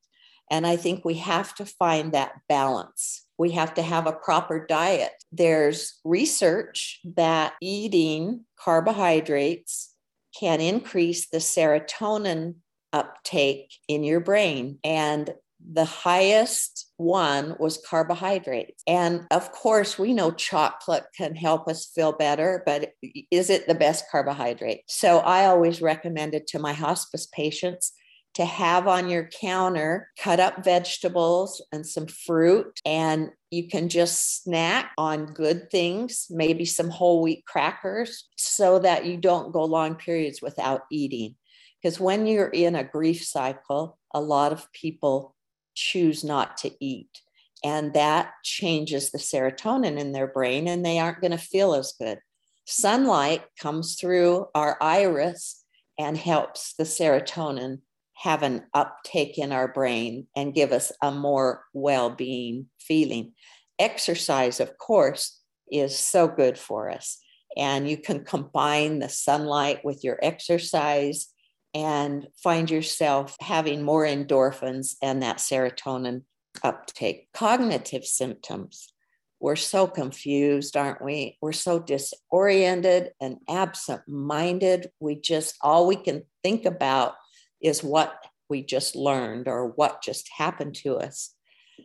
And 0.51 0.65
I 0.65 0.77
think 0.77 1.05
we 1.05 1.15
have 1.15 1.53
to 1.55 1.65
find 1.65 2.11
that 2.11 2.33
balance. 2.47 3.25
We 3.37 3.51
have 3.51 3.73
to 3.75 3.81
have 3.81 4.07
a 4.07 4.13
proper 4.13 4.65
diet. 4.65 5.11
There's 5.31 5.99
research 6.03 6.99
that 7.15 7.53
eating 7.61 8.45
carbohydrates 8.59 9.93
can 10.37 10.59
increase 10.59 11.29
the 11.29 11.37
serotonin 11.37 12.55
uptake 12.91 13.73
in 13.87 14.03
your 14.03 14.19
brain. 14.19 14.79
And 14.83 15.33
the 15.65 15.85
highest 15.85 16.91
one 16.97 17.55
was 17.59 17.83
carbohydrates. 17.87 18.81
And 18.87 19.25
of 19.31 19.51
course, 19.51 19.99
we 19.99 20.13
know 20.13 20.31
chocolate 20.31 21.05
can 21.15 21.35
help 21.35 21.67
us 21.67 21.91
feel 21.93 22.13
better, 22.13 22.63
but 22.65 22.93
is 23.31 23.49
it 23.49 23.67
the 23.67 23.75
best 23.75 24.05
carbohydrate? 24.11 24.81
So 24.87 25.19
I 25.19 25.45
always 25.45 25.81
recommended 25.81 26.47
to 26.47 26.59
my 26.59 26.73
hospice 26.73 27.27
patients 27.27 27.93
to 28.35 28.45
have 28.45 28.87
on 28.87 29.09
your 29.09 29.27
counter 29.41 30.09
cut 30.17 30.39
up 30.39 30.63
vegetables 30.63 31.63
and 31.71 31.85
some 31.85 32.07
fruit 32.07 32.79
and 32.85 33.29
you 33.51 33.67
can 33.67 33.89
just 33.89 34.43
snack 34.43 34.91
on 34.97 35.33
good 35.33 35.69
things 35.71 36.27
maybe 36.29 36.63
some 36.63 36.89
whole 36.89 37.21
wheat 37.21 37.43
crackers 37.45 38.29
so 38.37 38.79
that 38.79 39.05
you 39.05 39.17
don't 39.17 39.51
go 39.51 39.63
long 39.63 39.95
periods 39.95 40.41
without 40.41 40.81
eating 40.91 41.35
because 41.81 41.99
when 41.99 42.27
you're 42.27 42.47
in 42.49 42.75
a 42.75 42.83
grief 42.83 43.23
cycle 43.25 43.97
a 44.13 44.21
lot 44.21 44.53
of 44.53 44.71
people 44.73 45.35
choose 45.79 46.23
not 46.23 46.57
to 46.57 46.71
eat 46.79 47.21
and 47.63 47.93
that 47.93 48.31
changes 48.43 49.11
the 49.11 49.17
serotonin 49.17 49.97
in 49.97 50.11
their 50.11 50.27
brain 50.27 50.67
and 50.67 50.85
they 50.85 50.99
aren't 50.99 51.21
going 51.21 51.31
to 51.31 51.37
feel 51.37 51.73
as 51.73 51.93
good 51.99 52.19
sunlight 52.65 53.43
comes 53.59 53.95
through 53.95 54.45
our 54.53 54.77
iris 54.81 55.63
and 55.97 56.17
helps 56.17 56.73
the 56.75 56.83
serotonin 56.83 57.79
have 58.13 58.43
an 58.43 58.63
uptake 58.73 59.37
in 59.37 59.51
our 59.51 59.67
brain 59.67 60.27
and 60.35 60.53
give 60.53 60.71
us 60.71 60.91
a 61.01 61.09
more 61.09 61.63
well 61.73 62.09
being 62.09 62.67
feeling. 62.79 63.33
Exercise, 63.79 64.59
of 64.59 64.77
course, 64.77 65.41
is 65.71 65.97
so 65.97 66.27
good 66.27 66.57
for 66.57 66.89
us. 66.89 67.17
And 67.57 67.89
you 67.89 67.97
can 67.97 68.23
combine 68.23 68.99
the 68.99 69.09
sunlight 69.09 69.83
with 69.83 70.03
your 70.03 70.19
exercise 70.21 71.27
and 71.73 72.27
find 72.41 72.69
yourself 72.69 73.35
having 73.39 73.83
more 73.83 74.05
endorphins 74.05 74.95
and 75.01 75.21
that 75.21 75.37
serotonin 75.37 76.23
uptake. 76.63 77.27
Cognitive 77.33 78.05
symptoms. 78.05 78.93
We're 79.39 79.55
so 79.55 79.87
confused, 79.87 80.75
aren't 80.75 81.01
we? 81.01 81.37
We're 81.41 81.53
so 81.53 81.79
disoriented 81.79 83.11
and 83.21 83.37
absent 83.47 84.01
minded. 84.07 84.91
We 84.99 85.15
just, 85.15 85.55
all 85.61 85.87
we 85.87 85.95
can 85.95 86.23
think 86.43 86.65
about 86.65 87.15
is 87.61 87.83
what 87.83 88.21
we 88.49 88.63
just 88.63 88.95
learned 88.95 89.47
or 89.47 89.67
what 89.67 90.01
just 90.01 90.29
happened 90.37 90.75
to 90.75 90.97
us. 90.97 91.33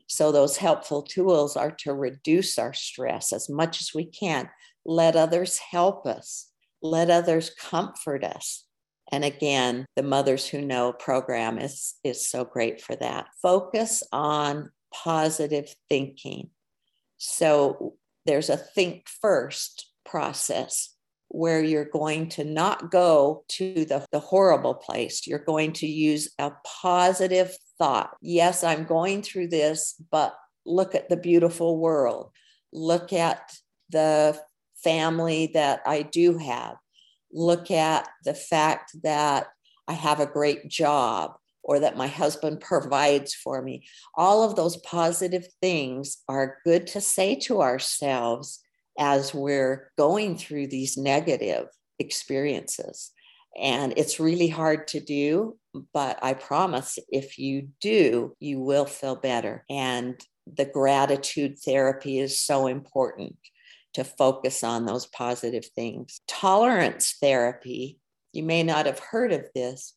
So, 0.08 0.32
those 0.32 0.56
helpful 0.56 1.02
tools 1.02 1.56
are 1.56 1.70
to 1.80 1.94
reduce 1.94 2.58
our 2.58 2.72
stress 2.72 3.32
as 3.32 3.48
much 3.48 3.80
as 3.80 3.92
we 3.94 4.04
can. 4.04 4.50
Let 4.84 5.14
others 5.14 5.58
help 5.58 6.06
us, 6.06 6.50
let 6.82 7.10
others 7.10 7.50
comfort 7.50 8.24
us. 8.24 8.63
And 9.14 9.24
again, 9.24 9.86
the 9.94 10.02
Mothers 10.02 10.48
Who 10.48 10.60
Know 10.60 10.92
program 10.92 11.56
is, 11.56 11.94
is 12.02 12.28
so 12.28 12.44
great 12.44 12.80
for 12.80 12.96
that. 12.96 13.28
Focus 13.40 14.02
on 14.10 14.72
positive 14.92 15.72
thinking. 15.88 16.50
So, 17.16 17.94
there's 18.26 18.50
a 18.50 18.56
think 18.56 19.06
first 19.20 19.88
process 20.04 20.96
where 21.28 21.62
you're 21.62 21.84
going 21.84 22.30
to 22.30 22.42
not 22.42 22.90
go 22.90 23.44
to 23.50 23.84
the, 23.84 24.04
the 24.10 24.18
horrible 24.18 24.74
place. 24.74 25.28
You're 25.28 25.38
going 25.38 25.74
to 25.74 25.86
use 25.86 26.32
a 26.40 26.50
positive 26.66 27.56
thought. 27.78 28.16
Yes, 28.20 28.64
I'm 28.64 28.82
going 28.82 29.22
through 29.22 29.48
this, 29.48 29.94
but 30.10 30.34
look 30.66 30.96
at 30.96 31.08
the 31.08 31.16
beautiful 31.16 31.78
world. 31.78 32.32
Look 32.72 33.12
at 33.12 33.52
the 33.90 34.40
family 34.82 35.52
that 35.54 35.82
I 35.86 36.02
do 36.02 36.36
have. 36.38 36.74
Look 37.34 37.70
at 37.70 38.08
the 38.24 38.34
fact 38.34 39.02
that 39.02 39.48
I 39.86 39.92
have 39.92 40.20
a 40.20 40.26
great 40.26 40.68
job 40.68 41.32
or 41.62 41.80
that 41.80 41.96
my 41.96 42.06
husband 42.06 42.60
provides 42.60 43.34
for 43.34 43.60
me. 43.60 43.86
All 44.14 44.42
of 44.42 44.54
those 44.54 44.76
positive 44.78 45.46
things 45.60 46.18
are 46.28 46.58
good 46.64 46.86
to 46.88 47.00
say 47.00 47.34
to 47.40 47.60
ourselves 47.60 48.60
as 48.98 49.34
we're 49.34 49.90
going 49.98 50.36
through 50.36 50.68
these 50.68 50.96
negative 50.96 51.66
experiences. 51.98 53.10
And 53.60 53.94
it's 53.96 54.20
really 54.20 54.48
hard 54.48 54.88
to 54.88 55.00
do, 55.00 55.56
but 55.92 56.18
I 56.22 56.34
promise 56.34 56.98
if 57.08 57.38
you 57.38 57.68
do, 57.80 58.36
you 58.40 58.60
will 58.60 58.86
feel 58.86 59.16
better. 59.16 59.64
And 59.70 60.20
the 60.46 60.64
gratitude 60.64 61.58
therapy 61.58 62.18
is 62.18 62.38
so 62.38 62.66
important 62.66 63.36
to 63.94 64.04
focus 64.04 64.62
on 64.62 64.86
those 64.86 65.06
positive 65.06 65.66
things. 65.74 66.20
Tolerance 66.28 67.16
therapy, 67.20 67.98
you 68.32 68.42
may 68.42 68.62
not 68.62 68.86
have 68.86 68.98
heard 68.98 69.32
of 69.32 69.46
this, 69.54 69.94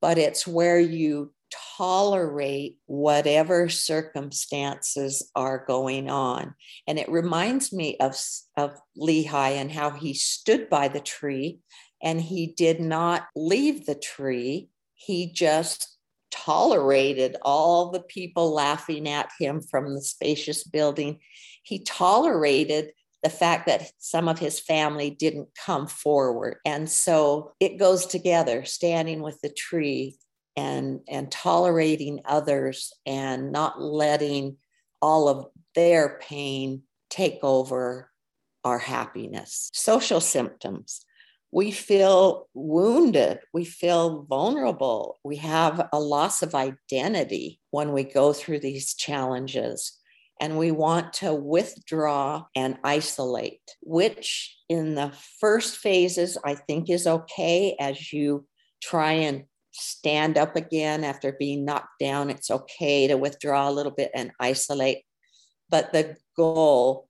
but 0.00 0.18
it's 0.18 0.46
where 0.46 0.78
you 0.78 1.32
tolerate 1.76 2.76
whatever 2.86 3.68
circumstances 3.68 5.30
are 5.34 5.64
going 5.66 6.10
on. 6.10 6.54
And 6.86 6.98
it 6.98 7.08
reminds 7.08 7.72
me 7.72 7.96
of, 7.98 8.16
of 8.56 8.78
Lehi 8.98 9.52
and 9.52 9.70
how 9.72 9.90
he 9.90 10.14
stood 10.14 10.68
by 10.68 10.88
the 10.88 11.00
tree 11.00 11.60
and 12.02 12.20
he 12.20 12.48
did 12.48 12.80
not 12.80 13.26
leave 13.34 13.86
the 13.86 13.94
tree. 13.94 14.68
He 14.94 15.32
just 15.32 15.96
tolerated 16.30 17.36
all 17.42 17.90
the 17.90 18.00
people 18.00 18.52
laughing 18.52 19.08
at 19.08 19.30
him 19.38 19.60
from 19.60 19.94
the 19.94 20.02
spacious 20.02 20.64
building. 20.64 21.18
He 21.62 21.80
tolerated 21.80 22.92
the 23.22 23.30
fact 23.30 23.66
that 23.66 23.90
some 23.98 24.28
of 24.28 24.38
his 24.38 24.60
family 24.60 25.10
didn't 25.10 25.48
come 25.54 25.86
forward. 25.86 26.56
And 26.64 26.88
so 26.88 27.52
it 27.60 27.78
goes 27.78 28.06
together, 28.06 28.64
standing 28.64 29.22
with 29.22 29.40
the 29.40 29.48
tree 29.48 30.16
and, 30.56 31.00
and 31.08 31.30
tolerating 31.30 32.20
others 32.24 32.92
and 33.06 33.52
not 33.52 33.80
letting 33.80 34.56
all 35.02 35.28
of 35.28 35.46
their 35.74 36.18
pain 36.20 36.82
take 37.10 37.38
over 37.42 38.10
our 38.64 38.78
happiness. 38.78 39.70
Social 39.72 40.20
symptoms. 40.20 41.04
We 41.50 41.70
feel 41.70 42.48
wounded. 42.52 43.40
We 43.54 43.64
feel 43.64 44.24
vulnerable. 44.28 45.18
We 45.24 45.36
have 45.36 45.88
a 45.92 45.98
loss 45.98 46.42
of 46.42 46.54
identity 46.54 47.60
when 47.70 47.92
we 47.92 48.04
go 48.04 48.32
through 48.32 48.60
these 48.60 48.94
challenges 48.94 49.97
and 50.40 50.58
we 50.58 50.70
want 50.70 51.12
to 51.14 51.34
withdraw 51.34 52.44
and 52.54 52.78
isolate, 52.84 53.76
which 53.82 54.56
in 54.68 54.94
the 54.94 55.12
first 55.40 55.76
phases 55.76 56.38
I 56.44 56.54
think 56.54 56.90
is 56.90 57.06
okay 57.06 57.76
as 57.80 58.12
you 58.12 58.46
try 58.82 59.12
and 59.12 59.44
stand 59.72 60.38
up 60.38 60.56
again 60.56 61.04
after 61.04 61.32
being 61.32 61.64
knocked 61.64 61.98
down. 62.00 62.30
It's 62.30 62.50
okay 62.50 63.06
to 63.08 63.16
withdraw 63.16 63.68
a 63.68 63.72
little 63.72 63.92
bit 63.92 64.10
and 64.14 64.32
isolate. 64.40 65.02
But 65.70 65.92
the 65.92 66.16
goal 66.36 67.08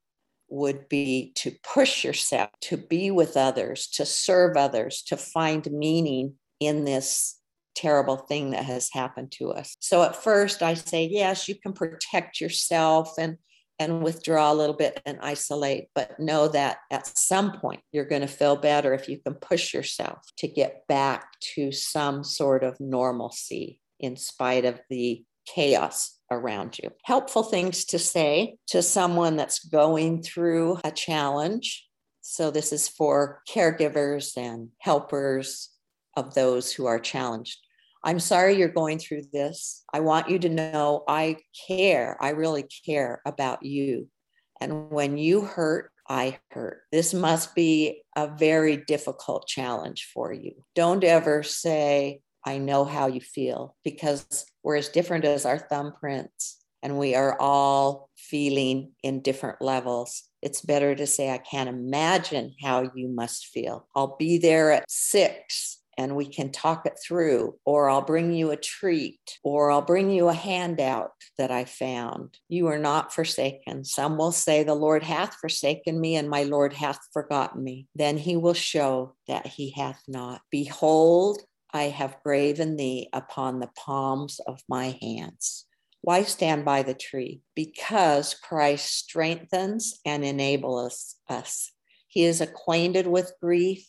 would 0.49 0.89
be 0.89 1.33
to 1.37 1.53
push 1.63 2.05
yourself, 2.05 2.51
to 2.63 2.77
be 2.77 3.11
with 3.11 3.37
others, 3.37 3.87
to 3.89 4.07
serve 4.07 4.57
others, 4.57 5.03
to 5.03 5.17
find 5.17 5.71
meaning 5.71 6.35
in 6.61 6.85
this 6.85 7.38
terrible 7.79 8.17
thing 8.17 8.51
that 8.51 8.65
has 8.65 8.91
happened 8.93 9.33
to 9.33 9.51
us. 9.51 9.77
So 9.81 10.03
at 10.03 10.23
first 10.23 10.63
I 10.63 10.75
say, 10.75 11.05
yes, 11.05 11.49
you 11.49 11.55
can 11.55 11.73
protect 11.73 12.41
yourself 12.41 13.15
and 13.19 13.39
and 13.81 14.03
withdraw 14.03 14.53
a 14.53 14.55
little 14.55 14.75
bit 14.75 15.01
and 15.07 15.19
isolate, 15.23 15.87
but 15.95 16.19
know 16.19 16.49
that 16.49 16.79
at 16.91 17.07
some 17.07 17.61
point 17.61 17.81
you're 17.93 18.05
going 18.05 18.23
to 18.23 18.27
feel 18.27 18.57
better 18.57 18.93
if 18.93 19.09
you 19.09 19.19
can 19.19 19.35
push 19.35 19.73
yourself 19.73 20.19
to 20.37 20.49
get 20.49 20.85
back 20.89 21.29
to 21.55 21.71
some 21.71 22.25
sort 22.25 22.65
of 22.65 22.81
normalcy 22.81 23.81
in 24.01 24.17
spite 24.17 24.65
of 24.65 24.81
the 24.91 25.25
chaos 25.47 26.19
around 26.31 26.79
you. 26.79 26.91
Helpful 27.05 27.45
things 27.45 27.85
to 27.85 27.99
say 27.99 28.57
to 28.67 28.83
someone 28.83 29.37
that's 29.37 29.65
going 29.65 30.23
through 30.23 30.79
a 30.85 30.91
challenge. 30.91 31.87
So, 32.21 32.51
this 32.51 32.73
is 32.73 32.89
for 32.89 33.43
caregivers 33.49 34.37
and 34.37 34.69
helpers 34.81 35.71
of 36.17 36.35
those 36.35 36.73
who 36.73 36.87
are 36.87 36.99
challenged. 36.99 37.59
I'm 38.09 38.21
sorry 38.21 38.57
you're 38.57 38.69
going 38.69 38.99
through 38.99 39.25
this. 39.35 39.85
I 39.93 40.01
want 40.01 40.31
you 40.31 40.39
to 40.39 40.49
know 40.49 41.05
I 41.07 41.37
care. 41.69 42.17
I 42.23 42.31
really 42.31 42.65
care 42.87 43.21
about 43.27 43.63
you. 43.63 44.09
And 44.63 44.89
when 44.91 45.19
you 45.19 45.43
hurt, 45.43 45.91
I 46.09 46.39
hurt. 46.51 46.81
This 46.91 47.13
must 47.13 47.55
be 47.55 48.01
a 48.17 48.27
very 48.27 48.79
difficult 48.79 49.47
challenge 49.47 50.09
for 50.15 50.33
you. 50.33 50.53
Don't 50.75 51.05
ever 51.05 51.43
say, 51.43 52.23
I 52.47 52.57
know 52.57 52.87
how 52.87 53.09
you 53.09 53.21
feel, 53.21 53.77
because 53.85 54.47
we're 54.63 54.77
as 54.77 54.89
different 54.89 55.27
as 55.27 55.45
our 55.45 55.59
thumbprints 55.59 56.55
and 56.83 56.97
we 56.97 57.15
are 57.15 57.39
all 57.39 58.09
feeling 58.17 58.93
in 59.03 59.21
different 59.21 59.61
levels. 59.61 60.23
It's 60.41 60.63
better 60.63 60.95
to 60.95 61.07
say, 61.07 61.31
I 61.31 61.39
can't 61.39 61.69
imagine 61.69 62.55
how 62.63 62.91
you 62.95 63.09
must 63.09 63.49
feel. 63.49 63.87
I'll 63.95 64.17
be 64.17 64.39
there 64.39 64.73
at 64.73 64.91
six 64.91 65.78
and 65.99 66.15
we 66.15 66.27
can 66.27 66.53
talk 66.53 66.87
it 66.87 66.97
through, 67.05 67.57
or 67.65 67.91
I'll 67.91 68.03
bring 68.03 68.33
you 68.33 68.53
a 68.53 68.57
treat, 68.57 69.21
or 69.43 69.73
I'll 69.73 69.83
bring 69.83 70.11
you 70.11 70.29
a 70.29 70.33
handout 70.33 71.11
that 71.37 71.51
I 71.51 71.65
found. 71.65 72.39
You 72.49 72.69
are 72.69 72.79
not 72.79 73.13
forsaken. 73.13 73.85
Some 73.85 74.17
will 74.17 74.31
say, 74.31 74.63
The 74.63 74.75
Lord 74.75 75.03
hath 75.03 75.35
forsaken 75.35 76.01
me, 76.01 76.15
and 76.15 76.31
my 76.31 76.45
Lord 76.45 76.73
hath 76.73 77.01
forgotten 77.13 77.65
me. 77.65 77.89
Then 77.97 78.17
he 78.17 78.37
will 78.37 78.55
show 78.55 79.17
that 79.27 79.49
he 79.49 79.73
hath 79.73 80.01
not. 80.07 80.41
Behold, 80.53 81.43
I 81.73 81.85
have 81.85 82.23
graven 82.23 82.77
thee 82.77 83.09
upon 83.13 83.59
the 83.59 83.71
palms 83.77 84.41
of 84.47 84.61
my 84.69 84.97
hands. 85.03 85.67
Why 86.01 86.23
stand 86.23 86.65
by 86.65 86.85
the 86.85 86.95
tree? 86.95 87.41
Because 87.57 88.35
Christ 88.35 88.97
strengthens 88.97 89.99
and 90.07 90.25
enables 90.25 91.17
us. 91.29 91.73
He 92.07 92.25
is 92.25 92.41
acquainted 92.41 93.09
with 93.09 93.35
grief 93.43 93.85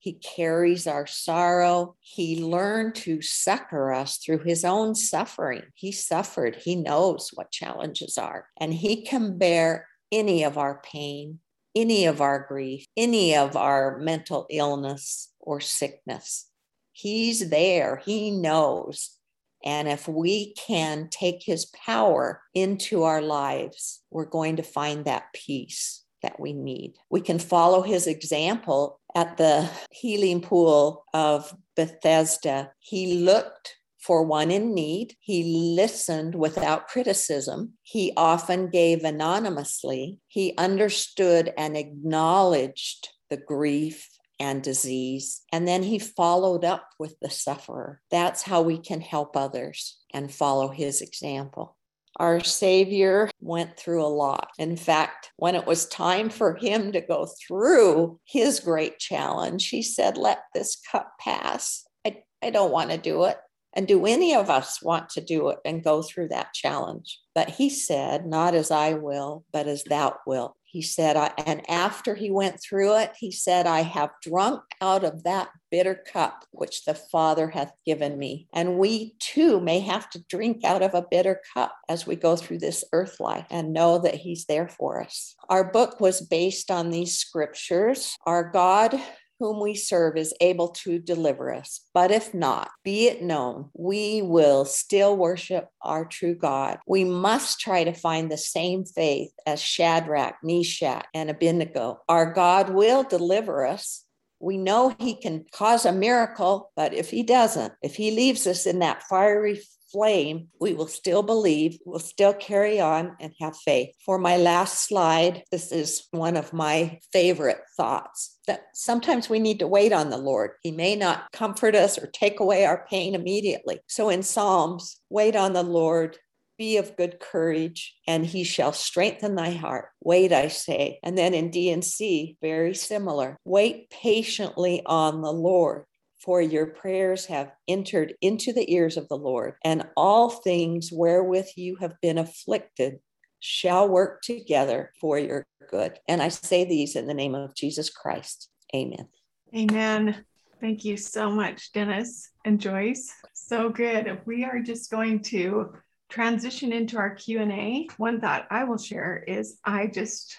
he 0.00 0.14
carries 0.14 0.86
our 0.86 1.06
sorrow. 1.06 1.94
He 2.00 2.42
learned 2.42 2.94
to 2.96 3.20
succor 3.20 3.92
us 3.92 4.16
through 4.16 4.44
his 4.44 4.64
own 4.64 4.94
suffering. 4.94 5.62
He 5.74 5.92
suffered. 5.92 6.56
He 6.56 6.74
knows 6.74 7.30
what 7.34 7.50
challenges 7.50 8.16
are, 8.16 8.46
and 8.58 8.72
he 8.72 9.02
can 9.02 9.36
bear 9.36 9.86
any 10.10 10.42
of 10.42 10.56
our 10.56 10.80
pain, 10.82 11.40
any 11.76 12.06
of 12.06 12.22
our 12.22 12.46
grief, 12.48 12.86
any 12.96 13.36
of 13.36 13.56
our 13.56 13.98
mental 13.98 14.46
illness 14.50 15.32
or 15.38 15.60
sickness. 15.60 16.48
He's 16.92 17.50
there. 17.50 18.00
He 18.04 18.30
knows. 18.30 19.18
And 19.62 19.86
if 19.86 20.08
we 20.08 20.54
can 20.54 21.08
take 21.10 21.42
his 21.42 21.66
power 21.66 22.40
into 22.54 23.02
our 23.02 23.20
lives, 23.20 24.00
we're 24.10 24.24
going 24.24 24.56
to 24.56 24.62
find 24.62 25.04
that 25.04 25.34
peace 25.34 26.04
that 26.22 26.40
we 26.40 26.54
need. 26.54 26.94
We 27.10 27.20
can 27.20 27.38
follow 27.38 27.82
his 27.82 28.06
example 28.06 28.99
at 29.14 29.36
the 29.36 29.70
healing 29.90 30.40
pool 30.40 31.04
of 31.12 31.54
Bethesda, 31.76 32.72
he 32.78 33.14
looked 33.18 33.76
for 33.98 34.22
one 34.22 34.50
in 34.50 34.74
need. 34.74 35.14
He 35.20 35.74
listened 35.76 36.34
without 36.34 36.88
criticism. 36.88 37.74
He 37.82 38.12
often 38.16 38.70
gave 38.70 39.04
anonymously. 39.04 40.20
He 40.26 40.54
understood 40.56 41.52
and 41.56 41.76
acknowledged 41.76 43.08
the 43.28 43.36
grief 43.36 44.08
and 44.38 44.62
disease. 44.62 45.42
And 45.52 45.68
then 45.68 45.82
he 45.82 45.98
followed 45.98 46.64
up 46.64 46.88
with 46.98 47.14
the 47.20 47.30
sufferer. 47.30 48.00
That's 48.10 48.42
how 48.42 48.62
we 48.62 48.78
can 48.78 49.02
help 49.02 49.36
others 49.36 49.98
and 50.14 50.32
follow 50.32 50.68
his 50.68 51.02
example. 51.02 51.76
Our 52.20 52.44
Savior 52.44 53.30
went 53.40 53.78
through 53.78 54.04
a 54.04 54.06
lot. 54.06 54.50
In 54.58 54.76
fact, 54.76 55.32
when 55.38 55.54
it 55.54 55.64
was 55.64 55.86
time 55.86 56.28
for 56.28 56.54
him 56.54 56.92
to 56.92 57.00
go 57.00 57.26
through 57.26 58.20
his 58.26 58.60
great 58.60 58.98
challenge, 58.98 59.70
he 59.70 59.80
said, 59.80 60.18
Let 60.18 60.42
this 60.52 60.76
cup 60.92 61.12
pass. 61.18 61.86
I, 62.06 62.18
I 62.42 62.50
don't 62.50 62.72
want 62.72 62.90
to 62.90 62.98
do 62.98 63.24
it. 63.24 63.38
And 63.72 63.88
do 63.88 64.04
any 64.04 64.34
of 64.34 64.50
us 64.50 64.82
want 64.82 65.08
to 65.10 65.22
do 65.22 65.48
it 65.48 65.60
and 65.64 65.82
go 65.82 66.02
through 66.02 66.28
that 66.28 66.52
challenge? 66.52 67.18
But 67.34 67.48
he 67.48 67.70
said, 67.70 68.26
Not 68.26 68.54
as 68.54 68.70
I 68.70 68.92
will, 68.92 69.46
but 69.50 69.66
as 69.66 69.82
thou 69.84 70.16
wilt. 70.26 70.54
He 70.70 70.82
said, 70.82 71.16
I, 71.16 71.32
and 71.44 71.68
after 71.68 72.14
he 72.14 72.30
went 72.30 72.62
through 72.62 72.96
it, 72.98 73.12
he 73.18 73.32
said, 73.32 73.66
I 73.66 73.80
have 73.80 74.10
drunk 74.22 74.62
out 74.80 75.02
of 75.02 75.24
that 75.24 75.50
bitter 75.70 75.94
cup 75.94 76.44
which 76.52 76.84
the 76.84 76.94
Father 76.94 77.48
hath 77.48 77.72
given 77.84 78.16
me. 78.16 78.46
And 78.52 78.78
we 78.78 79.14
too 79.18 79.60
may 79.60 79.80
have 79.80 80.08
to 80.10 80.24
drink 80.28 80.62
out 80.64 80.82
of 80.82 80.94
a 80.94 81.06
bitter 81.10 81.40
cup 81.54 81.74
as 81.88 82.06
we 82.06 82.14
go 82.14 82.36
through 82.36 82.58
this 82.58 82.84
earth 82.92 83.18
life 83.18 83.46
and 83.50 83.72
know 83.72 83.98
that 83.98 84.14
he's 84.14 84.46
there 84.46 84.68
for 84.68 85.02
us. 85.02 85.34
Our 85.48 85.64
book 85.72 86.00
was 86.00 86.20
based 86.20 86.70
on 86.70 86.90
these 86.90 87.18
scriptures. 87.18 88.16
Our 88.24 88.48
God 88.50 88.94
whom 89.40 89.58
we 89.58 89.74
serve 89.74 90.16
is 90.16 90.34
able 90.40 90.68
to 90.68 90.98
deliver 90.98 91.52
us. 91.52 91.80
But 91.94 92.12
if 92.12 92.34
not, 92.34 92.70
be 92.84 93.08
it 93.08 93.22
known, 93.22 93.70
we 93.74 94.20
will 94.22 94.66
still 94.66 95.16
worship 95.16 95.68
our 95.82 96.04
true 96.04 96.36
God. 96.36 96.78
We 96.86 97.04
must 97.04 97.58
try 97.58 97.82
to 97.84 97.92
find 97.92 98.30
the 98.30 98.38
same 98.38 98.84
faith 98.84 99.32
as 99.46 99.60
Shadrach, 99.60 100.36
Meshach, 100.44 101.06
and 101.14 101.30
Abednego. 101.30 102.02
Our 102.08 102.32
God 102.32 102.68
will 102.70 103.02
deliver 103.02 103.66
us. 103.66 104.04
We 104.40 104.58
know 104.58 104.94
he 104.98 105.14
can 105.14 105.46
cause 105.52 105.84
a 105.84 105.92
miracle, 105.92 106.70
but 106.76 106.94
if 106.94 107.10
he 107.10 107.22
doesn't, 107.22 107.72
if 107.82 107.96
he 107.96 108.10
leaves 108.10 108.46
us 108.46 108.66
in 108.66 108.78
that 108.80 109.02
fiery 109.04 109.60
flame, 109.92 110.48
we 110.60 110.74
will 110.74 110.86
still 110.86 111.22
believe, 111.22 111.78
we'll 111.84 111.98
still 111.98 112.32
carry 112.32 112.80
on 112.80 113.16
and 113.20 113.32
have 113.40 113.56
faith. 113.56 113.94
For 114.04 114.18
my 114.18 114.36
last 114.36 114.86
slide, 114.86 115.44
this 115.50 115.72
is 115.72 116.06
one 116.10 116.36
of 116.36 116.52
my 116.52 116.98
favorite 117.12 117.60
thoughts 117.76 118.38
that 118.46 118.64
sometimes 118.74 119.28
we 119.28 119.38
need 119.38 119.58
to 119.60 119.66
wait 119.66 119.92
on 119.92 120.10
the 120.10 120.18
Lord. 120.18 120.52
He 120.62 120.70
may 120.70 120.96
not 120.96 121.30
comfort 121.32 121.74
us 121.74 121.98
or 121.98 122.06
take 122.06 122.40
away 122.40 122.64
our 122.64 122.86
pain 122.88 123.14
immediately. 123.14 123.80
So 123.86 124.08
in 124.08 124.22
Psalms, 124.22 125.00
wait 125.08 125.36
on 125.36 125.52
the 125.52 125.62
Lord 125.62 126.18
be 126.60 126.76
of 126.76 126.94
good 126.94 127.18
courage, 127.18 127.94
and 128.06 128.26
he 128.26 128.44
shall 128.44 128.74
strengthen 128.74 129.34
thy 129.34 129.52
heart. 129.52 129.86
Wait, 130.02 130.30
I 130.30 130.48
say. 130.48 130.98
And 131.02 131.16
then 131.16 131.32
in 131.32 131.50
D 131.50 131.70
and 131.70 131.82
C, 131.82 132.36
very 132.42 132.74
similar. 132.74 133.38
Wait 133.46 133.88
patiently 133.88 134.82
on 134.84 135.22
the 135.22 135.32
Lord 135.32 135.86
for 136.22 136.40
your 136.40 136.66
prayers 136.66 137.26
have 137.26 137.52
entered 137.66 138.14
into 138.20 138.52
the 138.52 138.72
ears 138.72 138.96
of 138.96 139.08
the 139.08 139.16
Lord, 139.16 139.54
and 139.64 139.86
all 139.96 140.30
things 140.30 140.90
wherewith 140.92 141.48
you 141.56 141.76
have 141.76 141.94
been 142.00 142.18
afflicted 142.18 142.98
shall 143.40 143.88
work 143.88 144.22
together 144.22 144.92
for 145.00 145.18
your 145.18 145.46
good. 145.70 145.98
And 146.08 146.22
I 146.22 146.28
say 146.28 146.64
these 146.64 146.94
in 146.94 147.06
the 147.06 147.14
name 147.14 147.34
of 147.34 147.54
Jesus 147.54 147.90
Christ. 147.90 148.50
Amen. 148.74 149.08
Amen. 149.56 150.24
Thank 150.60 150.84
you 150.84 150.98
so 150.98 151.30
much, 151.30 151.72
Dennis 151.72 152.30
and 152.44 152.60
Joyce. 152.60 153.10
So 153.32 153.70
good. 153.70 154.20
We 154.26 154.44
are 154.44 154.60
just 154.60 154.90
going 154.90 155.22
to 155.24 155.72
transition 156.10 156.72
into 156.72 156.98
our 156.98 157.14
Q&A. 157.14 157.88
One 157.96 158.20
thought 158.20 158.46
I 158.50 158.64
will 158.64 158.76
share 158.76 159.24
is 159.26 159.58
I 159.64 159.86
just 159.86 160.36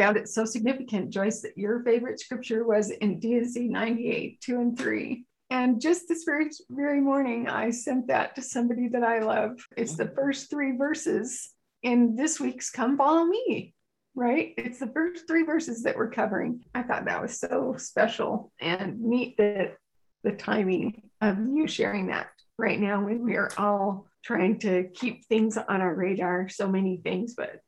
found 0.00 0.16
it 0.16 0.30
so 0.30 0.46
significant, 0.46 1.10
Joyce, 1.10 1.42
that 1.42 1.58
your 1.58 1.82
favorite 1.82 2.18
scripture 2.18 2.64
was 2.64 2.88
in 2.88 3.20
D&C 3.20 3.68
98, 3.68 4.40
2 4.40 4.54
and 4.58 4.78
3. 4.78 5.26
And 5.50 5.78
just 5.78 6.08
this 6.08 6.24
very, 6.24 6.48
very 6.70 7.02
morning, 7.02 7.50
I 7.50 7.70
sent 7.70 8.06
that 8.06 8.34
to 8.36 8.42
somebody 8.42 8.88
that 8.88 9.04
I 9.04 9.18
love. 9.18 9.58
It's 9.76 9.96
the 9.96 10.08
first 10.08 10.48
three 10.48 10.74
verses 10.74 11.50
in 11.82 12.16
this 12.16 12.40
week's 12.40 12.70
Come 12.70 12.96
Follow 12.96 13.26
Me, 13.26 13.74
right? 14.14 14.54
It's 14.56 14.78
the 14.78 14.86
first 14.86 15.26
three 15.26 15.44
verses 15.44 15.82
that 15.82 15.98
we're 15.98 16.10
covering. 16.10 16.64
I 16.74 16.82
thought 16.82 17.04
that 17.04 17.20
was 17.20 17.38
so 17.38 17.74
special 17.76 18.52
and 18.58 19.02
neat 19.02 19.36
that 19.36 19.76
the 20.24 20.32
timing 20.32 21.10
of 21.20 21.36
you 21.38 21.68
sharing 21.68 22.06
that 22.06 22.28
right 22.56 22.80
now 22.80 23.04
when 23.04 23.22
we 23.22 23.36
are 23.36 23.50
all 23.58 24.06
trying 24.24 24.60
to 24.60 24.88
keep 24.94 25.26
things 25.26 25.58
on 25.58 25.82
our 25.82 25.94
radar, 25.94 26.48
so 26.48 26.68
many 26.68 26.96
things, 26.96 27.34
but 27.34 27.60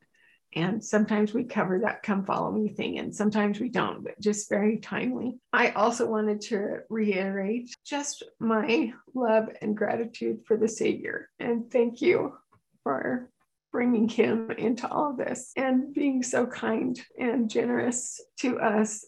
and 0.55 0.84
sometimes 0.84 1.32
we 1.32 1.44
cover 1.44 1.80
that 1.80 2.03
come 2.03 2.24
follow 2.24 2.50
me 2.50 2.68
thing, 2.68 2.98
and 2.98 3.14
sometimes 3.14 3.59
we 3.61 3.68
don't, 3.68 4.05
but 4.05 4.20
just 4.20 4.48
very 4.48 4.78
timely. 4.78 5.38
I 5.53 5.70
also 5.70 6.07
wanted 6.07 6.40
to 6.42 6.80
reiterate 6.88 7.74
just 7.84 8.22
my 8.38 8.92
love 9.14 9.48
and 9.61 9.76
gratitude 9.76 10.40
for 10.46 10.57
the 10.57 10.68
Savior. 10.68 11.28
And 11.40 11.70
thank 11.70 12.03
you 12.03 12.34
for 12.82 13.30
bringing 13.72 14.09
him 14.09 14.50
into 14.50 14.86
all 14.88 15.11
of 15.11 15.16
this 15.16 15.53
and 15.57 15.94
being 15.94 16.22
so 16.22 16.46
kind 16.46 17.00
and 17.18 17.48
generous 17.48 18.20
to 18.40 18.59
us 18.61 19.05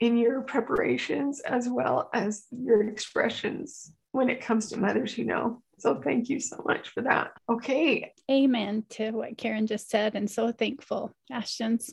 in 0.00 0.16
your 0.16 0.42
preparations 0.42 1.40
as 1.40 1.68
well 1.68 2.10
as 2.12 2.46
your 2.50 2.86
expressions 2.88 3.92
when 4.12 4.28
it 4.28 4.40
comes 4.40 4.68
to 4.70 4.76
mothers 4.76 5.16
you 5.16 5.24
know. 5.24 5.62
So 5.78 6.00
thank 6.02 6.28
you 6.28 6.40
so 6.40 6.62
much 6.66 6.88
for 6.88 7.02
that. 7.02 7.32
Okay. 7.48 8.12
Amen 8.30 8.84
to 8.90 9.10
what 9.10 9.36
Karen 9.36 9.66
just 9.66 9.90
said, 9.90 10.14
and 10.14 10.30
so 10.30 10.50
thankful, 10.50 11.12
Ashton's. 11.30 11.92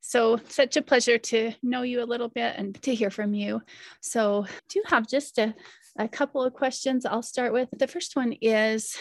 So 0.00 0.38
such 0.48 0.76
a 0.76 0.82
pleasure 0.82 1.18
to 1.18 1.52
know 1.62 1.82
you 1.82 2.02
a 2.02 2.04
little 2.04 2.28
bit 2.28 2.54
and 2.56 2.80
to 2.82 2.94
hear 2.94 3.10
from 3.10 3.32
you. 3.32 3.62
So 4.02 4.46
do 4.68 4.82
have 4.86 5.08
just 5.08 5.38
a, 5.38 5.54
a 5.98 6.06
couple 6.06 6.42
of 6.42 6.52
questions 6.52 7.06
I'll 7.06 7.22
start 7.22 7.52
with. 7.52 7.68
The 7.72 7.88
first 7.88 8.14
one 8.14 8.34
is 8.40 8.96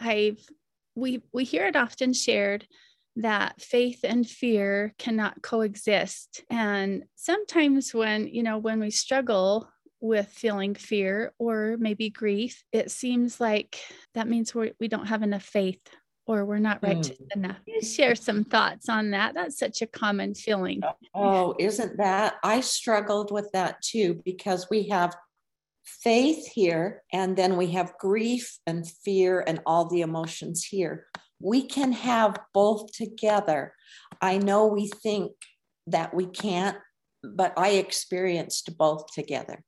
I've 0.00 0.40
we 0.94 1.22
we 1.32 1.44
hear 1.44 1.66
it 1.66 1.76
often 1.76 2.12
shared 2.12 2.66
that 3.16 3.60
faith 3.60 4.00
and 4.04 4.28
fear 4.28 4.94
cannot 4.98 5.40
coexist 5.40 6.42
and 6.50 7.04
sometimes 7.14 7.94
when 7.94 8.26
you 8.28 8.42
know 8.42 8.58
when 8.58 8.78
we 8.78 8.90
struggle 8.90 9.70
with 10.00 10.28
feeling 10.28 10.74
fear 10.74 11.32
or 11.38 11.76
maybe 11.78 12.10
grief, 12.10 12.62
it 12.72 12.90
seems 12.90 13.40
like 13.40 13.78
that 14.14 14.28
means 14.28 14.54
we're, 14.54 14.72
we 14.78 14.88
don't 14.88 15.06
have 15.06 15.22
enough 15.22 15.42
faith 15.42 15.80
or 16.26 16.44
we're 16.44 16.58
not 16.58 16.82
righteous 16.82 17.18
mm. 17.18 17.36
enough. 17.36 17.58
You 17.66 17.80
share 17.80 18.14
some 18.14 18.44
thoughts 18.44 18.88
on 18.88 19.10
that. 19.10 19.34
That's 19.34 19.58
such 19.58 19.82
a 19.82 19.86
common 19.86 20.34
feeling. 20.34 20.82
Oh, 21.14 21.54
isn't 21.58 21.96
that? 21.98 22.34
I 22.42 22.60
struggled 22.60 23.30
with 23.30 23.50
that 23.52 23.80
too 23.82 24.20
because 24.24 24.66
we 24.70 24.88
have 24.88 25.14
faith 25.84 26.46
here 26.48 27.02
and 27.12 27.36
then 27.36 27.56
we 27.56 27.68
have 27.68 27.96
grief 27.98 28.58
and 28.66 28.86
fear 29.04 29.44
and 29.46 29.60
all 29.66 29.88
the 29.88 30.00
emotions 30.00 30.64
here. 30.64 31.06
We 31.40 31.62
can 31.62 31.92
have 31.92 32.36
both 32.52 32.92
together. 32.92 33.74
I 34.20 34.38
know 34.38 34.66
we 34.66 34.88
think 34.88 35.32
that 35.86 36.12
we 36.12 36.26
can't, 36.26 36.76
but 37.22 37.52
I 37.56 37.70
experienced 37.70 38.76
both 38.76 39.12
together 39.12 39.62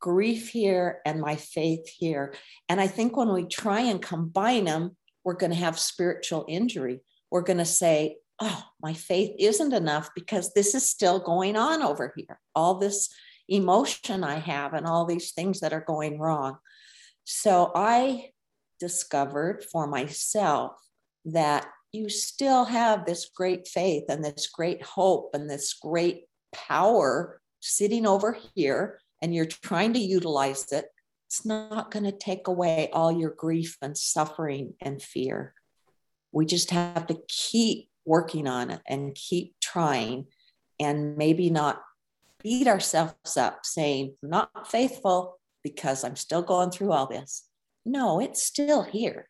grief 0.00 0.48
here 0.48 1.00
and 1.04 1.20
my 1.20 1.36
faith 1.36 1.88
here. 1.88 2.34
And 2.68 2.80
I 2.80 2.86
think 2.86 3.16
when 3.16 3.32
we 3.32 3.44
try 3.44 3.80
and 3.80 4.00
combine 4.00 4.64
them, 4.64 4.96
we're 5.24 5.34
going 5.34 5.52
to 5.52 5.58
have 5.58 5.78
spiritual 5.78 6.44
injury. 6.48 7.00
We're 7.30 7.42
going 7.42 7.58
to 7.58 7.64
say, 7.64 8.16
oh, 8.40 8.64
my 8.80 8.94
faith 8.94 9.34
isn't 9.38 9.72
enough 9.72 10.10
because 10.14 10.52
this 10.52 10.74
is 10.74 10.88
still 10.88 11.18
going 11.18 11.56
on 11.56 11.82
over 11.82 12.12
here. 12.16 12.38
All 12.54 12.74
this 12.74 13.10
emotion 13.48 14.24
I 14.24 14.36
have 14.36 14.74
and 14.74 14.86
all 14.86 15.06
these 15.06 15.32
things 15.32 15.60
that 15.60 15.72
are 15.72 15.84
going 15.86 16.18
wrong. 16.18 16.58
So 17.24 17.72
I 17.74 18.30
discovered 18.80 19.64
for 19.70 19.86
myself 19.86 20.72
that 21.24 21.66
you 21.92 22.08
still 22.08 22.64
have 22.64 23.04
this 23.04 23.30
great 23.34 23.66
faith 23.66 24.04
and 24.08 24.24
this 24.24 24.48
great 24.48 24.82
hope 24.82 25.30
and 25.34 25.48
this 25.48 25.74
great 25.74 26.24
power 26.52 27.40
sitting 27.60 28.06
over 28.06 28.36
here 28.54 29.00
and 29.20 29.34
you're 29.34 29.46
trying 29.46 29.92
to 29.94 29.98
utilize 29.98 30.70
it, 30.72 30.86
it's 31.26 31.44
not 31.44 31.90
going 31.90 32.04
to 32.04 32.12
take 32.12 32.48
away 32.48 32.88
all 32.92 33.12
your 33.12 33.30
grief 33.30 33.76
and 33.82 33.96
suffering 33.96 34.74
and 34.80 35.02
fear. 35.02 35.54
We 36.32 36.46
just 36.46 36.70
have 36.70 37.06
to 37.08 37.18
keep 37.28 37.88
working 38.04 38.46
on 38.46 38.70
it 38.70 38.80
and 38.88 39.14
keep 39.14 39.54
trying 39.60 40.26
and 40.80 41.16
maybe 41.16 41.50
not 41.50 41.82
beat 42.42 42.66
ourselves 42.66 43.36
up 43.36 43.66
saying, 43.66 44.14
I'm 44.22 44.30
not 44.30 44.70
faithful 44.70 45.38
because 45.62 46.04
I'm 46.04 46.16
still 46.16 46.42
going 46.42 46.70
through 46.70 46.92
all 46.92 47.06
this. 47.06 47.44
No, 47.84 48.20
it's 48.20 48.42
still 48.42 48.82
here. 48.82 49.28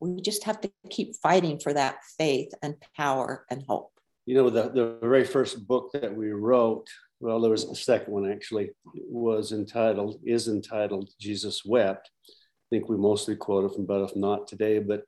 We 0.00 0.20
just 0.20 0.44
have 0.44 0.60
to 0.60 0.70
keep 0.90 1.16
fighting 1.16 1.58
for 1.58 1.72
that 1.72 1.96
faith 2.18 2.52
and 2.62 2.76
power 2.96 3.44
and 3.50 3.64
hope. 3.66 3.90
You 4.26 4.36
know, 4.36 4.50
the, 4.50 4.70
the 4.70 4.98
very 5.00 5.24
first 5.24 5.66
book 5.66 5.90
that 5.92 6.14
we 6.14 6.30
wrote 6.30 6.88
well, 7.24 7.40
there 7.40 7.50
was 7.50 7.64
a 7.64 7.74
second 7.74 8.12
one 8.12 8.30
actually, 8.30 8.70
was 8.84 9.52
entitled, 9.52 10.20
is 10.26 10.46
entitled 10.46 11.08
Jesus 11.18 11.64
Wept. 11.64 12.10
I 12.28 12.32
think 12.68 12.90
we 12.90 12.98
mostly 12.98 13.34
quote 13.34 13.64
it 13.64 13.74
from 13.74 13.86
But 13.86 14.02
If 14.02 14.14
Not 14.14 14.46
Today, 14.46 14.78
but 14.78 15.04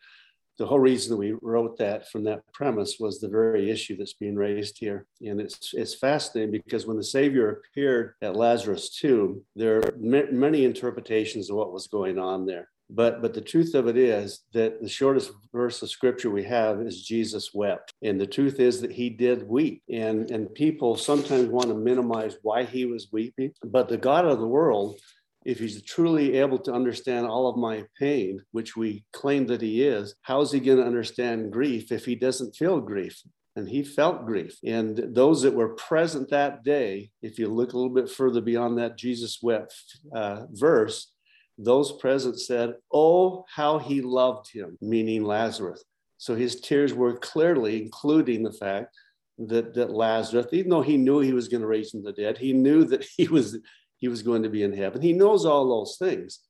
the 0.56 0.64
whole 0.64 0.78
reason 0.78 1.10
that 1.10 1.18
we 1.18 1.34
wrote 1.42 1.76
that 1.76 2.08
from 2.08 2.24
that 2.24 2.40
premise 2.54 2.96
was 2.98 3.20
the 3.20 3.28
very 3.28 3.70
issue 3.70 3.98
that's 3.98 4.14
being 4.14 4.34
raised 4.34 4.78
here. 4.78 5.06
And 5.20 5.38
it's, 5.38 5.74
it's 5.74 5.94
fascinating 5.94 6.52
because 6.52 6.86
when 6.86 6.96
the 6.96 7.04
Savior 7.04 7.50
appeared 7.50 8.14
at 8.22 8.34
Lazarus' 8.34 8.96
tomb, 8.96 9.42
there 9.54 9.76
are 9.76 9.94
many 9.98 10.64
interpretations 10.64 11.50
of 11.50 11.56
what 11.56 11.74
was 11.74 11.86
going 11.86 12.18
on 12.18 12.46
there. 12.46 12.70
But 12.88 13.20
but 13.20 13.34
the 13.34 13.40
truth 13.40 13.74
of 13.74 13.88
it 13.88 13.96
is 13.96 14.44
that 14.52 14.80
the 14.80 14.88
shortest 14.88 15.32
verse 15.52 15.82
of 15.82 15.90
scripture 15.90 16.30
we 16.30 16.44
have 16.44 16.80
is 16.80 17.02
Jesus 17.02 17.52
wept. 17.52 17.92
And 18.02 18.20
the 18.20 18.26
truth 18.26 18.60
is 18.60 18.80
that 18.80 18.92
he 18.92 19.10
did 19.10 19.48
weep. 19.48 19.82
And 19.90 20.30
and 20.30 20.54
people 20.54 20.96
sometimes 20.96 21.48
want 21.48 21.68
to 21.68 21.74
minimize 21.74 22.36
why 22.42 22.64
he 22.64 22.84
was 22.84 23.08
weeping. 23.12 23.52
But 23.64 23.88
the 23.88 23.96
God 23.96 24.24
of 24.24 24.38
the 24.38 24.46
world, 24.46 25.00
if 25.44 25.58
he's 25.58 25.82
truly 25.82 26.38
able 26.38 26.58
to 26.60 26.72
understand 26.72 27.26
all 27.26 27.48
of 27.48 27.56
my 27.56 27.84
pain, 27.98 28.40
which 28.52 28.76
we 28.76 29.04
claim 29.12 29.46
that 29.46 29.62
he 29.62 29.82
is, 29.82 30.14
how 30.22 30.40
is 30.40 30.52
he 30.52 30.60
going 30.60 30.78
to 30.78 30.84
understand 30.84 31.52
grief 31.52 31.90
if 31.90 32.04
he 32.04 32.14
doesn't 32.14 32.56
feel 32.56 32.80
grief? 32.80 33.20
and 33.56 33.66
he 33.68 33.82
felt 33.82 34.26
grief. 34.26 34.58
And 34.64 35.14
those 35.14 35.42
that 35.42 35.54
were 35.54 35.74
present 35.74 36.28
that 36.30 36.62
day, 36.62 37.10
if 37.22 37.38
you 37.38 37.48
look 37.48 37.72
a 37.72 37.76
little 37.76 37.92
bit 37.94 38.10
further 38.10 38.42
beyond 38.42 38.78
that 38.78 38.98
Jesus 38.98 39.38
wept 39.42 39.74
uh, 40.14 40.42
verse, 40.50 41.10
those 41.58 41.92
present 41.92 42.38
said, 42.40 42.74
Oh, 42.92 43.44
how 43.52 43.78
he 43.78 44.00
loved 44.00 44.50
him, 44.52 44.76
meaning 44.80 45.24
Lazarus. 45.24 45.84
So 46.18 46.34
his 46.34 46.60
tears 46.60 46.94
were 46.94 47.16
clearly 47.16 47.82
including 47.82 48.42
the 48.42 48.52
fact 48.52 48.94
that, 49.38 49.74
that 49.74 49.90
Lazarus, 49.90 50.46
even 50.52 50.70
though 50.70 50.82
he 50.82 50.96
knew 50.96 51.20
he 51.20 51.32
was 51.32 51.48
going 51.48 51.60
to 51.60 51.66
raise 51.66 51.90
from 51.90 52.02
the 52.02 52.12
dead, 52.12 52.38
he 52.38 52.52
knew 52.52 52.84
that 52.84 53.06
he 53.16 53.28
was, 53.28 53.58
he 53.96 54.08
was 54.08 54.22
going 54.22 54.42
to 54.42 54.48
be 54.48 54.62
in 54.62 54.72
heaven. 54.72 55.02
He 55.02 55.12
knows 55.12 55.44
all 55.44 55.68
those 55.68 55.96
things, 55.98 56.40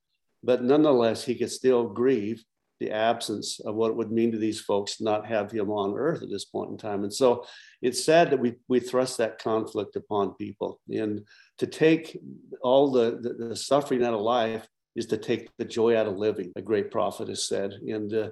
but 0.42 0.62
nonetheless, 0.62 1.24
he 1.24 1.34
could 1.34 1.50
still 1.50 1.88
grieve 1.88 2.44
the 2.78 2.90
absence 2.90 3.58
of 3.60 3.74
what 3.74 3.90
it 3.90 3.96
would 3.96 4.12
mean 4.12 4.30
to 4.32 4.38
these 4.38 4.60
folks 4.60 5.00
not 5.00 5.26
have 5.26 5.50
him 5.50 5.70
on 5.70 5.96
earth 5.96 6.22
at 6.22 6.28
this 6.28 6.44
point 6.44 6.70
in 6.70 6.76
time. 6.76 7.04
And 7.04 7.12
so 7.12 7.46
it's 7.80 8.04
sad 8.04 8.30
that 8.30 8.38
we, 8.38 8.56
we 8.68 8.80
thrust 8.80 9.16
that 9.16 9.38
conflict 9.38 9.96
upon 9.96 10.34
people 10.34 10.78
and 10.90 11.22
to 11.56 11.66
take 11.66 12.18
all 12.62 12.90
the, 12.90 13.18
the, 13.22 13.48
the 13.48 13.56
suffering 13.56 14.04
out 14.04 14.12
of 14.12 14.20
life 14.20 14.68
is 14.96 15.06
to 15.06 15.18
take 15.18 15.48
the 15.58 15.64
joy 15.64 15.96
out 15.96 16.06
of 16.06 16.16
living, 16.16 16.50
a 16.56 16.62
great 16.62 16.90
prophet 16.90 17.28
has 17.28 17.46
said. 17.46 17.72
And 17.86 18.12
uh, 18.12 18.30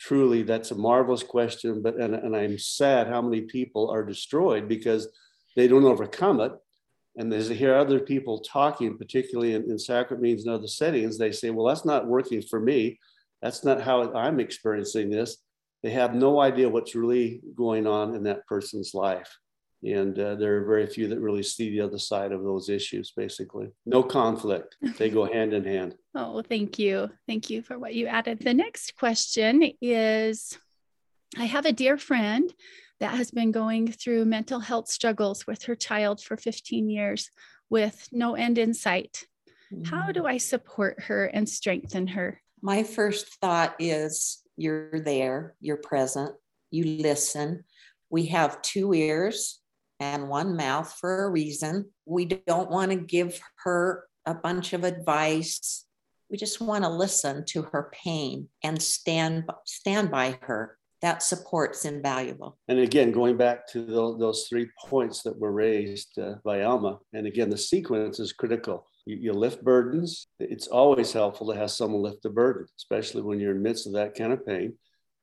truly, 0.00 0.42
that's 0.42 0.70
a 0.70 0.74
marvelous 0.74 1.22
question. 1.22 1.82
But 1.82 1.96
and, 1.96 2.14
and 2.14 2.34
I'm 2.34 2.58
sad 2.58 3.06
how 3.06 3.22
many 3.22 3.42
people 3.42 3.90
are 3.90 4.02
destroyed 4.04 4.66
because 4.66 5.08
they 5.54 5.68
don't 5.68 5.84
overcome 5.84 6.40
it. 6.40 6.52
And 7.18 7.32
as 7.32 7.50
I 7.50 7.54
hear 7.54 7.74
other 7.74 8.00
people 8.00 8.40
talking, 8.40 8.98
particularly 8.98 9.54
in, 9.54 9.70
in 9.70 9.78
sacrament 9.78 10.40
and 10.40 10.48
other 10.48 10.66
settings, 10.66 11.16
they 11.16 11.32
say, 11.32 11.50
well, 11.50 11.66
that's 11.66 11.84
not 11.84 12.06
working 12.06 12.42
for 12.42 12.60
me. 12.60 12.98
That's 13.40 13.64
not 13.64 13.80
how 13.80 14.12
I'm 14.14 14.40
experiencing 14.40 15.10
this. 15.10 15.38
They 15.82 15.90
have 15.90 16.14
no 16.14 16.40
idea 16.40 16.68
what's 16.68 16.94
really 16.94 17.40
going 17.54 17.86
on 17.86 18.14
in 18.14 18.22
that 18.24 18.46
person's 18.46 18.92
life. 18.92 19.30
And 19.82 20.18
uh, 20.18 20.34
there 20.36 20.56
are 20.56 20.64
very 20.64 20.86
few 20.86 21.08
that 21.08 21.20
really 21.20 21.42
see 21.42 21.70
the 21.70 21.82
other 21.82 21.98
side 21.98 22.32
of 22.32 22.42
those 22.42 22.68
issues, 22.68 23.12
basically. 23.16 23.68
No 23.84 24.02
conflict, 24.02 24.76
they 24.98 25.10
go 25.10 25.24
hand 25.24 25.52
in 25.52 25.64
hand. 25.64 25.94
Oh, 26.14 26.42
thank 26.42 26.78
you. 26.78 27.10
Thank 27.26 27.50
you 27.50 27.62
for 27.62 27.78
what 27.78 27.94
you 27.94 28.06
added. 28.06 28.40
The 28.40 28.54
next 28.54 28.96
question 28.96 29.72
is 29.80 30.58
I 31.38 31.44
have 31.44 31.66
a 31.66 31.72
dear 31.72 31.98
friend 31.98 32.52
that 33.00 33.14
has 33.14 33.30
been 33.30 33.52
going 33.52 33.92
through 33.92 34.24
mental 34.24 34.60
health 34.60 34.88
struggles 34.88 35.46
with 35.46 35.64
her 35.64 35.74
child 35.74 36.22
for 36.22 36.36
15 36.36 36.88
years 36.88 37.30
with 37.68 38.08
no 38.12 38.34
end 38.34 38.58
in 38.58 38.72
sight. 38.72 39.24
How 39.84 40.12
do 40.12 40.22
mm. 40.22 40.30
I 40.30 40.38
support 40.38 41.02
her 41.04 41.26
and 41.26 41.48
strengthen 41.48 42.06
her? 42.08 42.40
My 42.62 42.82
first 42.84 43.34
thought 43.40 43.74
is 43.78 44.38
you're 44.56 45.00
there, 45.00 45.54
you're 45.60 45.76
present, 45.76 46.34
you 46.70 46.84
listen. 46.84 47.64
We 48.08 48.26
have 48.26 48.62
two 48.62 48.94
ears 48.94 49.60
and 50.00 50.28
one 50.28 50.56
mouth 50.56 50.92
for 51.00 51.24
a 51.24 51.30
reason. 51.30 51.90
We 52.04 52.24
don't 52.26 52.70
want 52.70 52.90
to 52.90 52.96
give 52.96 53.40
her 53.64 54.04
a 54.24 54.34
bunch 54.34 54.72
of 54.72 54.84
advice. 54.84 55.84
We 56.30 56.36
just 56.36 56.60
want 56.60 56.84
to 56.84 56.90
listen 56.90 57.44
to 57.46 57.62
her 57.62 57.90
pain 57.92 58.48
and 58.62 58.80
stand 58.82 59.44
stand 59.64 60.10
by 60.10 60.38
her. 60.42 60.78
That 61.02 61.22
support's 61.22 61.84
invaluable. 61.84 62.58
And 62.68 62.78
again, 62.78 63.12
going 63.12 63.36
back 63.36 63.68
to 63.68 63.84
the, 63.84 64.16
those 64.18 64.46
three 64.48 64.68
points 64.86 65.22
that 65.22 65.38
were 65.38 65.52
raised 65.52 66.18
uh, 66.18 66.36
by 66.42 66.62
Alma, 66.62 66.98
and 67.12 67.26
again, 67.26 67.50
the 67.50 67.58
sequence 67.58 68.18
is 68.18 68.32
critical. 68.32 68.86
You, 69.04 69.16
you 69.16 69.32
lift 69.32 69.62
burdens. 69.62 70.26
It's 70.40 70.68
always 70.68 71.12
helpful 71.12 71.52
to 71.52 71.58
have 71.58 71.70
someone 71.70 72.02
lift 72.02 72.22
the 72.22 72.30
burden, 72.30 72.66
especially 72.78 73.22
when 73.22 73.38
you're 73.38 73.52
in 73.52 73.62
the 73.62 73.68
midst 73.68 73.86
of 73.86 73.92
that 73.92 74.14
kind 74.14 74.32
of 74.32 74.44
pain 74.46 74.72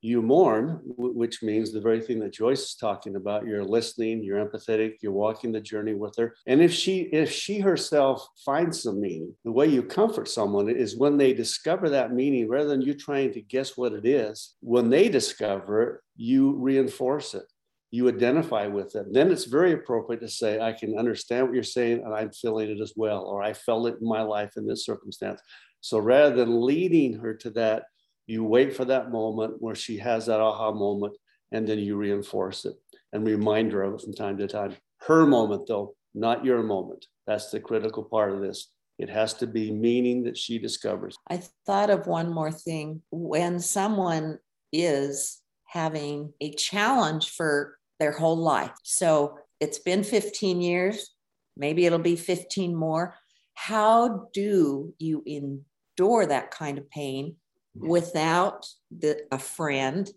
you 0.03 0.21
mourn, 0.21 0.81
which 0.97 1.41
means 1.41 1.71
the 1.71 1.79
very 1.79 2.01
thing 2.01 2.19
that 2.19 2.33
Joyce 2.33 2.61
is 2.63 2.75
talking 2.75 3.15
about. 3.15 3.47
You're 3.47 3.63
listening, 3.63 4.21
you're 4.21 4.45
empathetic, 4.45 4.95
you're 4.99 5.13
walking 5.13 5.53
the 5.53 5.61
journey 5.61 5.93
with 5.93 6.13
her. 6.17 6.35
And 6.45 6.61
if 6.61 6.73
she 6.73 7.03
if 7.13 7.31
she 7.31 7.59
herself 7.59 8.27
finds 8.45 8.83
some 8.83 8.99
meaning, 8.99 9.33
the 9.45 9.51
way 9.53 9.67
you 9.67 9.81
comfort 9.81 10.27
someone 10.27 10.67
is 10.67 10.97
when 10.97 11.15
they 11.15 11.31
discover 11.31 11.89
that 11.89 12.11
meaning, 12.11 12.49
rather 12.49 12.67
than 12.67 12.81
you 12.81 12.93
trying 12.93 13.31
to 13.31 13.41
guess 13.41 13.77
what 13.77 13.93
it 13.93 14.05
is. 14.05 14.55
When 14.59 14.89
they 14.89 15.07
discover 15.07 15.81
it, 15.81 16.01
you 16.17 16.51
reinforce 16.51 17.33
it. 17.33 17.45
You 17.89 18.09
identify 18.09 18.67
with 18.67 18.97
it. 18.97 19.05
Then 19.13 19.31
it's 19.31 19.45
very 19.45 19.71
appropriate 19.71 20.19
to 20.19 20.27
say, 20.27 20.59
I 20.59 20.73
can 20.73 20.99
understand 20.99 21.47
what 21.47 21.53
you're 21.53 21.63
saying, 21.63 22.03
and 22.03 22.13
I'm 22.13 22.31
feeling 22.31 22.69
it 22.69 22.81
as 22.81 22.91
well, 22.97 23.21
or 23.21 23.41
I 23.41 23.53
felt 23.53 23.87
it 23.87 23.99
in 24.01 24.07
my 24.07 24.23
life 24.23 24.57
in 24.57 24.67
this 24.67 24.83
circumstance. 24.83 25.39
So 25.79 25.99
rather 25.99 26.35
than 26.35 26.65
leading 26.65 27.13
her 27.19 27.33
to 27.35 27.49
that 27.51 27.83
you 28.27 28.43
wait 28.43 28.75
for 28.75 28.85
that 28.85 29.11
moment 29.11 29.61
where 29.61 29.75
she 29.75 29.97
has 29.97 30.25
that 30.27 30.39
aha 30.39 30.71
moment, 30.71 31.15
and 31.51 31.67
then 31.67 31.79
you 31.79 31.95
reinforce 31.97 32.65
it 32.65 32.75
and 33.11 33.25
remind 33.25 33.71
her 33.71 33.83
of 33.83 33.95
it 33.95 34.01
from 34.01 34.13
time 34.13 34.37
to 34.37 34.47
time. 34.47 34.75
Her 35.07 35.25
moment, 35.25 35.67
though, 35.67 35.95
not 36.15 36.45
your 36.45 36.63
moment. 36.63 37.05
That's 37.27 37.49
the 37.51 37.59
critical 37.59 38.03
part 38.03 38.31
of 38.31 38.41
this. 38.41 38.69
It 38.97 39.09
has 39.09 39.33
to 39.35 39.47
be 39.47 39.71
meaning 39.71 40.23
that 40.23 40.37
she 40.37 40.59
discovers. 40.59 41.15
I 41.29 41.41
thought 41.65 41.89
of 41.89 42.07
one 42.07 42.31
more 42.31 42.51
thing. 42.51 43.01
When 43.11 43.59
someone 43.59 44.39
is 44.71 45.41
having 45.65 46.33
a 46.41 46.53
challenge 46.53 47.29
for 47.29 47.77
their 47.99 48.11
whole 48.11 48.37
life, 48.37 48.73
so 48.83 49.37
it's 49.59 49.79
been 49.79 50.03
15 50.03 50.61
years, 50.61 51.11
maybe 51.57 51.85
it'll 51.85 51.99
be 51.99 52.15
15 52.15 52.75
more. 52.75 53.15
How 53.55 54.29
do 54.33 54.93
you 54.99 55.23
endure 55.25 56.25
that 56.25 56.51
kind 56.51 56.77
of 56.77 56.89
pain 56.89 57.35
without 57.75 58.67
the, 58.91 59.21
a 59.31 59.39
friend. 59.39 60.09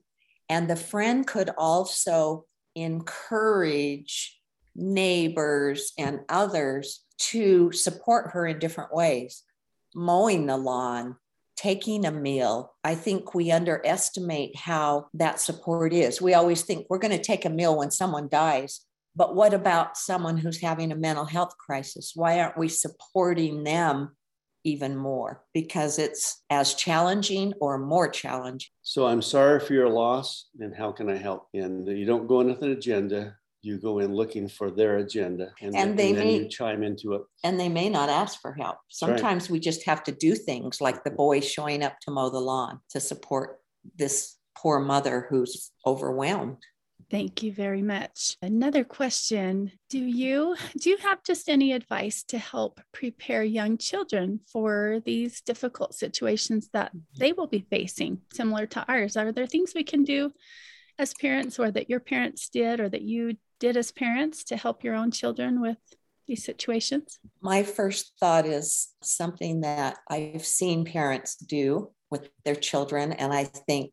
And 0.48 0.68
the 0.68 0.76
friend 0.76 1.26
could 1.26 1.50
also 1.56 2.44
encourage 2.74 4.40
neighbors 4.74 5.92
and 5.98 6.20
others 6.28 7.04
to 7.18 7.72
support 7.72 8.32
her 8.32 8.46
in 8.46 8.58
different 8.58 8.94
ways 8.94 9.42
mowing 9.94 10.46
the 10.46 10.56
lawn, 10.58 11.16
taking 11.56 12.04
a 12.04 12.12
meal. 12.12 12.74
I 12.84 12.94
think 12.94 13.34
we 13.34 13.50
underestimate 13.50 14.54
how 14.54 15.06
that 15.14 15.40
support 15.40 15.94
is. 15.94 16.20
We 16.20 16.34
always 16.34 16.62
think 16.62 16.86
we're 16.88 16.98
going 16.98 17.16
to 17.16 17.22
take 17.22 17.46
a 17.46 17.50
meal 17.50 17.78
when 17.78 17.90
someone 17.90 18.28
dies. 18.28 18.82
But 19.16 19.34
what 19.34 19.54
about 19.54 19.96
someone 19.96 20.36
who's 20.36 20.60
having 20.60 20.92
a 20.92 20.96
mental 20.96 21.24
health 21.24 21.56
crisis? 21.56 22.12
Why 22.14 22.40
aren't 22.40 22.58
we 22.58 22.68
supporting 22.68 23.64
them 23.64 24.14
even 24.66 24.96
more 24.96 25.44
because 25.54 25.98
it's 25.98 26.42
as 26.50 26.74
challenging 26.74 27.54
or 27.60 27.78
more 27.78 28.08
challenging. 28.08 28.68
So 28.82 29.06
I'm 29.06 29.22
sorry 29.22 29.60
for 29.60 29.72
your 29.72 29.88
loss 29.88 30.48
and 30.58 30.74
how 30.74 30.90
can 30.90 31.08
I 31.08 31.16
help? 31.16 31.48
And 31.54 31.86
you 31.86 32.04
don't 32.04 32.26
go 32.26 32.40
in 32.40 32.48
with 32.48 32.62
an 32.62 32.72
agenda. 32.72 33.36
You 33.62 33.78
go 33.78 34.00
in 34.00 34.12
looking 34.14 34.48
for 34.48 34.70
their 34.70 34.98
agenda 34.98 35.52
and, 35.60 35.74
and 35.74 35.98
they 35.98 36.10
and 36.10 36.18
may, 36.18 36.38
you 36.38 36.48
chime 36.48 36.82
into 36.82 37.14
it. 37.14 37.22
And 37.44 37.58
they 37.58 37.68
may 37.68 37.88
not 37.88 38.08
ask 38.08 38.40
for 38.40 38.52
help. 38.52 38.78
Sometimes 38.88 39.44
right. 39.44 39.50
we 39.50 39.60
just 39.60 39.84
have 39.86 40.02
to 40.04 40.12
do 40.12 40.34
things 40.34 40.80
like 40.80 41.04
the 41.04 41.10
boy 41.12 41.40
showing 41.40 41.82
up 41.82 41.98
to 42.00 42.10
mow 42.10 42.28
the 42.28 42.40
lawn 42.40 42.80
to 42.90 43.00
support 43.00 43.60
this 43.96 44.36
poor 44.58 44.80
mother 44.80 45.26
who's 45.30 45.70
overwhelmed. 45.86 46.58
Thank 47.08 47.42
you 47.42 47.52
very 47.52 47.82
much. 47.82 48.36
Another 48.42 48.82
question. 48.82 49.70
Do 49.90 49.98
you 49.98 50.56
do 50.80 50.90
you 50.90 50.96
have 50.98 51.22
just 51.22 51.48
any 51.48 51.72
advice 51.72 52.24
to 52.24 52.38
help 52.38 52.80
prepare 52.92 53.44
young 53.44 53.78
children 53.78 54.40
for 54.50 55.00
these 55.04 55.40
difficult 55.40 55.94
situations 55.94 56.68
that 56.72 56.90
mm-hmm. 56.90 57.18
they 57.18 57.32
will 57.32 57.46
be 57.46 57.66
facing 57.70 58.22
similar 58.32 58.66
to 58.66 58.84
ours? 58.88 59.16
Are 59.16 59.30
there 59.30 59.46
things 59.46 59.72
we 59.74 59.84
can 59.84 60.02
do 60.02 60.32
as 60.98 61.14
parents 61.14 61.58
or 61.58 61.70
that 61.70 61.88
your 61.88 62.00
parents 62.00 62.48
did 62.48 62.80
or 62.80 62.88
that 62.88 63.02
you 63.02 63.36
did 63.60 63.76
as 63.76 63.92
parents 63.92 64.44
to 64.44 64.56
help 64.56 64.82
your 64.82 64.94
own 64.94 65.12
children 65.12 65.60
with 65.60 65.78
these 66.26 66.44
situations? 66.44 67.20
My 67.40 67.62
first 67.62 68.14
thought 68.18 68.46
is 68.46 68.88
something 69.02 69.60
that 69.60 69.98
I've 70.08 70.44
seen 70.44 70.84
parents 70.84 71.36
do 71.36 71.92
with 72.10 72.30
their 72.44 72.56
children 72.56 73.12
and 73.12 73.32
I 73.32 73.44
think 73.44 73.92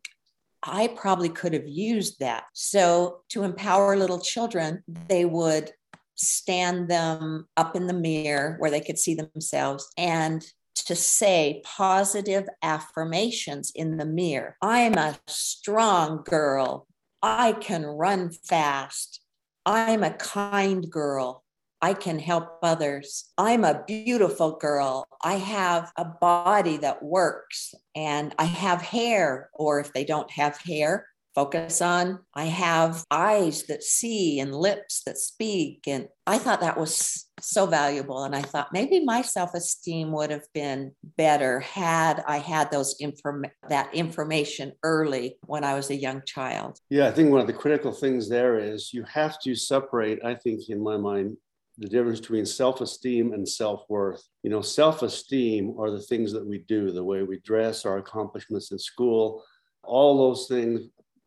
I 0.64 0.88
probably 0.88 1.28
could 1.28 1.52
have 1.52 1.68
used 1.68 2.20
that. 2.20 2.44
So, 2.52 3.20
to 3.30 3.42
empower 3.42 3.96
little 3.96 4.20
children, 4.20 4.82
they 5.08 5.24
would 5.24 5.70
stand 6.14 6.88
them 6.88 7.46
up 7.56 7.76
in 7.76 7.86
the 7.86 7.92
mirror 7.92 8.56
where 8.58 8.70
they 8.70 8.80
could 8.80 8.98
see 8.98 9.14
themselves 9.14 9.88
and 9.98 10.44
to 10.74 10.96
say 10.96 11.62
positive 11.64 12.48
affirmations 12.62 13.72
in 13.74 13.96
the 13.96 14.04
mirror. 14.04 14.56
I'm 14.60 14.94
a 14.94 15.18
strong 15.26 16.22
girl. 16.24 16.86
I 17.22 17.52
can 17.52 17.84
run 17.84 18.30
fast. 18.30 19.20
I'm 19.64 20.02
a 20.02 20.10
kind 20.10 20.90
girl. 20.90 21.43
I 21.84 21.92
can 21.92 22.18
help 22.18 22.60
others. 22.62 23.30
I'm 23.36 23.62
a 23.62 23.84
beautiful 23.86 24.56
girl. 24.56 25.06
I 25.22 25.34
have 25.34 25.92
a 25.98 26.06
body 26.06 26.78
that 26.78 27.02
works 27.02 27.74
and 27.94 28.34
I 28.38 28.44
have 28.44 28.80
hair, 28.80 29.50
or 29.52 29.80
if 29.80 29.92
they 29.92 30.06
don't 30.06 30.30
have 30.30 30.56
hair, 30.56 31.06
focus 31.34 31.82
on 31.82 32.20
I 32.34 32.44
have 32.44 33.04
eyes 33.10 33.64
that 33.64 33.82
see 33.82 34.40
and 34.40 34.54
lips 34.54 35.02
that 35.04 35.18
speak. 35.18 35.82
And 35.86 36.08
I 36.26 36.38
thought 36.38 36.62
that 36.62 36.78
was 36.78 37.26
so 37.40 37.66
valuable. 37.66 38.24
And 38.24 38.34
I 38.34 38.40
thought 38.40 38.72
maybe 38.72 39.04
my 39.04 39.20
self 39.20 39.52
esteem 39.52 40.10
would 40.12 40.30
have 40.30 40.46
been 40.54 40.92
better 41.18 41.60
had 41.60 42.24
I 42.26 42.38
had 42.38 42.70
those 42.70 42.96
inform- 42.98 43.44
that 43.68 43.92
information 43.94 44.72
early 44.82 45.36
when 45.44 45.64
I 45.64 45.74
was 45.74 45.90
a 45.90 45.96
young 45.96 46.22
child. 46.24 46.78
Yeah, 46.88 47.08
I 47.08 47.10
think 47.10 47.30
one 47.30 47.40
of 47.40 47.46
the 47.46 47.52
critical 47.52 47.92
things 47.92 48.28
there 48.28 48.58
is 48.58 48.94
you 48.94 49.02
have 49.04 49.38
to 49.40 49.54
separate, 49.54 50.24
I 50.24 50.34
think, 50.34 50.70
in 50.70 50.82
my 50.82 50.96
mind, 50.96 51.36
the 51.78 51.88
difference 51.88 52.20
between 52.20 52.46
self-esteem 52.46 53.32
and 53.32 53.48
self-worth. 53.48 54.22
You 54.42 54.50
know, 54.50 54.62
self-esteem 54.62 55.74
are 55.78 55.90
the 55.90 56.00
things 56.00 56.32
that 56.32 56.46
we 56.46 56.58
do, 56.58 56.92
the 56.92 57.04
way 57.04 57.22
we 57.22 57.40
dress, 57.40 57.84
our 57.84 57.98
accomplishments 57.98 58.70
in 58.70 58.78
school, 58.78 59.44
all 59.82 60.16
those 60.16 60.46
things, 60.46 60.82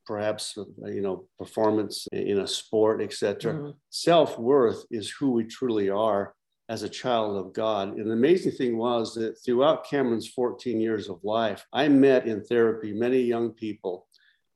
perhaps 0.06 0.58
you 0.86 1.02
know, 1.02 1.26
performance 1.38 2.08
in 2.12 2.40
a 2.40 2.48
sport, 2.48 3.02
etc. 3.02 3.54
Mm-hmm. 3.54 3.72
Self-worth 3.90 4.86
is 4.90 5.12
who 5.12 5.32
we 5.32 5.44
truly 5.44 5.90
are 5.90 6.34
as 6.70 6.84
a 6.84 6.90
child 6.90 7.38
of 7.38 7.54
God. 7.54 7.98
And 7.98 8.10
the 8.10 8.14
amazing 8.14 8.54
thing 8.54 8.78
was 8.78 9.14
that 9.16 9.38
throughout 9.44 9.90
Cameron's 9.90 10.30
14 10.30 10.80
years 10.80 11.10
of 11.10 11.24
life, 11.24 11.66
I 11.72 11.88
met 11.88 12.28
in 12.28 12.44
therapy 12.44 12.94
many 12.94 13.20
young 13.20 13.52
people 13.52 14.07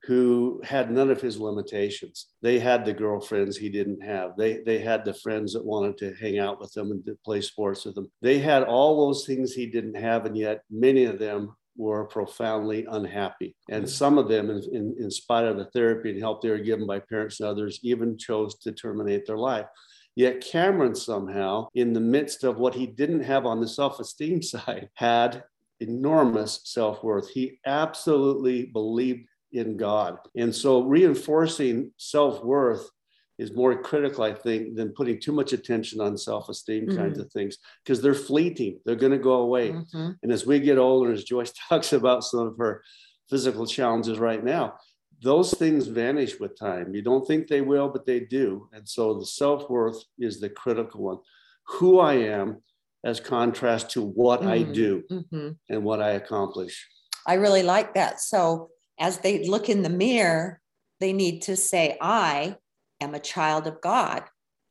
who 0.04 0.60
had 0.64 0.92
none 0.92 1.12
of 1.12 1.22
his 1.22 1.40
limitations. 1.40 2.28
They 2.42 2.58
had 2.58 2.86
the 2.86 2.94
girlfriends 2.94 3.56
he 3.56 3.70
didn't 3.70 4.02
have. 4.02 4.36
They, 4.36 4.58
they 4.66 4.80
had 4.80 5.06
the 5.06 5.14
friends 5.14 5.54
that 5.54 5.64
wanted 5.64 5.98
to 6.00 6.16
hang 6.16 6.40
out 6.40 6.60
with 6.60 6.74
them 6.74 6.92
and 6.92 7.06
to 7.06 7.18
play 7.24 7.42
sports 7.42 7.86
with 7.86 7.96
them. 7.96 8.12
They 8.22 8.40
had 8.40 8.64
all 8.64 9.06
those 9.06 9.26
things 9.26 9.54
he 9.54 9.68
didn't 9.68 9.96
have, 9.96 10.26
and 10.26 10.36
yet 10.36 10.64
many 10.72 11.06
of 11.06 11.20
them 11.20 11.56
were 11.78 12.06
profoundly 12.06 12.86
unhappy. 12.90 13.56
And 13.70 13.84
hmm. 13.84 13.90
some 13.90 14.18
of 14.18 14.28
them, 14.28 14.50
in, 14.50 14.64
in, 14.72 14.96
in 15.00 15.12
spite 15.12 15.46
of 15.46 15.58
the 15.58 15.66
therapy 15.66 16.12
and 16.12 16.20
help 16.20 16.42
they 16.42 16.50
were 16.50 16.58
given 16.58 16.88
by 16.88 17.00
parents 17.00 17.40
and 17.40 17.50
others, 17.50 17.80
even 17.84 18.18
chose 18.18 18.56
to 18.60 18.72
terminate 18.72 19.26
their 19.28 19.38
life. 19.38 19.68
Yet 20.16 20.42
Cameron 20.42 20.96
somehow, 20.96 21.68
in 21.74 21.94
the 21.94 22.02
midst 22.02 22.44
of 22.44 22.58
what 22.58 22.76
he 22.76 22.86
didn't 22.86 23.24
have 23.24 23.46
on 23.46 23.62
the 23.62 23.68
self 23.68 24.00
esteem 24.00 24.42
side, 24.42 24.90
had 24.96 25.44
enormous 25.80 26.62
self 26.66 27.04
worth. 27.04 27.30
He 27.30 27.60
absolutely 27.66 28.66
believed 28.66 29.28
in 29.54 29.78
God. 29.78 30.18
And 30.36 30.54
so 30.54 30.84
reinforcing 30.84 31.92
self 31.98 32.44
worth 32.44 32.90
is 33.38 33.54
more 33.54 33.82
critical, 33.82 34.24
I 34.24 34.34
think, 34.34 34.76
than 34.76 34.90
putting 34.90 35.20
too 35.20 35.32
much 35.32 35.52
attention 35.52 36.00
on 36.00 36.18
self 36.18 36.50
esteem 36.50 36.86
mm-hmm. 36.86 36.98
kinds 36.98 37.20
of 37.20 37.32
things 37.32 37.58
because 37.84 38.02
they're 38.02 38.14
fleeting, 38.14 38.80
they're 38.86 38.96
going 38.96 39.12
to 39.12 39.18
go 39.18 39.36
away. 39.36 39.72
Mm-hmm. 39.72 40.12
And 40.22 40.32
as 40.32 40.46
we 40.46 40.60
get 40.60 40.78
older, 40.78 41.12
as 41.12 41.24
Joyce 41.24 41.54
talks 41.70 41.94
about 41.94 42.24
some 42.24 42.42
of 42.42 42.58
her 42.58 42.84
physical 43.30 43.66
challenges 43.66 44.20
right 44.20 44.44
now, 44.44 44.76
those 45.24 45.54
things 45.54 45.88
vanish 45.88 46.40
with 46.40 46.58
time. 46.58 46.94
You 46.94 47.02
don't 47.02 47.26
think 47.26 47.48
they 47.48 47.62
will, 47.62 47.90
but 47.90 48.06
they 48.06 48.22
do. 48.22 48.68
And 48.74 48.88
so 48.88 49.20
the 49.20 49.26
self 49.26 49.70
worth 49.70 50.04
is 50.20 50.40
the 50.40 50.50
critical 50.50 51.02
one. 51.02 51.18
Who 51.66 52.00
I 52.00 52.14
am 52.14 52.62
as 53.04 53.20
contrast 53.20 53.92
to 53.92 54.04
what 54.04 54.42
mm-hmm. 54.42 54.50
I 54.50 54.62
do 54.64 55.04
mm-hmm. 55.12 55.50
and 55.70 55.84
what 55.84 56.02
I 56.02 56.12
accomplish. 56.12 56.88
I 57.26 57.36
really 57.36 57.64
like 57.64 57.94
that. 57.96 58.20
So 58.20 58.70
as 59.02 59.18
they 59.18 59.46
look 59.46 59.68
in 59.68 59.82
the 59.82 59.90
mirror, 59.90 60.62
they 61.00 61.12
need 61.12 61.42
to 61.44 61.58
say, 61.58 61.98
I 62.00 62.56
am 63.02 63.14
a 63.14 63.20
child 63.20 63.68
of 63.68 63.82
God 63.82 64.24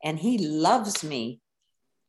and 0.03 0.19
he 0.19 0.39
loves 0.39 1.05
me. 1.05 1.41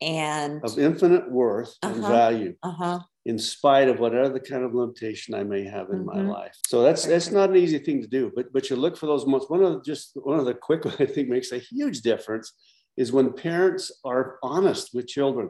And 0.02 0.64
of 0.64 0.80
infinite 0.80 1.30
worth 1.30 1.76
uh-huh, 1.84 1.94
and 1.94 2.04
value. 2.04 2.56
Uh-huh 2.64 3.02
in 3.26 3.38
spite 3.38 3.88
of 3.88 4.00
whatever 4.00 4.30
the 4.30 4.40
kind 4.40 4.64
of 4.64 4.74
limitation 4.74 5.36
I 5.36 5.44
may 5.44 5.64
have 5.64 5.90
in 5.90 6.06
mm-hmm. 6.06 6.28
my 6.28 6.34
life. 6.34 6.56
So 6.66 6.82
that's 6.82 7.06
that's 7.06 7.32
not 7.32 7.52
an 7.52 7.56
easy 7.56 7.78
thing 7.78 8.02
to 8.02 8.08
do, 8.08 8.32
but 8.36 8.52
but 8.52 8.70
you 8.70 8.76
look 8.76 8.98
for 8.98 9.06
those 9.06 9.26
moments. 9.26 9.50
One 9.50 9.64
of 9.64 9.74
the, 9.74 9.82
just 9.82 10.12
one 10.16 10.40
of 10.40 10.46
the 10.46 10.54
quick 10.54 10.86
I 11.00 11.06
think 11.06 11.30
makes 11.30 11.52
a 11.52 11.60
huge 11.60 12.02
difference 12.02 12.54
is 12.98 13.12
when 13.12 13.32
parents 13.32 13.92
are 14.04 14.38
honest 14.44 14.94
with 14.94 15.08
children. 15.08 15.50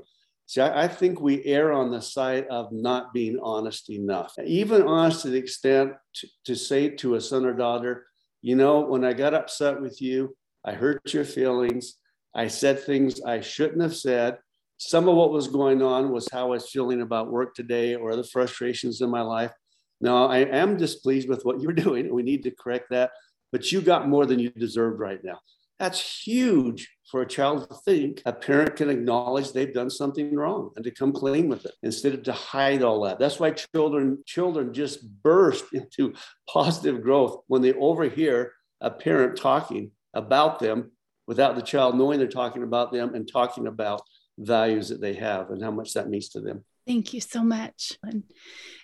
See, 0.51 0.59
I, 0.59 0.83
I 0.83 0.87
think 0.89 1.21
we 1.21 1.45
err 1.45 1.71
on 1.71 1.91
the 1.91 2.01
side 2.01 2.45
of 2.49 2.73
not 2.73 3.13
being 3.13 3.39
honest 3.41 3.89
enough, 3.89 4.35
even 4.43 4.81
honest 4.81 5.21
to 5.21 5.29
the 5.29 5.37
extent 5.37 5.93
to, 6.15 6.27
to 6.43 6.55
say 6.55 6.89
to 6.89 7.15
a 7.15 7.21
son 7.21 7.45
or 7.45 7.53
daughter, 7.53 8.05
you 8.41 8.57
know, 8.57 8.81
when 8.81 9.05
I 9.05 9.13
got 9.13 9.33
upset 9.33 9.79
with 9.79 10.01
you, 10.01 10.35
I 10.65 10.73
hurt 10.73 11.13
your 11.13 11.23
feelings. 11.23 11.95
I 12.35 12.49
said 12.49 12.81
things 12.81 13.21
I 13.21 13.39
shouldn't 13.39 13.81
have 13.81 13.95
said 13.95 14.39
some 14.75 15.07
of 15.07 15.15
what 15.15 15.31
was 15.31 15.47
going 15.47 15.81
on 15.81 16.11
was 16.11 16.27
how 16.29 16.47
I 16.47 16.49
was 16.49 16.69
feeling 16.69 17.01
about 17.01 17.31
work 17.31 17.55
today 17.55 17.95
or 17.95 18.17
the 18.17 18.23
frustrations 18.25 18.99
in 18.99 19.09
my 19.09 19.21
life. 19.21 19.53
Now, 20.01 20.25
I 20.25 20.39
am 20.39 20.75
displeased 20.75 21.29
with 21.29 21.45
what 21.45 21.61
you're 21.61 21.71
doing. 21.85 22.13
We 22.13 22.23
need 22.23 22.43
to 22.43 22.51
correct 22.51 22.87
that. 22.89 23.11
But 23.53 23.71
you 23.71 23.79
got 23.79 24.09
more 24.09 24.25
than 24.25 24.39
you 24.39 24.49
deserved 24.49 24.99
right 24.99 25.23
now. 25.23 25.39
That's 25.81 26.23
huge 26.23 26.95
for 27.09 27.23
a 27.23 27.27
child 27.27 27.67
to 27.67 27.75
think 27.75 28.21
a 28.27 28.31
parent 28.31 28.75
can 28.75 28.91
acknowledge 28.91 29.51
they've 29.51 29.73
done 29.73 29.89
something 29.89 30.35
wrong 30.35 30.69
and 30.75 30.85
to 30.85 30.91
come 30.91 31.11
clean 31.11 31.49
with 31.49 31.65
it 31.65 31.73
instead 31.81 32.13
of 32.13 32.21
to 32.25 32.33
hide 32.33 32.83
all 32.83 33.01
that. 33.01 33.17
That's 33.17 33.39
why 33.39 33.49
children 33.49 34.19
children 34.27 34.75
just 34.75 35.11
burst 35.23 35.65
into 35.73 36.13
positive 36.47 37.01
growth 37.01 37.41
when 37.47 37.63
they 37.63 37.73
overhear 37.73 38.53
a 38.79 38.91
parent 38.91 39.37
talking 39.37 39.89
about 40.13 40.59
them 40.59 40.91
without 41.25 41.55
the 41.55 41.63
child 41.63 41.97
knowing 41.97 42.19
they're 42.19 42.27
talking 42.27 42.61
about 42.61 42.91
them 42.91 43.15
and 43.15 43.27
talking 43.27 43.65
about 43.65 44.03
values 44.37 44.89
that 44.89 45.01
they 45.01 45.15
have 45.15 45.49
and 45.49 45.63
how 45.63 45.71
much 45.71 45.93
that 45.93 46.09
means 46.09 46.29
to 46.29 46.41
them. 46.41 46.63
Thank 46.85 47.11
you 47.11 47.21
so 47.21 47.41
much. 47.41 47.97
And, 48.03 48.23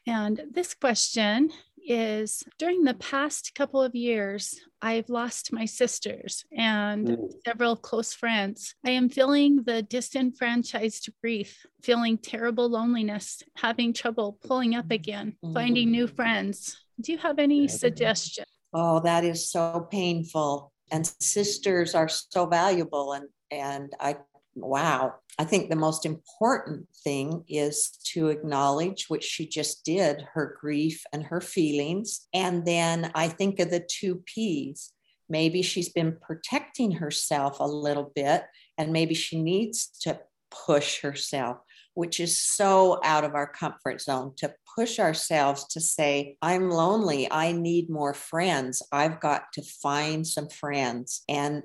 and 0.07 0.41
this 0.51 0.73
question 0.73 1.51
is 1.87 2.43
during 2.59 2.83
the 2.83 2.93
past 2.95 3.55
couple 3.55 3.81
of 3.81 3.95
years, 3.95 4.59
I've 4.81 5.09
lost 5.09 5.53
my 5.53 5.65
sisters 5.65 6.45
and 6.51 7.07
mm. 7.07 7.31
several 7.45 7.75
close 7.75 8.13
friends. 8.13 8.75
I 8.85 8.91
am 8.91 9.09
feeling 9.09 9.63
the 9.63 9.81
disenfranchised 9.81 11.09
grief, 11.21 11.65
feeling 11.81 12.17
terrible 12.17 12.69
loneliness, 12.69 13.41
having 13.55 13.93
trouble 13.93 14.37
pulling 14.45 14.75
up 14.75 14.91
again, 14.91 15.35
mm. 15.43 15.53
finding 15.53 15.91
new 15.91 16.07
friends. 16.07 16.77
Do 16.99 17.11
you 17.11 17.17
have 17.19 17.39
any 17.39 17.67
suggestions? 17.67 18.47
Oh, 18.73 18.99
that 18.99 19.23
is 19.23 19.49
so 19.49 19.87
painful. 19.89 20.71
And 20.91 21.05
sisters 21.19 21.95
are 21.95 22.07
so 22.07 22.45
valuable. 22.45 23.13
And 23.13 23.27
and 23.49 23.93
I 23.99 24.17
wow. 24.61 25.15
I 25.39 25.43
think 25.43 25.69
the 25.69 25.75
most 25.75 26.05
important 26.05 26.87
thing 27.03 27.43
is 27.47 27.91
to 28.13 28.29
acknowledge, 28.29 29.05
which 29.07 29.23
she 29.23 29.47
just 29.47 29.85
did, 29.85 30.23
her 30.33 30.57
grief 30.59 31.03
and 31.13 31.23
her 31.23 31.41
feelings. 31.41 32.27
And 32.33 32.65
then 32.65 33.11
I 33.13 33.27
think 33.27 33.59
of 33.59 33.69
the 33.69 33.79
two 33.79 34.23
P's. 34.25 34.93
Maybe 35.29 35.61
she's 35.61 35.89
been 35.89 36.17
protecting 36.21 36.91
herself 36.93 37.59
a 37.59 37.65
little 37.65 38.11
bit, 38.15 38.45
and 38.77 38.93
maybe 38.93 39.13
she 39.13 39.41
needs 39.41 39.87
to 40.01 40.19
push 40.49 41.01
herself, 41.01 41.57
which 41.93 42.19
is 42.19 42.41
so 42.41 42.99
out 43.03 43.23
of 43.23 43.35
our 43.35 43.47
comfort 43.47 44.01
zone 44.01 44.33
to 44.37 44.53
push 44.75 44.99
ourselves 44.99 45.65
to 45.65 45.81
say, 45.81 46.37
I'm 46.41 46.69
lonely. 46.69 47.29
I 47.29 47.51
need 47.51 47.89
more 47.89 48.13
friends. 48.13 48.81
I've 48.91 49.19
got 49.19 49.51
to 49.53 49.61
find 49.61 50.25
some 50.25 50.49
friends. 50.49 51.23
And 51.27 51.63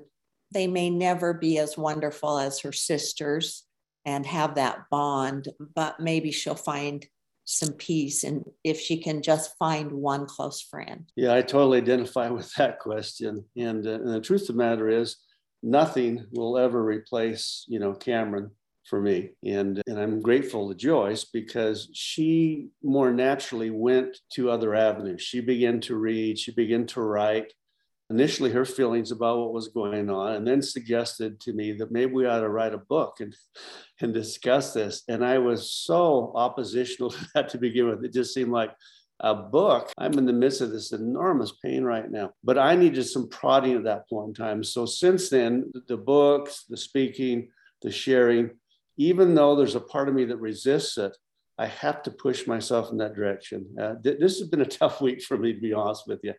they 0.53 0.67
may 0.67 0.89
never 0.89 1.33
be 1.33 1.57
as 1.57 1.77
wonderful 1.77 2.37
as 2.37 2.59
her 2.59 2.71
sisters 2.71 3.63
and 4.05 4.25
have 4.25 4.55
that 4.55 4.89
bond, 4.89 5.49
but 5.75 5.99
maybe 5.99 6.31
she'll 6.31 6.55
find 6.55 7.05
some 7.45 7.73
peace 7.73 8.23
and 8.23 8.43
if 8.63 8.79
she 8.79 8.97
can 8.97 9.21
just 9.21 9.57
find 9.57 9.91
one 9.91 10.25
close 10.25 10.61
friend. 10.61 11.11
Yeah, 11.15 11.33
I 11.33 11.41
totally 11.41 11.77
identify 11.77 12.29
with 12.29 12.53
that 12.57 12.79
question. 12.79 13.45
And, 13.57 13.85
uh, 13.85 13.91
and 13.91 14.13
the 14.13 14.21
truth 14.21 14.41
of 14.41 14.47
the 14.47 14.53
matter 14.53 14.89
is, 14.89 15.17
nothing 15.61 16.25
will 16.31 16.57
ever 16.57 16.83
replace, 16.83 17.63
you 17.67 17.79
know, 17.79 17.93
Cameron 17.93 18.51
for 18.85 19.01
me. 19.01 19.29
And, 19.45 19.81
and 19.87 19.97
I'm 19.97 20.21
grateful 20.21 20.67
to 20.67 20.75
Joyce 20.75 21.23
because 21.23 21.89
she 21.93 22.69
more 22.83 23.13
naturally 23.13 23.69
went 23.69 24.17
to 24.33 24.49
other 24.51 24.75
avenues. 24.75 25.21
She 25.21 25.39
began 25.39 25.79
to 25.81 25.95
read, 25.95 26.37
she 26.37 26.51
began 26.51 26.85
to 26.87 27.01
write, 27.01 27.53
initially 28.13 28.51
her 28.51 28.65
feelings 28.65 29.11
about 29.11 29.39
what 29.39 29.53
was 29.53 29.69
going 29.69 30.09
on 30.09 30.33
and 30.33 30.47
then 30.47 30.61
suggested 30.61 31.39
to 31.39 31.51
me 31.51 31.73
that 31.73 31.91
maybe 31.91 32.13
we 32.13 32.27
ought 32.27 32.41
to 32.41 32.49
write 32.49 32.73
a 32.73 32.77
book 32.77 33.15
and, 33.19 33.35
and 34.01 34.13
discuss 34.13 34.73
this. 34.73 35.03
And 35.07 35.25
I 35.25 35.39
was 35.39 35.71
so 35.71 36.31
oppositional 36.35 37.09
to 37.11 37.27
that 37.33 37.49
to 37.49 37.57
begin 37.57 37.87
with. 37.87 38.05
It 38.05 38.13
just 38.13 38.33
seemed 38.33 38.51
like 38.51 38.71
a 39.19 39.33
book. 39.33 39.91
I'm 39.97 40.17
in 40.17 40.25
the 40.25 40.33
midst 40.33 40.61
of 40.61 40.71
this 40.71 40.91
enormous 40.91 41.53
pain 41.63 41.83
right 41.83 42.09
now, 42.09 42.31
but 42.43 42.57
I 42.57 42.75
needed 42.75 43.03
some 43.05 43.29
prodding 43.29 43.75
at 43.75 43.83
that 43.85 44.07
point 44.09 44.29
in 44.29 44.33
time. 44.33 44.63
So 44.63 44.85
since 44.85 45.29
then, 45.29 45.71
the 45.87 45.97
books, 45.97 46.65
the 46.69 46.77
speaking, 46.77 47.49
the 47.81 47.91
sharing, 47.91 48.51
even 48.97 49.33
though 49.33 49.55
there's 49.55 49.75
a 49.75 49.79
part 49.79 50.07
of 50.07 50.15
me 50.15 50.25
that 50.25 50.37
resists 50.37 50.97
it, 50.97 51.15
I 51.57 51.67
have 51.67 52.01
to 52.03 52.11
push 52.11 52.47
myself 52.47 52.91
in 52.91 52.97
that 52.97 53.15
direction. 53.15 53.65
Uh, 53.79 53.95
th- 54.03 54.19
this 54.19 54.39
has 54.39 54.47
been 54.47 54.61
a 54.61 54.65
tough 54.79 55.01
week 55.01 55.21
for 55.23 55.37
me, 55.37 55.53
to 55.53 55.61
be 55.61 55.73
honest 55.73 56.07
with 56.07 56.19
you. 56.23 56.33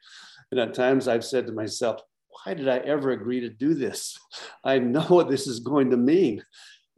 And 0.50 0.60
at 0.60 0.74
times 0.74 1.08
I've 1.08 1.24
said 1.24 1.46
to 1.46 1.52
myself, 1.52 2.00
why 2.44 2.54
did 2.54 2.68
I 2.68 2.78
ever 2.78 3.12
agree 3.12 3.40
to 3.40 3.48
do 3.48 3.74
this? 3.74 4.18
I 4.64 4.78
know 4.78 5.02
what 5.02 5.28
this 5.28 5.46
is 5.46 5.60
going 5.60 5.90
to 5.90 5.96
mean. 5.96 6.42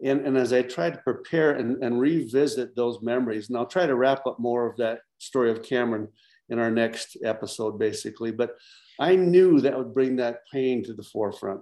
And, 0.05 0.27
and 0.27 0.37
as 0.37 0.53
I 0.53 0.63
try 0.63 0.91
to 0.91 0.99
prepare 0.99 1.53
and, 1.53 1.83
and 1.83 1.99
revisit 2.01 2.77
those 2.77 3.01
memories, 3.03 3.49
and 3.49 3.57
I'll 3.57 3.67
try 3.67 3.87
to 3.87 3.97
wrap 3.97 4.27
up 4.27 4.39
more 4.39 4.67
of 4.69 4.77
that 4.77 5.01
story 5.19 5.51
of 5.51 5.63
Cameron 5.63 6.09
in 6.49 6.59
our 6.59 6.71
next 6.71 7.17
episode, 7.25 7.79
basically. 7.79 8.31
But 8.31 8.57
I 9.01 9.17
knew 9.17 9.61
that 9.61 9.77
would 9.77 9.95
bring 9.95 10.17
that 10.17 10.41
pain 10.53 10.85
to 10.85 10.95
the 10.95 11.03
forefront. 11.03 11.61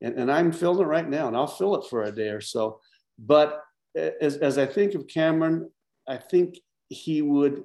And, 0.00 0.14
and 0.14 0.30
I'm 0.30 0.52
feeling 0.52 0.80
it 0.80 0.88
right 0.88 1.08
now, 1.08 1.28
and 1.28 1.36
I'll 1.36 1.46
feel 1.46 1.74
it 1.76 1.88
for 1.88 2.04
a 2.04 2.12
day 2.12 2.28
or 2.28 2.40
so. 2.40 2.80
But 3.18 3.62
as, 3.96 4.36
as 4.36 4.58
I 4.58 4.66
think 4.66 4.94
of 4.94 5.08
Cameron, 5.08 5.70
I 6.08 6.16
think 6.16 6.58
he 6.88 7.22
would 7.22 7.64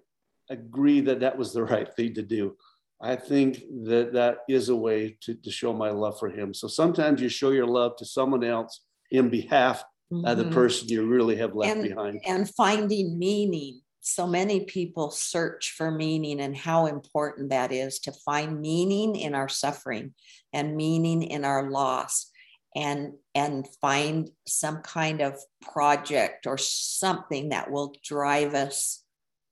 agree 0.49 1.01
that 1.01 1.21
that 1.21 1.37
was 1.37 1.53
the 1.53 1.63
right 1.73 1.91
thing 1.95 2.13
to 2.15 2.21
do. 2.21 2.55
I 3.01 3.15
think 3.15 3.63
that 3.85 4.13
that 4.13 4.39
is 4.47 4.69
a 4.69 4.75
way 4.75 5.17
to, 5.21 5.33
to 5.33 5.51
show 5.51 5.73
my 5.73 5.89
love 5.89 6.19
for 6.19 6.29
him. 6.29 6.53
So 6.53 6.67
sometimes 6.67 7.21
you 7.21 7.27
show 7.27 7.49
your 7.49 7.67
love 7.67 7.97
to 7.97 8.05
someone 8.05 8.43
else 8.43 8.81
in 9.11 9.29
behalf 9.29 9.83
mm-hmm. 10.11 10.25
of 10.25 10.37
the 10.37 10.45
mm-hmm. 10.45 10.53
person 10.53 10.87
you 10.87 11.05
really 11.05 11.35
have 11.37 11.53
left 11.53 11.75
and, 11.75 11.83
behind. 11.83 12.21
And 12.25 12.49
finding 12.55 13.19
meaning. 13.19 13.81
So 14.05 14.27
many 14.27 14.65
people 14.65 15.11
search 15.11 15.75
for 15.77 15.89
meaning 15.89 16.41
and 16.41 16.55
how 16.55 16.87
important 16.87 17.51
that 17.51 17.71
is 17.71 17.99
to 17.99 18.11
find 18.11 18.59
meaning 18.59 19.15
in 19.15 19.33
our 19.33 19.47
suffering 19.47 20.13
and 20.51 20.75
meaning 20.75 21.23
in 21.23 21.45
our 21.45 21.69
loss 21.69 22.29
and 22.75 23.13
and 23.35 23.67
find 23.81 24.29
some 24.47 24.81
kind 24.81 25.21
of 25.21 25.39
project 25.61 26.47
or 26.47 26.57
something 26.57 27.49
that 27.49 27.71
will 27.71 27.95
drive 28.03 28.53
us 28.53 29.03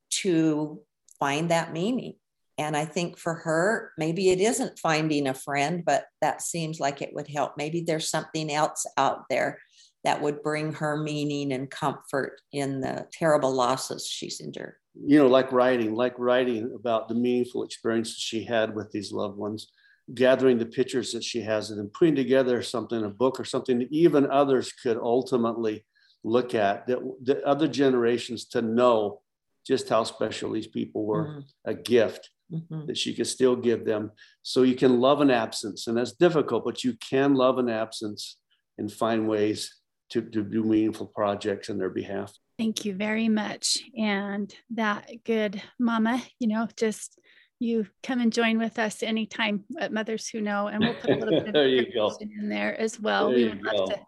to 0.10 0.82
find 1.20 1.52
that 1.52 1.72
meaning 1.74 2.16
and 2.62 2.78
I 2.78 2.86
think 2.86 3.18
for 3.18 3.34
her, 3.34 3.92
maybe 3.98 4.30
it 4.30 4.40
isn't 4.40 4.78
finding 4.78 5.28
a 5.28 5.34
friend, 5.34 5.84
but 5.84 6.06
that 6.22 6.44
seems 6.44 6.80
like 6.80 7.02
it 7.02 7.14
would 7.14 7.28
help. 7.28 7.54
Maybe 7.58 7.82
there's 7.82 8.08
something 8.08 8.52
else 8.52 8.86
out 8.98 9.24
there 9.32 9.58
that 10.04 10.22
would 10.22 10.44
bring 10.44 10.74
her 10.74 10.96
meaning 10.96 11.54
and 11.54 11.70
comfort 11.72 12.40
in 12.52 12.82
the 12.82 13.08
terrible 13.12 13.52
losses 13.52 14.06
she's 14.06 14.40
endured. 14.40 14.76
You 14.94 15.20
know, 15.20 15.28
like 15.28 15.52
writing, 15.52 15.96
like 15.96 16.14
writing 16.20 16.72
about 16.76 17.08
the 17.08 17.16
meaningful 17.16 17.64
experiences 17.64 18.18
she 18.18 18.44
had 18.44 18.76
with 18.76 18.92
these 18.92 19.12
loved 19.12 19.38
ones, 19.38 19.72
gathering 20.14 20.58
the 20.58 20.66
pictures 20.66 21.12
that 21.14 21.24
she 21.24 21.42
has 21.42 21.72
and 21.72 21.94
putting 21.94 22.16
together 22.16 22.62
something, 22.62 23.04
a 23.04 23.10
book 23.10 23.40
or 23.40 23.46
something 23.46 23.80
that 23.80 23.92
even 23.92 24.30
others 24.30 24.72
could 24.72 24.98
ultimately 24.98 25.86
look 26.24 26.54
at, 26.54 26.88
that, 26.88 27.00
that 27.24 27.44
other 27.44 27.68
generations 27.68 28.46
to 28.46 28.62
know 28.62 29.22
just 29.66 29.90
how 29.90 30.04
special 30.04 30.52
these 30.52 30.68
people 30.68 31.06
were, 31.06 31.28
mm-hmm. 31.28 31.40
a 31.66 31.74
gift 31.74 32.30
mm-hmm. 32.52 32.88
that 32.88 32.98
she 32.98 33.14
could 33.14 33.28
still 33.28 33.56
give 33.56 33.86
them. 33.86 34.12
So 34.44 34.64
you 34.64 34.76
can 34.76 35.00
love 35.00 35.22
an 35.22 35.32
absence, 35.32 35.88
and 35.88 35.98
that's 35.98 36.14
difficult, 36.14 36.66
but 36.66 36.84
you 36.84 36.96
can 37.10 37.36
love 37.36 37.58
an 37.58 37.70
absence 37.70 38.38
and 38.78 38.92
find 38.92 39.28
ways 39.28 39.82
to, 40.10 40.22
to 40.22 40.44
do 40.44 40.64
meaningful 40.64 41.08
projects 41.08 41.70
on 41.70 41.78
their 41.78 41.90
behalf. 41.90 42.34
Thank 42.58 42.86
you 42.86 42.94
very 42.94 43.30
much. 43.30 43.80
And 43.98 44.54
that 44.72 45.10
good 45.26 45.62
mama, 45.80 46.22
you 46.38 46.48
know, 46.48 46.68
just 46.76 47.18
you 47.62 47.88
come 48.04 48.20
and 48.20 48.34
join 48.34 48.58
with 48.58 48.80
us 48.80 49.04
anytime 49.04 49.64
at 49.80 49.94
Mothers 49.94 50.28
Who 50.30 50.42
Know, 50.42 50.68
and 50.68 50.84
we'll 50.84 50.96
put 50.96 51.12
a 51.12 51.16
little 51.16 51.40
bit 51.40 51.48
of 51.48 51.54
there 51.54 51.86
go. 51.94 52.18
in 52.20 52.50
there 52.50 52.80
as 52.80 53.00
well. 53.00 53.28
There 53.28 53.38
we 53.38 53.50
would 53.50 53.64
love 53.64 53.90
to 53.90 54.00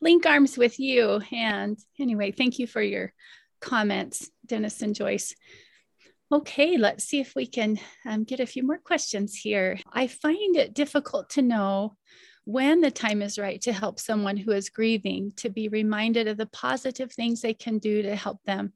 link 0.00 0.24
arms 0.26 0.56
with 0.56 0.78
you. 0.78 1.20
And 1.32 1.78
anyway, 1.98 2.30
thank 2.30 2.58
you 2.58 2.66
for 2.66 2.80
your 2.80 3.12
comments, 3.60 4.30
Dennis 4.46 4.80
and 4.82 4.94
Joyce. 4.94 5.34
Okay, 6.32 6.76
let's 6.76 7.04
see 7.04 7.20
if 7.20 7.34
we 7.34 7.46
can 7.46 7.78
um, 8.06 8.24
get 8.24 8.38
a 8.38 8.46
few 8.46 8.62
more 8.62 8.78
questions 8.78 9.34
here. 9.34 9.78
I 9.92 10.06
find 10.06 10.56
it 10.56 10.74
difficult 10.74 11.30
to 11.30 11.42
know 11.42 11.96
when 12.44 12.80
the 12.80 12.90
time 12.90 13.20
is 13.22 13.38
right 13.38 13.60
to 13.62 13.72
help 13.72 13.98
someone 13.98 14.36
who 14.36 14.52
is 14.52 14.70
grieving, 14.70 15.32
to 15.36 15.50
be 15.50 15.68
reminded 15.68 16.28
of 16.28 16.36
the 16.36 16.46
positive 16.46 17.12
things 17.12 17.40
they 17.40 17.54
can 17.54 17.78
do 17.78 18.02
to 18.02 18.14
help 18.14 18.38
them. 18.44 18.72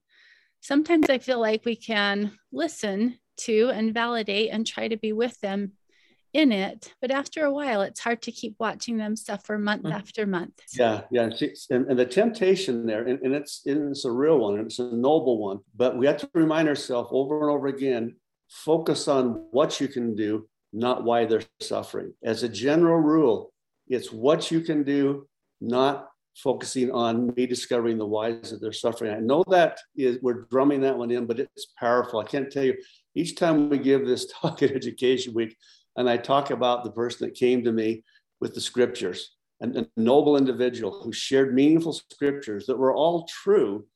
Sometimes 0.60 1.08
I 1.08 1.18
feel 1.18 1.40
like 1.40 1.64
we 1.64 1.76
can 1.76 2.32
listen 2.50 3.18
to 3.36 3.70
and 3.72 3.94
validate 3.94 4.50
and 4.50 4.66
try 4.66 4.88
to 4.88 4.96
be 4.96 5.12
with 5.12 5.40
them 5.40 5.72
in 6.34 6.50
it. 6.50 6.92
But 7.00 7.12
after 7.12 7.44
a 7.44 7.52
while 7.52 7.82
it's 7.82 8.00
hard 8.00 8.20
to 8.22 8.32
keep 8.32 8.56
watching 8.58 8.98
them 8.98 9.16
suffer 9.16 9.56
month 9.56 9.84
mm-hmm. 9.84 9.92
after 9.92 10.26
month. 10.26 10.60
Yeah 10.76 11.02
yeah 11.10 11.30
and, 11.70 11.86
and 11.86 11.98
the 11.98 12.04
temptation 12.04 12.84
there 12.86 13.06
and, 13.06 13.20
and 13.22 13.34
it's 13.34 13.62
it's 13.64 14.04
a 14.04 14.10
real 14.10 14.38
one 14.38 14.58
it's 14.58 14.80
a 14.80 14.92
noble 14.92 15.38
one 15.38 15.60
but 15.74 15.96
we 15.96 16.06
have 16.06 16.18
to 16.18 16.30
remind 16.34 16.68
ourselves 16.68 17.08
over 17.12 17.40
and 17.42 17.50
over 17.50 17.68
again 17.68 18.16
focus 18.48 19.08
on 19.08 19.46
what 19.52 19.80
you 19.80 19.88
can 19.88 20.14
do 20.14 20.46
not 20.72 21.04
why 21.04 21.24
they're 21.24 21.42
suffering. 21.60 22.12
As 22.24 22.42
a 22.42 22.48
general 22.48 22.98
rule 22.98 23.52
it's 23.88 24.12
what 24.12 24.50
you 24.50 24.60
can 24.60 24.82
do 24.82 25.28
not 25.60 26.08
focusing 26.36 26.90
on 26.90 27.32
me 27.36 27.46
discovering 27.46 27.96
the 27.96 28.06
whys 28.06 28.50
that 28.50 28.60
they're 28.60 28.72
suffering. 28.72 29.14
I 29.14 29.20
know 29.20 29.44
that 29.50 29.78
is 29.96 30.18
we're 30.20 30.46
drumming 30.50 30.80
that 30.80 30.98
one 30.98 31.12
in 31.12 31.26
but 31.26 31.38
it's 31.38 31.66
powerful. 31.78 32.18
I 32.18 32.24
can't 32.24 32.50
tell 32.50 32.64
you 32.64 32.74
each 33.14 33.36
time 33.36 33.68
we 33.68 33.78
give 33.78 34.06
this 34.06 34.26
talk 34.40 34.62
at 34.62 34.72
education 34.72 35.34
week 35.34 35.56
and 35.96 36.08
I 36.08 36.16
talk 36.16 36.50
about 36.50 36.84
the 36.84 36.90
person 36.90 37.26
that 37.26 37.34
came 37.34 37.64
to 37.64 37.72
me 37.72 38.02
with 38.40 38.54
the 38.54 38.60
scriptures, 38.60 39.36
and 39.60 39.76
a 39.76 39.86
noble 39.96 40.36
individual 40.36 41.00
who 41.02 41.12
shared 41.12 41.54
meaningful 41.54 41.92
scriptures 41.92 42.66
that 42.66 42.76
were 42.76 42.94
all 42.94 43.26
true. 43.26 43.86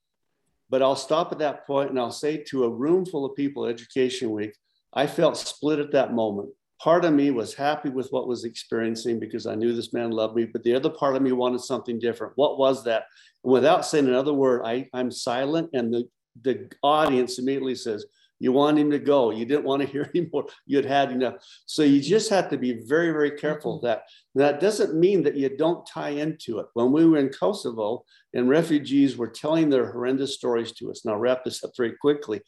But 0.71 0.83
I'll 0.83 0.97
stop 0.97 1.33
at 1.33 1.39
that 1.39 1.67
point 1.67 1.91
and 1.91 1.99
I'll 1.99 2.13
say 2.13 2.45
to 2.49 2.65
a 2.65 2.71
room 2.71 3.05
full 3.05 3.25
of 3.25 3.35
people 3.35 3.67
at 3.67 3.73
Education 3.73 4.31
Week, 4.31 4.55
I 4.93 5.07
felt 5.07 5.37
split 5.37 5.79
at 5.79 5.93
that 5.93 6.13
moment. 6.13 6.51
Part 6.81 7.05
of 7.05 7.13
me 7.13 7.31
was 7.31 7.55
happy 7.55 7.89
with 7.89 8.09
what 8.11 8.29
was 8.29 8.45
experiencing 8.45 9.19
because 9.19 9.47
I 9.47 9.57
knew 9.57 9.75
this 9.75 9.93
man 9.93 10.13
loved 10.13 10.37
me, 10.37 10.45
but 10.45 10.63
the 10.63 10.75
other 10.75 10.91
part 10.91 11.17
of 11.17 11.23
me 11.23 11.33
wanted 11.33 11.61
something 11.61 11.99
different. 11.99 12.35
What 12.37 12.59
was 12.59 12.85
that? 12.85 13.05
And 13.43 13.53
without 13.53 13.85
saying 13.85 14.07
another 14.07 14.33
word, 14.33 14.63
I, 14.65 14.89
I'm 14.95 15.11
silent, 15.11 15.71
and 15.73 15.93
the, 15.93 16.09
the 16.43 16.71
audience 16.83 17.39
immediately 17.39 17.75
says, 17.75 18.07
you 18.41 18.53
want 18.53 18.79
him 18.79 18.91
to 18.91 18.99
go. 18.99 19.31
You 19.31 19.45
didn't 19.45 19.65
want 19.65 19.83
to 19.83 19.89
hear 19.89 20.11
anymore. 20.15 20.47
You'd 20.67 20.85
had 20.85 21.13
enough. 21.13 21.35
So 21.67 21.83
you 21.83 22.01
just 22.01 22.31
have 22.31 22.49
to 22.51 22.59
be 22.59 22.81
very, 22.87 23.11
very 23.11 23.33
careful 23.33 23.77
of 23.77 23.83
that. 23.83 24.03
That 24.35 24.61
doesn't 24.61 24.99
mean 24.99 25.23
that 25.25 25.37
you 25.37 25.57
don't 25.57 25.87
tie 25.87 26.11
into 26.11 26.59
it. 26.59 26.67
When 26.75 26.93
we 26.93 27.07
were 27.07 27.19
in 27.19 27.31
Kosovo 27.31 28.05
and 28.35 28.49
refugees 28.49 29.17
were 29.17 29.29
telling 29.29 29.69
their 29.69 29.91
horrendous 29.91 30.35
stories 30.35 30.73
to 30.73 30.91
us, 30.91 31.05
and 31.05 31.13
I'll 31.13 31.21
wrap 31.21 31.45
this 31.45 31.65
up 31.65 31.73
very 31.77 31.93
quickly, 32.01 32.41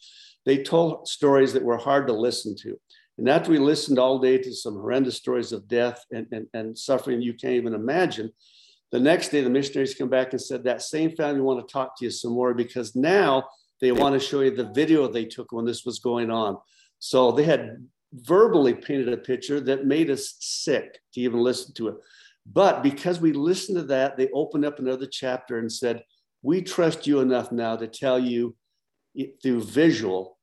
they 0.46 0.62
told 0.62 1.08
stories 1.08 1.52
that 1.52 1.64
were 1.64 1.76
hard 1.76 2.06
to 2.06 2.12
listen 2.12 2.56
to. 2.62 2.78
And 3.18 3.28
after 3.28 3.50
we 3.50 3.58
listened 3.58 3.98
all 3.98 4.18
day 4.18 4.38
to 4.38 4.54
some 4.54 4.74
horrendous 4.74 5.16
stories 5.16 5.52
of 5.52 5.68
death 5.68 6.02
and, 6.10 6.26
and, 6.32 6.46
and 6.54 6.78
suffering 6.78 7.20
you 7.20 7.34
can't 7.34 7.54
even 7.54 7.74
imagine, 7.74 8.30
the 8.92 9.00
next 9.00 9.28
day 9.28 9.42
the 9.42 9.50
missionaries 9.50 9.94
come 9.94 10.08
back 10.08 10.32
and 10.32 10.40
said, 10.40 10.64
That 10.64 10.82
same 10.82 11.14
family 11.14 11.40
want 11.40 11.66
to 11.66 11.72
talk 11.72 11.98
to 11.98 12.04
you 12.04 12.10
some 12.10 12.32
more 12.32 12.54
because 12.54 12.96
now 12.96 13.44
they 13.80 13.92
want 13.92 14.14
to 14.14 14.26
show 14.26 14.40
you 14.40 14.50
the 14.50 14.70
video 14.72 15.08
they 15.08 15.24
took 15.24 15.52
when 15.52 15.64
this 15.64 15.84
was 15.84 15.98
going 15.98 16.30
on. 16.30 16.58
So 16.98 17.32
they 17.32 17.44
had 17.44 17.86
verbally 18.12 18.74
painted 18.74 19.12
a 19.12 19.16
picture 19.16 19.60
that 19.60 19.86
made 19.86 20.10
us 20.10 20.36
sick 20.40 20.98
to 21.14 21.20
even 21.20 21.40
listen 21.40 21.72
to 21.74 21.88
it. 21.88 21.94
But 22.46 22.82
because 22.82 23.20
we 23.20 23.32
listened 23.32 23.78
to 23.78 23.84
that, 23.84 24.16
they 24.16 24.28
opened 24.30 24.64
up 24.64 24.78
another 24.78 25.06
chapter 25.06 25.58
and 25.58 25.70
said, 25.70 26.02
We 26.42 26.62
trust 26.62 27.06
you 27.06 27.20
enough 27.20 27.52
now 27.52 27.76
to 27.76 27.86
tell 27.86 28.18
you 28.18 28.56
through 29.42 29.62
visual 29.62 30.38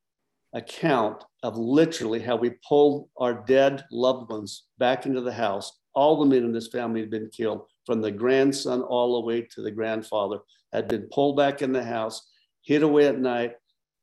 account 0.53 1.23
of 1.43 1.57
literally 1.57 2.19
how 2.19 2.35
we 2.35 2.51
pulled 2.67 3.09
our 3.17 3.45
dead 3.45 3.83
loved 3.91 4.29
ones 4.29 4.63
back 4.77 5.05
into 5.05 5.21
the 5.21 5.33
house. 5.33 5.79
All 5.93 6.19
the 6.19 6.25
men 6.25 6.43
in 6.43 6.53
this 6.53 6.67
family 6.67 7.01
had 7.01 7.09
been 7.09 7.29
killed, 7.29 7.65
from 7.85 8.01
the 8.01 8.11
grandson 8.11 8.81
all 8.81 9.19
the 9.19 9.27
way 9.27 9.41
to 9.41 9.61
the 9.61 9.71
grandfather, 9.71 10.39
had 10.73 10.87
been 10.87 11.07
pulled 11.11 11.37
back 11.37 11.61
in 11.61 11.71
the 11.71 11.83
house 11.83 12.26
hid 12.67 12.83
away 12.83 13.07
at 13.07 13.17
night, 13.17 13.53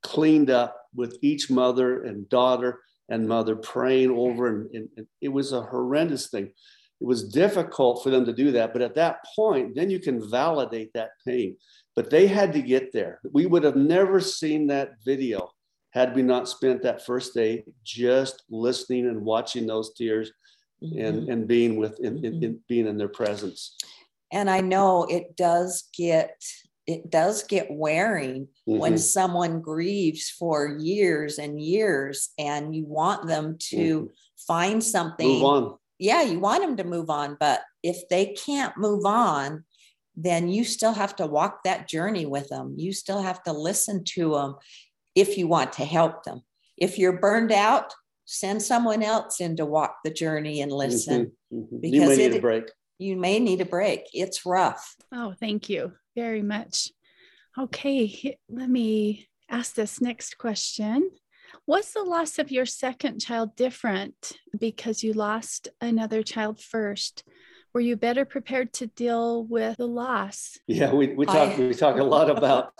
cleaned 0.02 0.48
up 0.48 0.74
with 0.94 1.18
each 1.20 1.50
mother 1.50 2.04
and 2.04 2.28
daughter 2.30 2.80
and 3.10 3.28
mother 3.28 3.54
praying 3.54 4.10
over. 4.10 4.48
And, 4.48 4.74
and, 4.74 4.88
and, 4.96 5.06
it 5.20 5.28
was 5.28 5.52
a 5.52 5.60
horrendous 5.60 6.30
thing. 6.30 6.46
It 6.46 7.06
was 7.06 7.28
difficult 7.28 8.02
for 8.02 8.08
them 8.08 8.24
to 8.24 8.32
do 8.32 8.52
that. 8.52 8.72
But 8.72 8.80
at 8.80 8.94
that 8.94 9.18
point, 9.36 9.74
then 9.74 9.90
you 9.90 10.00
can 10.00 10.30
validate 10.30 10.94
that 10.94 11.10
pain. 11.26 11.56
But 11.94 12.08
they 12.08 12.26
had 12.26 12.54
to 12.54 12.62
get 12.62 12.90
there. 12.90 13.20
We 13.30 13.44
would 13.44 13.64
have 13.64 13.76
never 13.76 14.18
seen 14.18 14.66
that 14.68 14.92
video 15.04 15.50
had 15.90 16.16
we 16.16 16.22
not 16.22 16.48
spent 16.48 16.82
that 16.82 17.04
first 17.04 17.34
day 17.34 17.64
just 17.84 18.44
listening 18.48 19.06
and 19.06 19.20
watching 19.20 19.66
those 19.66 19.92
tears 19.92 20.32
mm-hmm. 20.82 20.98
and, 20.98 21.28
and 21.28 21.46
being 21.46 21.76
with 21.76 22.00
in, 22.00 22.24
in, 22.24 22.42
in, 22.42 22.60
being 22.66 22.86
in 22.86 22.96
their 22.96 23.08
presence. 23.08 23.76
And 24.32 24.48
I 24.48 24.62
know 24.62 25.04
it 25.04 25.36
does 25.36 25.84
get 25.96 26.34
it 26.87 27.11
does 27.11 27.45
get 27.45 27.68
wearing 27.70 28.49
mm-hmm. 28.68 28.78
when 28.78 28.99
someone 28.99 29.61
grieves 29.61 30.30
for 30.30 30.76
years 30.78 31.39
and 31.39 31.61
years 31.61 32.30
and 32.39 32.74
you 32.74 32.85
want 32.85 33.26
them 33.26 33.57
to 33.59 34.01
mm-hmm. 34.01 34.07
find 34.47 34.82
something 34.82 35.28
move 35.28 35.45
on. 35.45 35.78
yeah 35.99 36.22
you 36.22 36.39
want 36.39 36.62
them 36.62 36.76
to 36.76 36.85
move 36.85 37.11
on 37.11 37.37
but 37.41 37.62
if 37.82 38.09
they 38.09 38.26
can't 38.26 38.76
move 38.76 39.05
on 39.05 39.64
then 40.16 40.49
you 40.49 40.64
still 40.64 40.93
have 40.93 41.16
to 41.16 41.26
walk 41.26 41.62
that 41.64 41.89
journey 41.89 42.26
with 42.26 42.49
them 42.49 42.74
you 42.76 42.93
still 42.93 43.22
have 43.22 43.43
to 43.43 43.53
listen 43.53 44.05
to 44.05 44.32
them 44.32 44.57
if 45.14 45.39
you 45.39 45.47
want 45.47 45.72
to 45.72 45.85
help 45.85 46.24
them 46.24 46.43
if 46.76 46.99
you're 46.99 47.18
burned 47.18 47.53
out 47.53 47.95
send 48.26 48.62
someone 48.62 49.03
else 49.03 49.41
in 49.41 49.57
to 49.57 49.66
walk 49.66 49.97
the 50.03 50.11
journey 50.11 50.61
and 50.61 50.72
listen 50.72 51.32
mm-hmm. 51.53 51.59
mm-hmm. 51.59 51.80
because 51.80 52.01
you 52.01 52.09
may 52.09 52.28
need 52.28 52.37
a 52.37 52.41
break 52.41 52.70
you 52.99 53.16
may 53.16 53.39
need 53.39 53.61
a 53.61 53.66
break 53.66 54.03
it's 54.12 54.47
rough 54.47 54.95
oh 55.12 55.35
thank 55.41 55.68
you 55.68 55.93
very 56.14 56.42
much. 56.42 56.90
Okay, 57.58 58.38
let 58.48 58.68
me 58.68 59.28
ask 59.48 59.74
this 59.74 60.00
next 60.00 60.38
question. 60.38 61.10
Was 61.66 61.92
the 61.92 62.03
loss 62.03 62.38
of 62.38 62.50
your 62.50 62.66
second 62.66 63.20
child 63.20 63.57
different 63.57 64.32
because 64.58 65.04
you 65.04 65.12
lost 65.12 65.68
another 65.80 66.22
child 66.22 66.61
first? 66.61 67.24
Were 67.72 67.80
you 67.80 67.96
better 67.96 68.24
prepared 68.24 68.72
to 68.74 68.86
deal 68.86 69.45
with 69.45 69.76
the 69.76 69.86
loss? 69.86 70.58
Yeah, 70.66 70.92
we, 70.92 71.14
we 71.14 71.26
talk 71.26 71.58
I... 71.58 71.58
we 71.58 71.74
talk 71.74 71.99
a 71.99 72.04
lot 72.04 72.30
about 72.30 72.72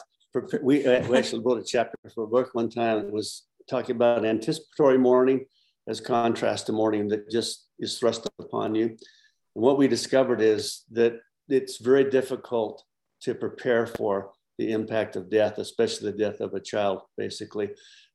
we, 0.63 0.85
uh, 0.85 1.07
we 1.07 1.17
actually 1.17 1.43
wrote 1.45 1.61
a 1.61 1.65
chapter 1.65 1.97
for 2.13 2.25
a 2.25 2.27
book 2.27 2.51
one 2.55 2.69
time 2.69 3.05
that 3.05 3.13
was 3.13 3.45
talking 3.71 3.95
about 3.95 4.25
anticipatory 4.25 4.99
mourning 4.99 5.47
as 5.87 6.01
contrast 6.01 6.67
to 6.67 6.73
mourning 6.73 7.09
that 7.09 7.31
just 7.31 7.69
is 7.79 7.99
thrust 7.99 8.29
upon 8.39 8.75
you. 8.75 8.87
And 8.87 9.65
what 9.65 9.79
we 9.79 9.87
discovered 9.87 10.41
is 10.41 10.85
that 10.91 11.21
it's 11.49 11.79
very 11.79 12.11
difficult 12.11 12.83
to 13.25 13.35
prepare 13.35 13.87
for 13.87 14.31
the 14.59 14.73
impact 14.73 15.17
of 15.17 15.31
death, 15.31 15.59
especially 15.59 16.11
the 16.11 16.19
death 16.19 16.41
of 16.41 16.55
a 16.55 16.61
child, 16.61 17.03
basically. 17.17 17.71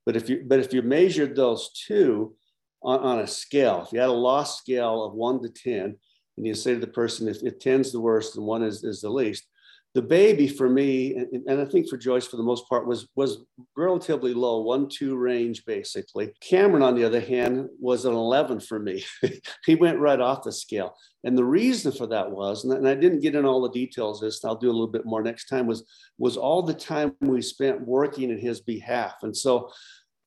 But 0.05 0.15
if 0.15 0.29
you 0.29 0.43
but 0.47 0.59
if 0.59 0.73
you 0.73 0.81
measured 0.81 1.35
those 1.35 1.71
two 1.87 2.35
on, 2.81 2.99
on 2.99 3.19
a 3.19 3.27
scale, 3.27 3.83
if 3.85 3.91
you 3.91 3.99
had 3.99 4.09
a 4.09 4.13
loss 4.13 4.57
scale 4.59 5.03
of 5.03 5.13
one 5.13 5.41
to 5.43 5.49
10, 5.49 5.97
and 6.37 6.47
you 6.47 6.55
say 6.55 6.73
to 6.73 6.79
the 6.79 6.87
person, 6.87 7.27
if, 7.27 7.43
if 7.43 7.59
10's 7.59 7.91
the 7.91 7.99
worst 7.99 8.37
and 8.37 8.45
one 8.45 8.63
is, 8.63 8.83
is 8.83 9.01
the 9.01 9.09
least, 9.09 9.45
the 9.95 10.01
baby 10.03 10.47
for 10.47 10.69
me, 10.69 11.15
and, 11.15 11.47
and, 11.47 11.59
I 11.59 11.65
think 11.65 11.89
for 11.89 11.97
Joyce 11.97 12.27
for 12.27 12.37
the 12.37 12.43
most 12.43 12.69
part, 12.69 12.85
was 12.85 13.07
was 13.15 13.43
relatively 13.75 14.35
low, 14.35 14.61
one 14.61 14.87
two 14.87 15.17
range 15.17 15.65
basically. 15.65 16.31
Cameron, 16.41 16.83
on 16.83 16.95
the 16.95 17.03
other 17.03 17.19
hand, 17.19 17.69
was 17.79 18.05
an 18.05 18.13
11 18.13 18.59
for 18.59 18.77
me. 18.77 19.03
he 19.65 19.73
went 19.73 19.97
right 19.97 20.19
off 20.19 20.43
the 20.43 20.51
scale, 20.51 20.95
and 21.23 21.35
the 21.35 21.43
reason 21.43 21.91
for 21.91 22.05
that 22.07 22.29
was, 22.29 22.65
and 22.65 22.87
I 22.87 22.93
didn't 22.93 23.21
get 23.21 23.33
in 23.33 23.45
all 23.45 23.61
the 23.61 23.71
details 23.71 24.21
this. 24.21 24.45
I'll 24.45 24.55
do 24.55 24.69
a 24.69 24.71
little 24.71 24.87
bit 24.87 25.05
more 25.05 25.23
next 25.23 25.45
time. 25.45 25.65
Was 25.65 25.83
was 26.19 26.37
all 26.37 26.61
the 26.61 26.73
time 26.73 27.15
we 27.21 27.41
spent 27.41 27.81
working 27.81 28.29
in 28.29 28.37
his 28.37 28.61
behalf, 28.61 29.15
and 29.23 29.35
so 29.35 29.71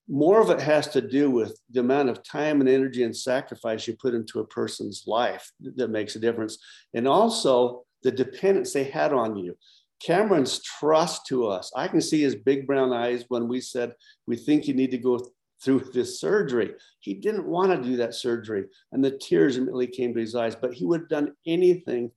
more 0.08 0.40
of 0.40 0.50
it 0.50 0.60
has 0.60 0.88
to 0.88 1.00
do 1.00 1.30
with 1.30 1.56
the 1.70 1.80
amount 1.80 2.08
of 2.08 2.24
time 2.24 2.60
and 2.60 2.68
energy 2.68 3.04
and 3.04 3.16
sacrifice 3.16 3.86
you 3.86 3.96
put 3.96 4.12
into 4.12 4.40
a 4.40 4.46
person's 4.46 5.04
life 5.06 5.52
that 5.60 5.90
makes 5.90 6.16
a 6.16 6.20
difference, 6.20 6.58
and 6.94 7.06
also 7.06 7.84
the 8.02 8.12
dependence 8.12 8.72
they 8.72 8.84
had 8.84 9.12
on 9.12 9.36
you. 9.36 9.56
Cameron's 10.00 10.60
trust 10.62 11.26
to 11.26 11.46
us. 11.46 11.70
I 11.76 11.86
can 11.86 12.00
see 12.00 12.22
his 12.22 12.34
big 12.34 12.66
brown 12.66 12.92
eyes 12.92 13.24
when 13.28 13.46
we 13.48 13.60
said, 13.60 13.92
We 14.26 14.36
think 14.36 14.66
you 14.66 14.74
need 14.74 14.90
to 14.90 14.98
go 14.98 15.20
through 15.62 15.80
this 15.94 16.20
surgery. 16.20 16.74
He 17.00 17.14
didn't 17.14 17.46
want 17.46 17.70
to 17.70 17.88
do 17.88 17.96
that 17.96 18.14
surgery. 18.14 18.64
And 18.92 19.04
the 19.04 19.12
tears 19.18 19.56
immediately 19.56 19.86
came 19.86 20.14
to 20.14 20.20
his 20.20 20.34
eyes, 20.34 20.56
but 20.56 20.74
he 20.74 20.84
would 20.84 21.02
have 21.02 21.08
done 21.08 21.34
anything 21.46 22.10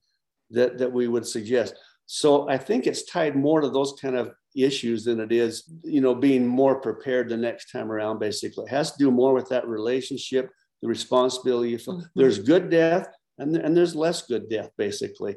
that, 0.52 0.78
that 0.78 0.92
we 0.92 1.08
would 1.08 1.26
suggest. 1.26 1.76
So 2.08 2.48
I 2.50 2.58
think 2.58 2.86
it's 2.86 3.06
tied 3.06 3.36
more 3.36 3.62
to 3.62 3.70
those 3.70 3.94
kind 4.00 4.16
of 4.16 4.32
issues 4.56 5.04
than 5.04 5.20
it 5.20 5.32
is, 5.32 5.72
you 5.84 6.02
know, 6.02 6.16
being 6.16 6.46
more 6.46 6.80
prepared 6.80 7.30
the 7.30 7.38
next 7.38 7.72
time 7.72 7.92
around, 7.92 8.20
basically. 8.20 8.66
It 8.66 8.70
has 8.70 8.92
to 8.92 8.98
do 8.98 9.12
more 9.12 9.34
with 9.34 9.50
that 9.50 9.68
relationship, 9.68 10.50
the 10.82 10.88
responsibility. 10.88 11.76
Mm-hmm. 11.76 12.02
There's 12.16 12.40
good 12.40 12.70
death 12.70 13.08
and, 13.38 13.56
and 13.56 13.76
there's 13.76 13.96
less 13.96 14.22
good 14.22 14.50
death, 14.50 14.70
basically. 14.78 15.36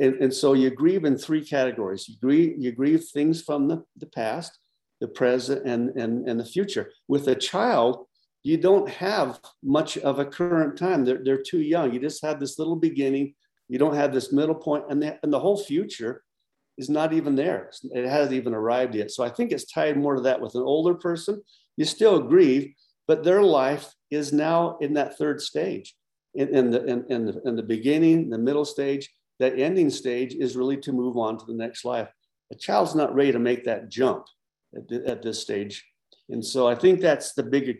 And, 0.00 0.14
and 0.16 0.34
so 0.34 0.52
you 0.52 0.70
grieve 0.70 1.04
in 1.04 1.16
three 1.16 1.44
categories. 1.44 2.08
You 2.08 2.16
grieve, 2.20 2.56
you 2.58 2.72
grieve 2.72 3.04
things 3.04 3.42
from 3.42 3.68
the, 3.68 3.84
the 3.96 4.06
past, 4.06 4.58
the 5.00 5.08
present, 5.08 5.66
and, 5.66 5.90
and, 5.90 6.28
and 6.28 6.40
the 6.40 6.44
future. 6.44 6.90
With 7.08 7.28
a 7.28 7.34
child, 7.34 8.06
you 8.42 8.56
don't 8.56 8.88
have 8.88 9.40
much 9.62 9.98
of 9.98 10.18
a 10.18 10.24
current 10.24 10.76
time. 10.76 11.04
They're, 11.04 11.22
they're 11.22 11.42
too 11.42 11.60
young. 11.60 11.92
You 11.92 12.00
just 12.00 12.24
have 12.24 12.40
this 12.40 12.58
little 12.58 12.76
beginning. 12.76 13.34
You 13.68 13.78
don't 13.78 13.94
have 13.94 14.12
this 14.12 14.32
middle 14.32 14.54
point, 14.54 14.84
and 14.88 15.02
the, 15.02 15.18
and 15.22 15.32
the 15.32 15.40
whole 15.40 15.58
future 15.58 16.22
is 16.78 16.88
not 16.88 17.12
even 17.12 17.34
there. 17.34 17.70
It 17.92 18.06
hasn't 18.06 18.36
even 18.36 18.54
arrived 18.54 18.94
yet. 18.94 19.10
So 19.10 19.24
I 19.24 19.30
think 19.30 19.50
it's 19.50 19.64
tied 19.64 19.96
more 19.96 20.14
to 20.14 20.20
that. 20.22 20.40
With 20.40 20.54
an 20.54 20.62
older 20.62 20.94
person, 20.94 21.42
you 21.76 21.84
still 21.84 22.20
grieve, 22.20 22.72
but 23.08 23.24
their 23.24 23.42
life 23.42 23.92
is 24.10 24.32
now 24.32 24.78
in 24.80 24.94
that 24.94 25.18
third 25.18 25.40
stage. 25.40 25.94
In, 26.34 26.54
in 26.54 26.70
the, 26.70 26.84
in, 26.84 27.04
in, 27.08 27.26
the, 27.26 27.40
in 27.46 27.56
the 27.56 27.62
beginning, 27.62 28.28
the 28.28 28.38
middle 28.38 28.64
stage, 28.64 29.10
that 29.38 29.58
ending 29.58 29.90
stage 29.90 30.34
is 30.34 30.56
really 30.56 30.76
to 30.78 30.92
move 30.92 31.16
on 31.16 31.38
to 31.38 31.44
the 31.44 31.54
next 31.54 31.84
life. 31.84 32.08
A 32.52 32.54
child's 32.54 32.94
not 32.94 33.14
ready 33.14 33.32
to 33.32 33.38
make 33.38 33.64
that 33.64 33.88
jump 33.88 34.26
at, 34.74 34.88
the, 34.88 35.06
at 35.06 35.22
this 35.22 35.40
stage. 35.40 35.84
And 36.28 36.44
so 36.44 36.66
I 36.66 36.74
think 36.74 37.00
that's 37.00 37.34
the 37.34 37.42
bigger, 37.42 37.74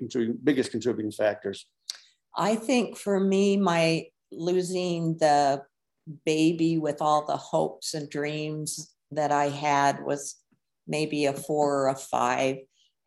biggest 0.45 0.71
contributing 0.71 1.13
factors. 1.13 1.67
I 2.37 2.55
think 2.55 2.97
for 2.97 3.19
me, 3.19 3.57
my 3.57 4.07
losing 4.31 5.17
the 5.19 5.63
baby 6.25 6.79
with 6.79 7.01
all 7.01 7.27
the 7.27 7.37
hopes 7.37 7.95
and 7.95 8.09
dreams 8.09 8.95
that 9.11 9.33
I 9.33 9.49
had 9.49 10.05
was 10.05 10.37
maybe 10.87 11.27
a 11.27 11.33
four 11.33 11.83
or 11.83 11.89
a 11.89 11.97
five. 11.97 12.59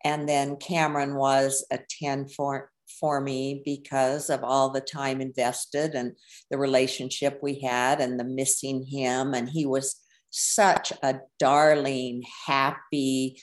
And 0.04 0.28
then 0.28 0.56
Cameron 0.56 1.14
was 1.14 1.64
a 1.70 1.78
10 2.00 2.28
for, 2.28 2.70
for 2.98 3.20
me 3.20 3.62
because 3.64 4.30
of 4.30 4.42
all 4.42 4.70
the 4.70 4.80
time 4.80 5.20
invested 5.20 5.94
and 5.94 6.12
the 6.50 6.58
relationship 6.58 7.38
we 7.42 7.60
had 7.60 8.00
and 8.00 8.18
the 8.18 8.24
missing 8.24 8.84
him. 8.84 9.34
And 9.34 9.48
he 9.48 9.66
was 9.66 9.96
such 10.30 10.92
a 11.02 11.20
darling, 11.38 12.22
happy, 12.46 13.40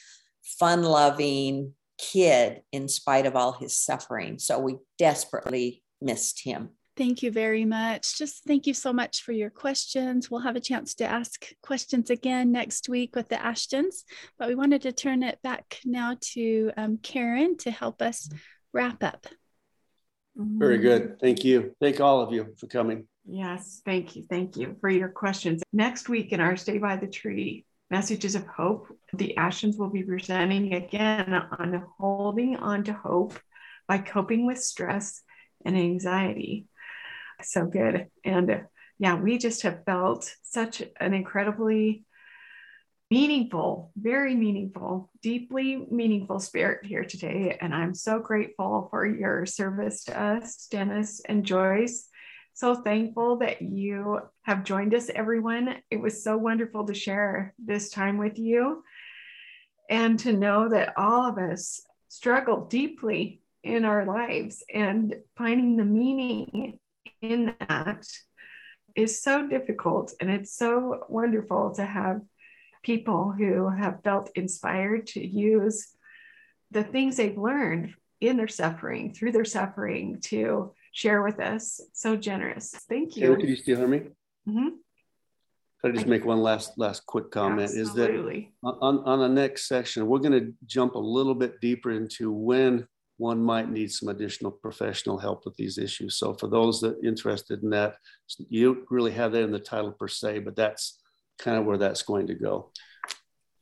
fun 0.59 0.83
loving 0.83 1.73
kid 1.97 2.61
in 2.71 2.87
spite 2.87 3.25
of 3.25 3.35
all 3.35 3.53
his 3.53 3.77
suffering. 3.77 4.39
So 4.39 4.59
we 4.59 4.77
desperately 4.97 5.83
missed 6.01 6.43
him. 6.43 6.69
Thank 6.97 7.21
you 7.21 7.31
very 7.31 7.63
much. 7.63 8.17
Just 8.17 8.43
thank 8.45 8.65
you 8.65 8.73
so 8.73 8.91
much 8.91 9.21
for 9.21 9.31
your 9.31 9.51
questions. 9.51 10.31
We'll 10.31 10.41
have 10.41 10.55
a 10.55 10.59
chance 10.59 10.95
to 10.95 11.05
ask 11.05 11.45
questions 11.61 12.09
again 12.09 12.51
next 12.51 12.89
week 12.89 13.15
with 13.15 13.29
the 13.29 13.35
Ashtons, 13.35 14.03
but 14.39 14.47
we 14.47 14.55
wanted 14.55 14.81
to 14.81 14.91
turn 14.91 15.21
it 15.21 15.39
back 15.43 15.79
now 15.85 16.17
to 16.33 16.71
um, 16.75 16.97
Karen 16.97 17.55
to 17.57 17.69
help 17.69 18.01
us 18.01 18.27
wrap 18.77 19.03
up. 19.03 19.27
Very 20.35 20.75
mm-hmm. 20.75 20.83
good. 20.83 21.19
Thank 21.19 21.43
you. 21.43 21.73
Thank 21.81 21.99
all 21.99 22.21
of 22.21 22.31
you 22.31 22.53
for 22.57 22.67
coming. 22.67 23.07
Yes, 23.25 23.81
thank 23.83 24.15
you. 24.15 24.23
Thank 24.29 24.55
you 24.55 24.77
for 24.79 24.89
your 24.89 25.09
questions. 25.09 25.63
Next 25.73 26.07
week 26.07 26.31
in 26.31 26.39
our 26.39 26.55
Stay 26.55 26.77
by 26.77 26.95
the 26.95 27.07
Tree 27.07 27.65
Messages 27.89 28.35
of 28.35 28.45
Hope, 28.45 28.87
the 29.13 29.33
Ashtons 29.37 29.77
will 29.77 29.89
be 29.89 30.03
presenting 30.03 30.73
again 30.73 31.33
on 31.33 31.83
holding 31.97 32.55
on 32.57 32.83
to 32.85 32.93
hope 32.93 33.37
by 33.87 33.97
coping 33.97 34.45
with 34.45 34.61
stress 34.61 35.21
and 35.65 35.75
anxiety 35.75 36.67
so 37.43 37.65
good. 37.65 38.07
And 38.23 38.65
yeah, 38.99 39.15
we 39.15 39.37
just 39.37 39.61
have 39.63 39.83
felt 39.85 40.33
such 40.43 40.81
an 40.99 41.13
incredibly 41.13 42.03
meaningful, 43.09 43.91
very 43.95 44.35
meaningful, 44.35 45.09
deeply 45.21 45.87
meaningful 45.89 46.39
spirit 46.39 46.85
here 46.85 47.05
today. 47.05 47.57
And 47.61 47.73
I'm 47.73 47.93
so 47.93 48.19
grateful 48.19 48.87
for 48.89 49.05
your 49.05 49.45
service 49.45 50.03
to 50.05 50.21
us, 50.21 50.67
Dennis 50.69 51.21
and 51.27 51.45
Joyce. 51.45 52.09
So 52.53 52.75
thankful 52.75 53.37
that 53.37 53.61
you 53.61 54.19
have 54.41 54.63
joined 54.63 54.93
us, 54.93 55.09
everyone. 55.13 55.75
It 55.89 56.01
was 56.01 56.23
so 56.23 56.37
wonderful 56.37 56.85
to 56.87 56.93
share 56.93 57.53
this 57.63 57.89
time 57.91 58.17
with 58.17 58.37
you 58.37 58.83
and 59.89 60.19
to 60.19 60.33
know 60.33 60.69
that 60.69 60.93
all 60.97 61.29
of 61.29 61.37
us 61.37 61.81
struggle 62.09 62.65
deeply 62.65 63.41
in 63.63 63.85
our 63.85 64.05
lives 64.05 64.63
and 64.73 65.15
finding 65.37 65.77
the 65.77 65.85
meaning 65.85 66.79
in 67.21 67.55
that 67.67 68.05
is 68.95 69.21
so 69.21 69.47
difficult. 69.47 70.13
And 70.19 70.29
it's 70.29 70.55
so 70.55 71.05
wonderful 71.09 71.75
to 71.75 71.85
have 71.85 72.21
people 72.87 73.33
who 73.37 73.69
have 73.69 74.01
felt 74.01 74.31
inspired 74.35 75.05
to 75.05 75.19
use 75.19 75.89
the 76.71 76.85
things 76.85 77.17
they've 77.17 77.37
learned 77.37 77.93
in 78.21 78.37
their 78.37 78.47
suffering, 78.47 79.13
through 79.13 79.33
their 79.33 79.45
suffering, 79.45 80.21
to 80.21 80.73
share 80.93 81.21
with 81.21 81.37
us. 81.41 81.81
So 81.91 82.15
generous. 82.15 82.69
Thank 82.87 83.17
you. 83.17 83.35
Could 83.35 83.49
you 83.49 83.57
still 83.57 83.77
hear 83.79 83.87
me? 83.89 83.99
Mm-hmm. 84.47 84.69
Could 85.81 85.91
I 85.91 85.95
just 85.95 86.07
make 86.07 86.23
one 86.25 86.39
last 86.39 86.77
last 86.77 87.05
quick 87.05 87.29
comment? 87.29 87.71
Absolutely. 87.77 88.39
Is 88.39 88.49
that 88.63 88.77
on, 88.81 88.99
on 88.99 89.19
the 89.19 89.41
next 89.41 89.67
section, 89.67 90.07
we're 90.07 90.25
going 90.27 90.39
to 90.39 90.53
jump 90.65 90.95
a 90.95 90.99
little 91.17 91.35
bit 91.35 91.59
deeper 91.59 91.91
into 91.91 92.31
when 92.31 92.87
one 93.17 93.43
might 93.43 93.69
need 93.69 93.91
some 93.91 94.07
additional 94.09 94.51
professional 94.51 95.17
help 95.17 95.43
with 95.45 95.55
these 95.57 95.77
issues. 95.77 96.17
So 96.17 96.33
for 96.35 96.47
those 96.47 96.79
that 96.81 96.95
are 96.95 97.05
interested 97.05 97.63
in 97.63 97.69
that, 97.71 97.97
you 98.49 98.73
don't 98.73 98.85
really 98.89 99.11
have 99.11 99.33
that 99.33 99.43
in 99.43 99.51
the 99.51 99.59
title 99.59 99.91
per 99.91 100.07
se, 100.07 100.39
but 100.39 100.55
that's 100.55 100.99
kind 101.39 101.57
of 101.57 101.65
where 101.65 101.77
that's 101.77 102.03
going 102.03 102.27
to 102.27 102.35
go. 102.35 102.71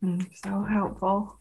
Mm, 0.04 0.28
so 0.36 0.64
helpful. 0.64 1.40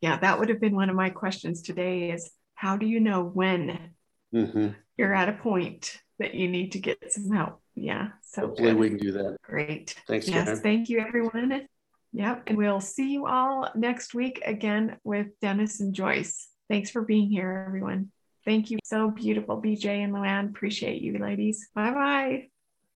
Yeah, 0.00 0.18
that 0.18 0.38
would 0.38 0.48
have 0.48 0.60
been 0.60 0.76
one 0.76 0.90
of 0.90 0.96
my 0.96 1.10
questions 1.10 1.62
today 1.62 2.10
is 2.10 2.30
how 2.54 2.76
do 2.76 2.86
you 2.86 3.00
know 3.00 3.22
when 3.24 3.90
mm-hmm. 4.34 4.68
you're 4.96 5.14
at 5.14 5.28
a 5.28 5.32
point 5.32 5.98
that 6.18 6.34
you 6.34 6.48
need 6.48 6.72
to 6.72 6.78
get 6.78 7.12
some 7.12 7.30
help? 7.30 7.60
Yeah. 7.74 8.08
So 8.22 8.42
hopefully 8.42 8.70
good. 8.70 8.78
we 8.78 8.88
can 8.90 8.98
do 8.98 9.12
that. 9.12 9.36
Great. 9.42 9.94
Thanks. 10.06 10.28
Yes. 10.28 10.44
Karen. 10.44 10.60
Thank 10.60 10.88
you, 10.88 11.00
everyone. 11.00 11.66
Yep. 12.12 12.42
And 12.46 12.58
we'll 12.58 12.80
see 12.80 13.10
you 13.10 13.26
all 13.26 13.68
next 13.74 14.14
week 14.14 14.42
again 14.46 14.98
with 15.02 15.28
Dennis 15.40 15.80
and 15.80 15.94
Joyce. 15.94 16.48
Thanks 16.68 16.90
for 16.90 17.02
being 17.02 17.28
here, 17.28 17.64
everyone. 17.66 18.12
Thank 18.44 18.70
you. 18.70 18.78
So 18.84 19.10
beautiful, 19.10 19.60
BJ 19.60 20.04
and 20.04 20.12
Luann. 20.12 20.50
Appreciate 20.50 21.02
you, 21.02 21.18
ladies. 21.18 21.68
Bye 21.74 21.90
bye. 21.92 22.48